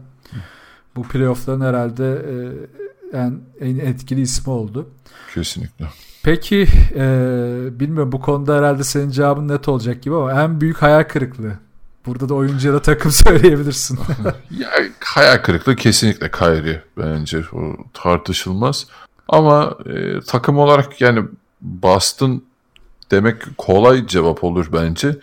[0.97, 2.24] Bu playoff'ların herhalde
[3.12, 4.89] e, en, en etkili ismi oldu.
[5.35, 5.86] Kesinlikle.
[6.23, 7.01] Peki e,
[7.81, 11.53] bilmiyorum bu konuda herhalde senin cevabın net olacak gibi ama en büyük hayal kırıklığı.
[12.07, 13.99] Burada da oyuncu ya da takım söyleyebilirsin.
[14.51, 14.69] ya,
[15.01, 18.86] hayal kırıklığı kesinlikle Kyrie bence o tartışılmaz.
[19.28, 21.24] Ama e, takım olarak yani
[21.61, 22.43] Boston
[23.11, 25.16] demek kolay cevap olur bence.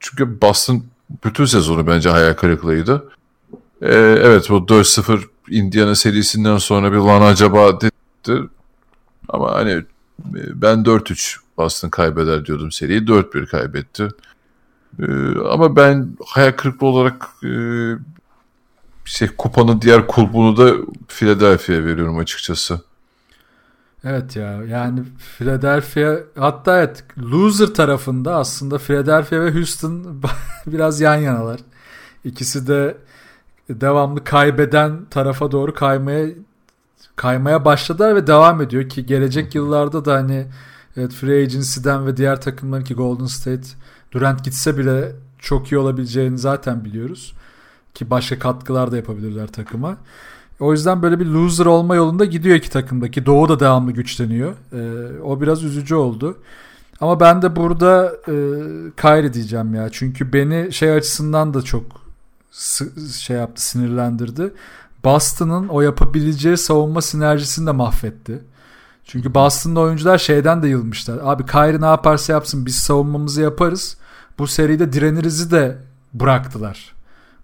[0.00, 0.84] Çünkü Boston
[1.24, 3.08] bütün sezonu bence hayal kırıklığıydı.
[3.82, 8.48] E, evet bu 4-0 Indiana serisinden sonra bir lan acaba dedi.
[9.28, 9.82] Ama hani
[10.34, 13.00] ben 4-3 Boston kaybeder diyordum seriyi.
[13.00, 14.08] 4-1 kaybetti.
[14.98, 15.04] E,
[15.50, 17.50] ama ben hayal kırıklığı olarak e,
[19.04, 20.74] şey kupanın diğer kulbunu da
[21.08, 22.80] Philadelphia'ya veriyorum açıkçası.
[24.04, 25.02] Evet ya yani
[25.38, 30.22] Philadelphia hatta evet loser tarafında aslında Philadelphia ve Houston
[30.66, 31.60] biraz yan yanalar.
[32.24, 32.96] İkisi de
[33.70, 36.28] devamlı kaybeden tarafa doğru kaymaya
[37.16, 40.46] kaymaya başladılar ve devam ediyor ki gelecek yıllarda da hani
[40.96, 43.68] evet Free Agency'den ve diğer takımların ki Golden State
[44.12, 47.34] Durant gitse bile çok iyi olabileceğini zaten biliyoruz.
[47.94, 49.96] Ki başka katkılar da yapabilirler takıma.
[50.60, 53.26] O yüzden böyle bir loser olma yolunda gidiyor iki takımdaki.
[53.26, 54.54] Doğu da devamlı güçleniyor.
[54.72, 56.38] Ee, o biraz üzücü oldu.
[57.00, 58.34] Ama ben de burada e,
[58.96, 59.88] Kyrie diyeceğim ya.
[59.92, 61.84] Çünkü beni şey açısından da çok
[63.20, 64.52] şey yaptı, sinirlendirdi.
[65.06, 68.44] Boston'ın o yapabileceği savunma sinerjisini de mahvetti.
[69.04, 71.18] Çünkü Boston'da oyuncular şeyden de yılmışlar.
[71.22, 73.96] Abi Kyrie ne yaparsa yapsın biz savunmamızı yaparız.
[74.38, 75.78] Bu seride direnirizi de
[76.14, 76.94] bıraktılar.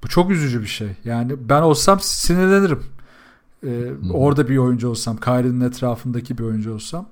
[0.05, 0.89] Bu çok üzücü bir şey.
[1.05, 2.82] Yani ben olsam sinirlenirim.
[3.66, 7.06] Ee, orada bir oyuncu olsam, Kyrie'nin etrafındaki bir oyuncu olsam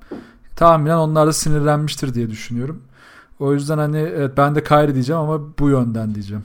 [0.56, 2.82] tahminen onlar da sinirlenmiştir diye düşünüyorum.
[3.38, 6.44] O yüzden hani evet ben de Kyrie diyeceğim ama bu yönden diyeceğim.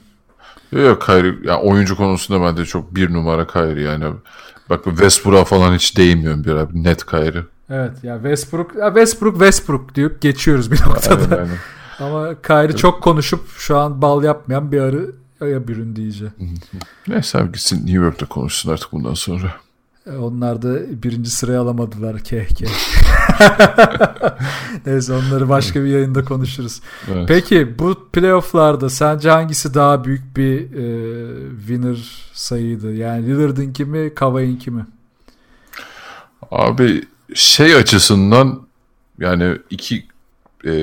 [0.72, 4.04] Yok Kyrie yani oyuncu konusunda ben de çok bir numara Kyrie yani.
[4.70, 6.84] Bak Westbrook'a falan hiç değmiyorum bir abi.
[6.84, 7.44] Net Kyrie.
[7.70, 11.24] Evet ya Westbrook ya Westbrook Westbrook deyip geçiyoruz bir noktada.
[11.24, 11.58] Aynen, aynen.
[12.00, 12.78] Ama Kyrie evet.
[12.78, 16.24] çok konuşup şu an bal yapmayan bir arı ya bürün diyece.
[17.08, 19.54] Neyse abi gitsin New York'ta konuşsun artık bundan sonra.
[20.06, 22.66] E, onlar da birinci sıraya alamadılar keh keh.
[24.86, 26.80] Neyse onları başka bir yayında konuşuruz.
[27.12, 27.24] Evet.
[27.28, 32.94] Peki bu playofflarda sence hangisi daha büyük bir e, winner sayıydı?
[32.94, 34.86] Yani Lillard'ınki mi Kavai'ninki mi?
[36.50, 37.04] Abi
[37.34, 38.66] şey açısından
[39.18, 40.06] yani iki
[40.66, 40.74] e,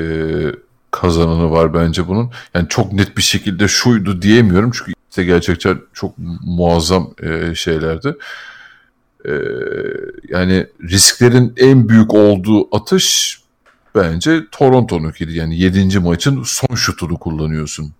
[0.92, 2.32] kazananı var bence bunun.
[2.54, 6.14] Yani çok net bir şekilde şuydu diyemiyorum çünkü işte gerçekten çok
[6.46, 8.16] muazzam e, şeylerdi.
[9.26, 9.32] E,
[10.30, 13.40] yani risklerin en büyük olduğu atış
[13.96, 15.34] bence Toronto'nunkiydi.
[15.34, 16.00] Yani 7.
[16.00, 17.94] maçın son şutunu kullanıyorsun.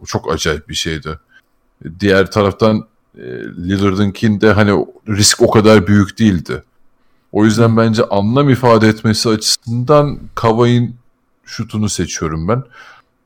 [0.00, 1.18] O çok acayip bir şeydi.
[2.00, 2.86] Diğer taraftan
[3.18, 3.22] e,
[3.68, 6.62] Lillard'ınkinde hani risk o kadar büyük değildi.
[7.32, 10.96] O yüzden bence anlam ifade etmesi açısından Kavai'nin
[11.44, 12.62] şutunu seçiyorum ben.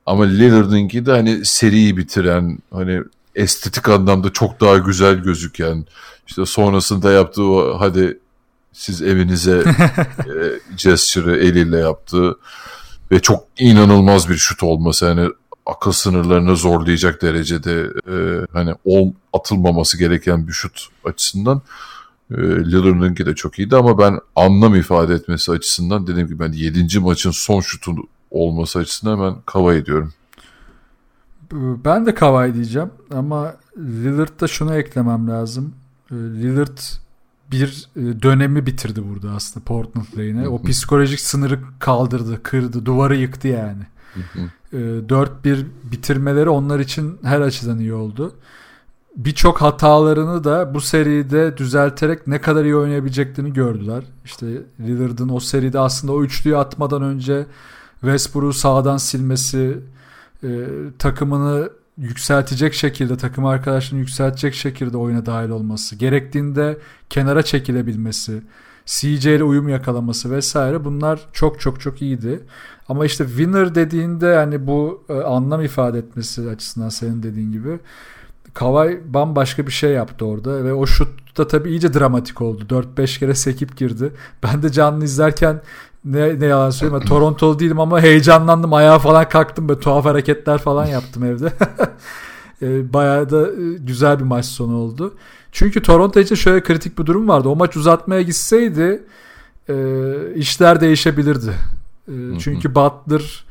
[0.07, 3.03] Ama Lillard'ınki de hani seriyi bitiren hani
[3.39, 5.86] estetik anlamda çok daha güzel gözüken
[6.27, 8.19] işte sonrasında yaptığı o hadi
[8.73, 9.59] siz evinize
[10.19, 10.35] e,
[10.77, 12.39] gesture'ı eliyle yaptığı
[13.10, 15.28] ve çok inanılmaz bir şut olması yani
[15.66, 21.62] akıl sınırlarını zorlayacak derecede e, hani ol, atılmaması gereken bir şut açısından
[22.31, 26.98] e, Lillard'ınki de çok iyiydi ama ben anlam ifade etmesi açısından dediğim gibi ben 7.
[26.98, 27.93] maçın son şutu
[28.31, 30.12] olması açısından ben Kavai diyorum.
[31.53, 35.75] Ben de Kavai diyeceğim ama Lillard'da şunu eklemem lazım.
[36.11, 36.79] Ee, Lillard
[37.51, 40.49] bir e, dönemi bitirdi burada aslında Portland'la yine.
[40.49, 43.83] O psikolojik sınırı kaldırdı, kırdı, duvarı yıktı yani.
[44.73, 48.35] 4-1 ee, bitirmeleri onlar için her açıdan iyi oldu.
[49.16, 54.05] birçok hatalarını da bu seride düzelterek ne kadar iyi oynayabileceklerini gördüler.
[54.25, 54.47] İşte
[54.81, 57.47] Lillard'ın o seride aslında o üçlüyü atmadan önce
[58.01, 59.79] Westbrook'u sağdan silmesi,
[60.44, 60.48] e,
[60.98, 66.78] takımını yükseltecek şekilde, takım arkadaşlarını yükseltecek şekilde oyuna dahil olması, gerektiğinde
[67.10, 68.43] kenara çekilebilmesi,
[68.86, 72.40] CJ ile uyum yakalaması vesaire bunlar çok çok çok iyiydi.
[72.89, 77.78] Ama işte winner dediğinde yani bu e, anlam ifade etmesi açısından senin dediğin gibi
[78.55, 82.65] Kavay bambaşka bir şey yaptı orada ve o şut da tabii iyice dramatik oldu.
[82.97, 84.12] 4-5 kere sekip girdi.
[84.43, 85.60] Ben de canlı izlerken
[86.05, 88.73] ne, ne yalan söyleyeyim Torontolu değilim ama heyecanlandım.
[88.73, 91.53] Ayağa falan kalktım ve tuhaf hareketler falan yaptım evde.
[92.62, 95.15] E, bayağı da e, güzel bir maç sonu oldu.
[95.53, 97.49] Çünkü Toronto için şöyle kritik bir durum vardı.
[97.49, 99.05] O maç uzatmaya gitseydi
[99.69, 99.75] e,
[100.35, 101.55] işler değişebilirdi.
[102.39, 103.45] çünkü Butler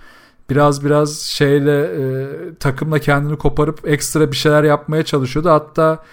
[0.50, 2.28] biraz biraz şeyle e,
[2.60, 5.50] takımla kendini koparıp ekstra bir şeyler yapmaya çalışıyordu.
[5.50, 6.04] Hatta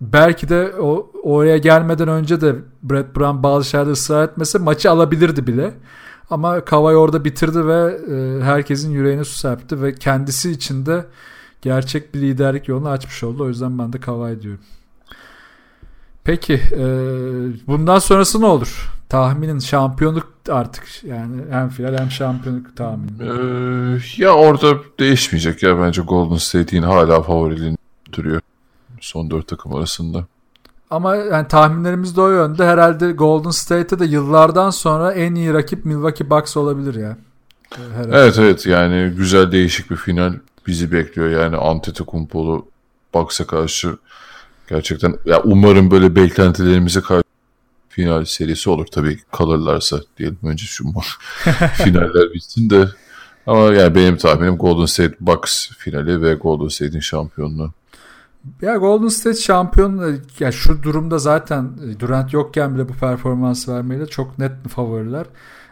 [0.00, 5.46] belki de o oraya gelmeden önce de Brett Brown bazı şeylerde ısrar etmese maçı alabilirdi
[5.46, 5.74] bile.
[6.30, 11.04] Ama Kawhi orada bitirdi ve e, herkesin yüreğine su serpti ve kendisi için de
[11.62, 13.44] gerçek bir liderlik yolunu açmış oldu.
[13.44, 14.60] O yüzden ben de Kawhi diyorum.
[16.24, 16.86] Peki e,
[17.66, 18.90] bundan sonrası ne olur?
[19.08, 23.22] Tahminin şampiyonluk artık yani hem final hem şampiyonluk tahmini.
[23.22, 27.76] Ee, ya orada değişmeyecek ya bence Golden State yine hala favoriliğini
[28.12, 28.40] duruyor
[29.04, 30.26] son dört takım arasında.
[30.90, 32.66] Ama yani tahminlerimiz de o yönde.
[32.66, 37.16] Herhalde Golden State'e de yıllardan sonra en iyi rakip Milwaukee Bucks olabilir ya.
[37.70, 38.16] Herhalde.
[38.16, 40.34] Evet evet yani güzel değişik bir final
[40.66, 41.28] bizi bekliyor.
[41.28, 42.66] Yani Antetokounmpo'lu
[43.14, 43.96] Bucks'a karşı
[44.68, 47.24] gerçekten ya umarım böyle beklentilerimize karşı
[47.88, 48.86] final serisi olur.
[48.86, 50.84] Tabii kalırlarsa diyelim önce şu
[51.74, 52.88] finaller bitsin de
[53.46, 57.72] ama yani benim tahminim Golden State Bucks finali ve Golden State'in şampiyonluğu.
[58.62, 64.38] Ya Golden State şampiyon ya şu durumda zaten Durant yokken bile bu performans vermeyle çok
[64.38, 65.26] net favoriler.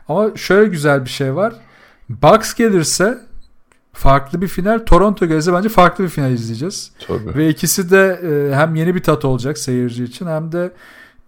[0.08, 1.54] Ama şöyle güzel bir şey var.
[2.08, 3.18] Bucks gelirse
[3.92, 4.78] farklı bir final.
[4.78, 6.92] Toronto gelirse bence farklı bir final izleyeceğiz.
[7.06, 7.34] Tabii.
[7.34, 10.72] Ve ikisi de e, hem yeni bir tat olacak seyirci için hem de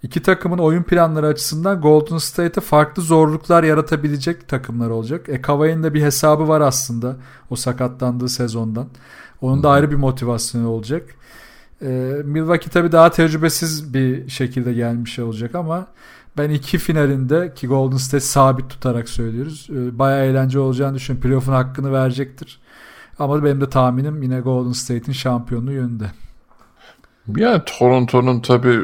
[0.02, 5.28] iki takımın oyun planları açısından Golden State'e farklı zorluklar yaratabilecek takımlar olacak.
[5.28, 7.16] E Kavai'nin de bir hesabı var aslında
[7.50, 8.86] o sakatlandığı sezondan.
[9.44, 11.14] Onun da ayrı bir motivasyonu olacak.
[11.82, 11.86] E,
[12.24, 15.86] Milwaukee tabii daha tecrübesiz bir şekilde gelmiş olacak ama
[16.38, 19.68] ben iki finalinde ki Golden State sabit tutarak söylüyoruz.
[19.70, 21.28] E, bayağı eğlence olacağını düşünüyorum.
[21.28, 22.60] Playoff'un hakkını verecektir.
[23.18, 26.10] Ama benim de tahminim yine Golden State'in şampiyonluğu yönünde.
[27.36, 28.80] Yani Toronto'nun tabii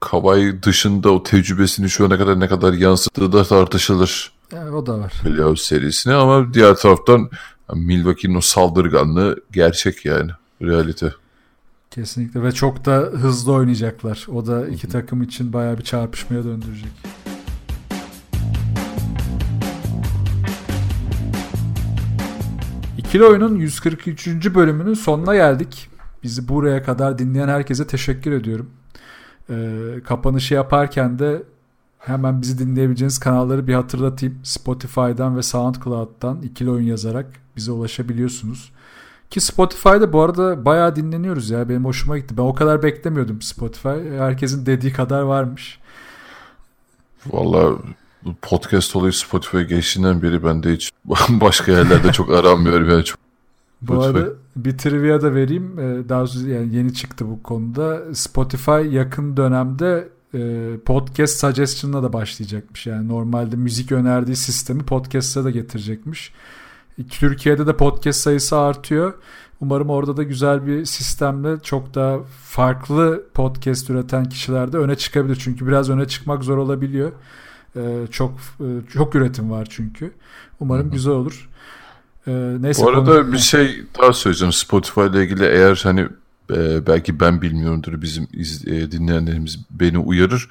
[0.00, 4.32] Kawhi dışında o tecrübesini şu ana kadar ne kadar yansıttığı da tartışılır.
[4.52, 5.12] Yani o da var.
[5.22, 7.30] Playoff serisine ama diğer taraftan
[7.72, 10.30] Milwaukee'nin o saldırganlığı gerçek yani
[10.62, 11.14] realite.
[11.90, 14.26] Kesinlikle ve çok da hızlı oynayacaklar.
[14.32, 16.92] O da iki takım için bayağı bir çarpışmaya döndürecek.
[22.98, 24.54] İkili Oyun'un 143.
[24.54, 25.88] bölümünün sonuna geldik.
[26.22, 28.70] Bizi buraya kadar dinleyen herkese teşekkür ediyorum.
[29.50, 31.42] Ee, kapanışı yaparken de
[32.06, 34.38] hemen bizi dinleyebileceğiniz kanalları bir hatırlatayım.
[34.42, 37.26] Spotify'dan ve SoundCloud'dan ikili oyun yazarak
[37.56, 38.72] bize ulaşabiliyorsunuz.
[39.30, 41.68] Ki Spotify'da bu arada bayağı dinleniyoruz ya.
[41.68, 42.36] Benim hoşuma gitti.
[42.36, 44.18] Ben o kadar beklemiyordum Spotify.
[44.18, 45.78] Herkesin dediği kadar varmış.
[47.26, 47.78] Valla
[48.42, 50.90] podcast olayı Spotify geçtiğinden beri ben de hiç
[51.28, 52.90] başka yerlerde çok aranmıyorum.
[52.90, 53.18] Yani çok
[53.82, 55.78] bu arada bir trivia da vereyim.
[55.78, 58.14] Ee, daha yani yeni çıktı bu konuda.
[58.14, 60.08] Spotify yakın dönemde
[60.84, 62.86] podcast suggestion'la da başlayacakmış.
[62.86, 66.32] Yani normalde müzik önerdiği sistemi podcast'a da getirecekmiş.
[67.10, 69.14] Türkiye'de de podcast sayısı artıyor.
[69.60, 75.36] Umarım orada da güzel bir sistemle çok daha farklı podcast üreten kişiler de öne çıkabilir.
[75.36, 77.12] Çünkü biraz öne çıkmak zor olabiliyor.
[77.76, 80.12] Ee, çok e, çok üretim var çünkü.
[80.60, 80.92] Umarım Hı-hı.
[80.92, 81.48] güzel olur.
[82.26, 82.82] Ee, neyse.
[82.82, 83.32] Bu arada konu...
[83.32, 86.08] bir şey daha söyleyeceğim Spotify ile ilgili eğer hani
[86.50, 90.48] e, belki ben bilmiyorumdur bizim iz, e, dinleyenlerimiz beni uyarır.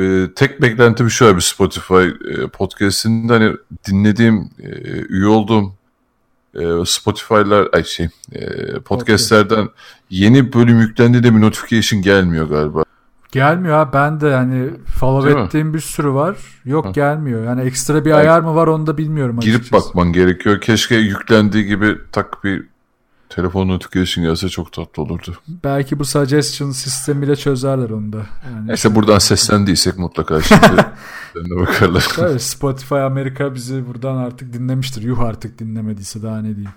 [0.00, 3.56] E, tek beklentim şu abi Spotify e, podcast'inde hani
[3.88, 4.68] dinlediğim, e,
[5.08, 5.72] üye olduğum
[6.54, 9.68] e, Spotify'lar ay şey e, podcast'lerden
[10.10, 12.84] yeni bölüm yüklendiğinde bir notification gelmiyor galiba.
[13.32, 15.74] Gelmiyor ha ben de yani follow Değil ettiğim mi?
[15.74, 16.36] bir sürü var.
[16.64, 16.90] Yok ha.
[16.90, 17.44] gelmiyor.
[17.44, 19.62] Yani ekstra bir ayar mı var onu da bilmiyorum açıkçası.
[19.62, 20.60] Girip bakman gerekiyor.
[20.60, 22.66] Keşke yüklendiği gibi tak bir
[23.28, 25.34] telefon notification gelse çok tatlı olurdu.
[25.64, 28.26] Belki bu suggestion sistemiyle çözerler onu da.
[28.54, 30.40] Yani Neyse buradan seslendiysek mutlaka
[31.32, 32.08] şimdi bakarlar.
[32.16, 35.02] Tabii Spotify Amerika bizi buradan artık dinlemiştir.
[35.02, 36.74] Yuh artık dinlemediyse daha ne diyeyim.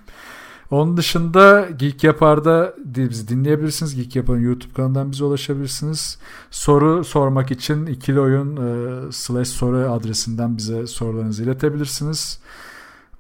[0.72, 3.96] Onun dışında Geek Yapar'da bizi dinleyebilirsiniz.
[3.96, 6.18] Geek Yapar'ın YouTube kanalından bize ulaşabilirsiniz.
[6.52, 12.40] Soru sormak için ikili oyun e, slash soru adresinden bize sorularınızı iletebilirsiniz.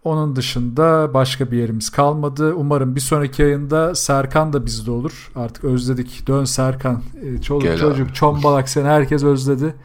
[0.03, 2.53] Onun dışında başka bir yerimiz kalmadı.
[2.53, 5.31] Umarım bir sonraki yayında Serkan da bizde olur.
[5.35, 6.27] Artık özledik.
[6.27, 7.01] Dön Serkan.
[7.23, 8.13] E, çoluk Gel çocuk, abi.
[8.13, 9.75] çombalak seni herkes özledi.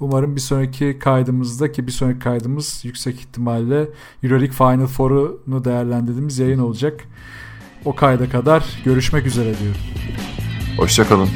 [0.00, 3.88] Umarım bir sonraki kaydımızda ki bir sonraki kaydımız yüksek ihtimalle
[4.22, 7.00] Euroleague Final Four'unu değerlendirdiğimiz yayın olacak.
[7.84, 9.80] O kayda kadar görüşmek üzere diyorum.
[10.76, 11.28] Hoşçakalın.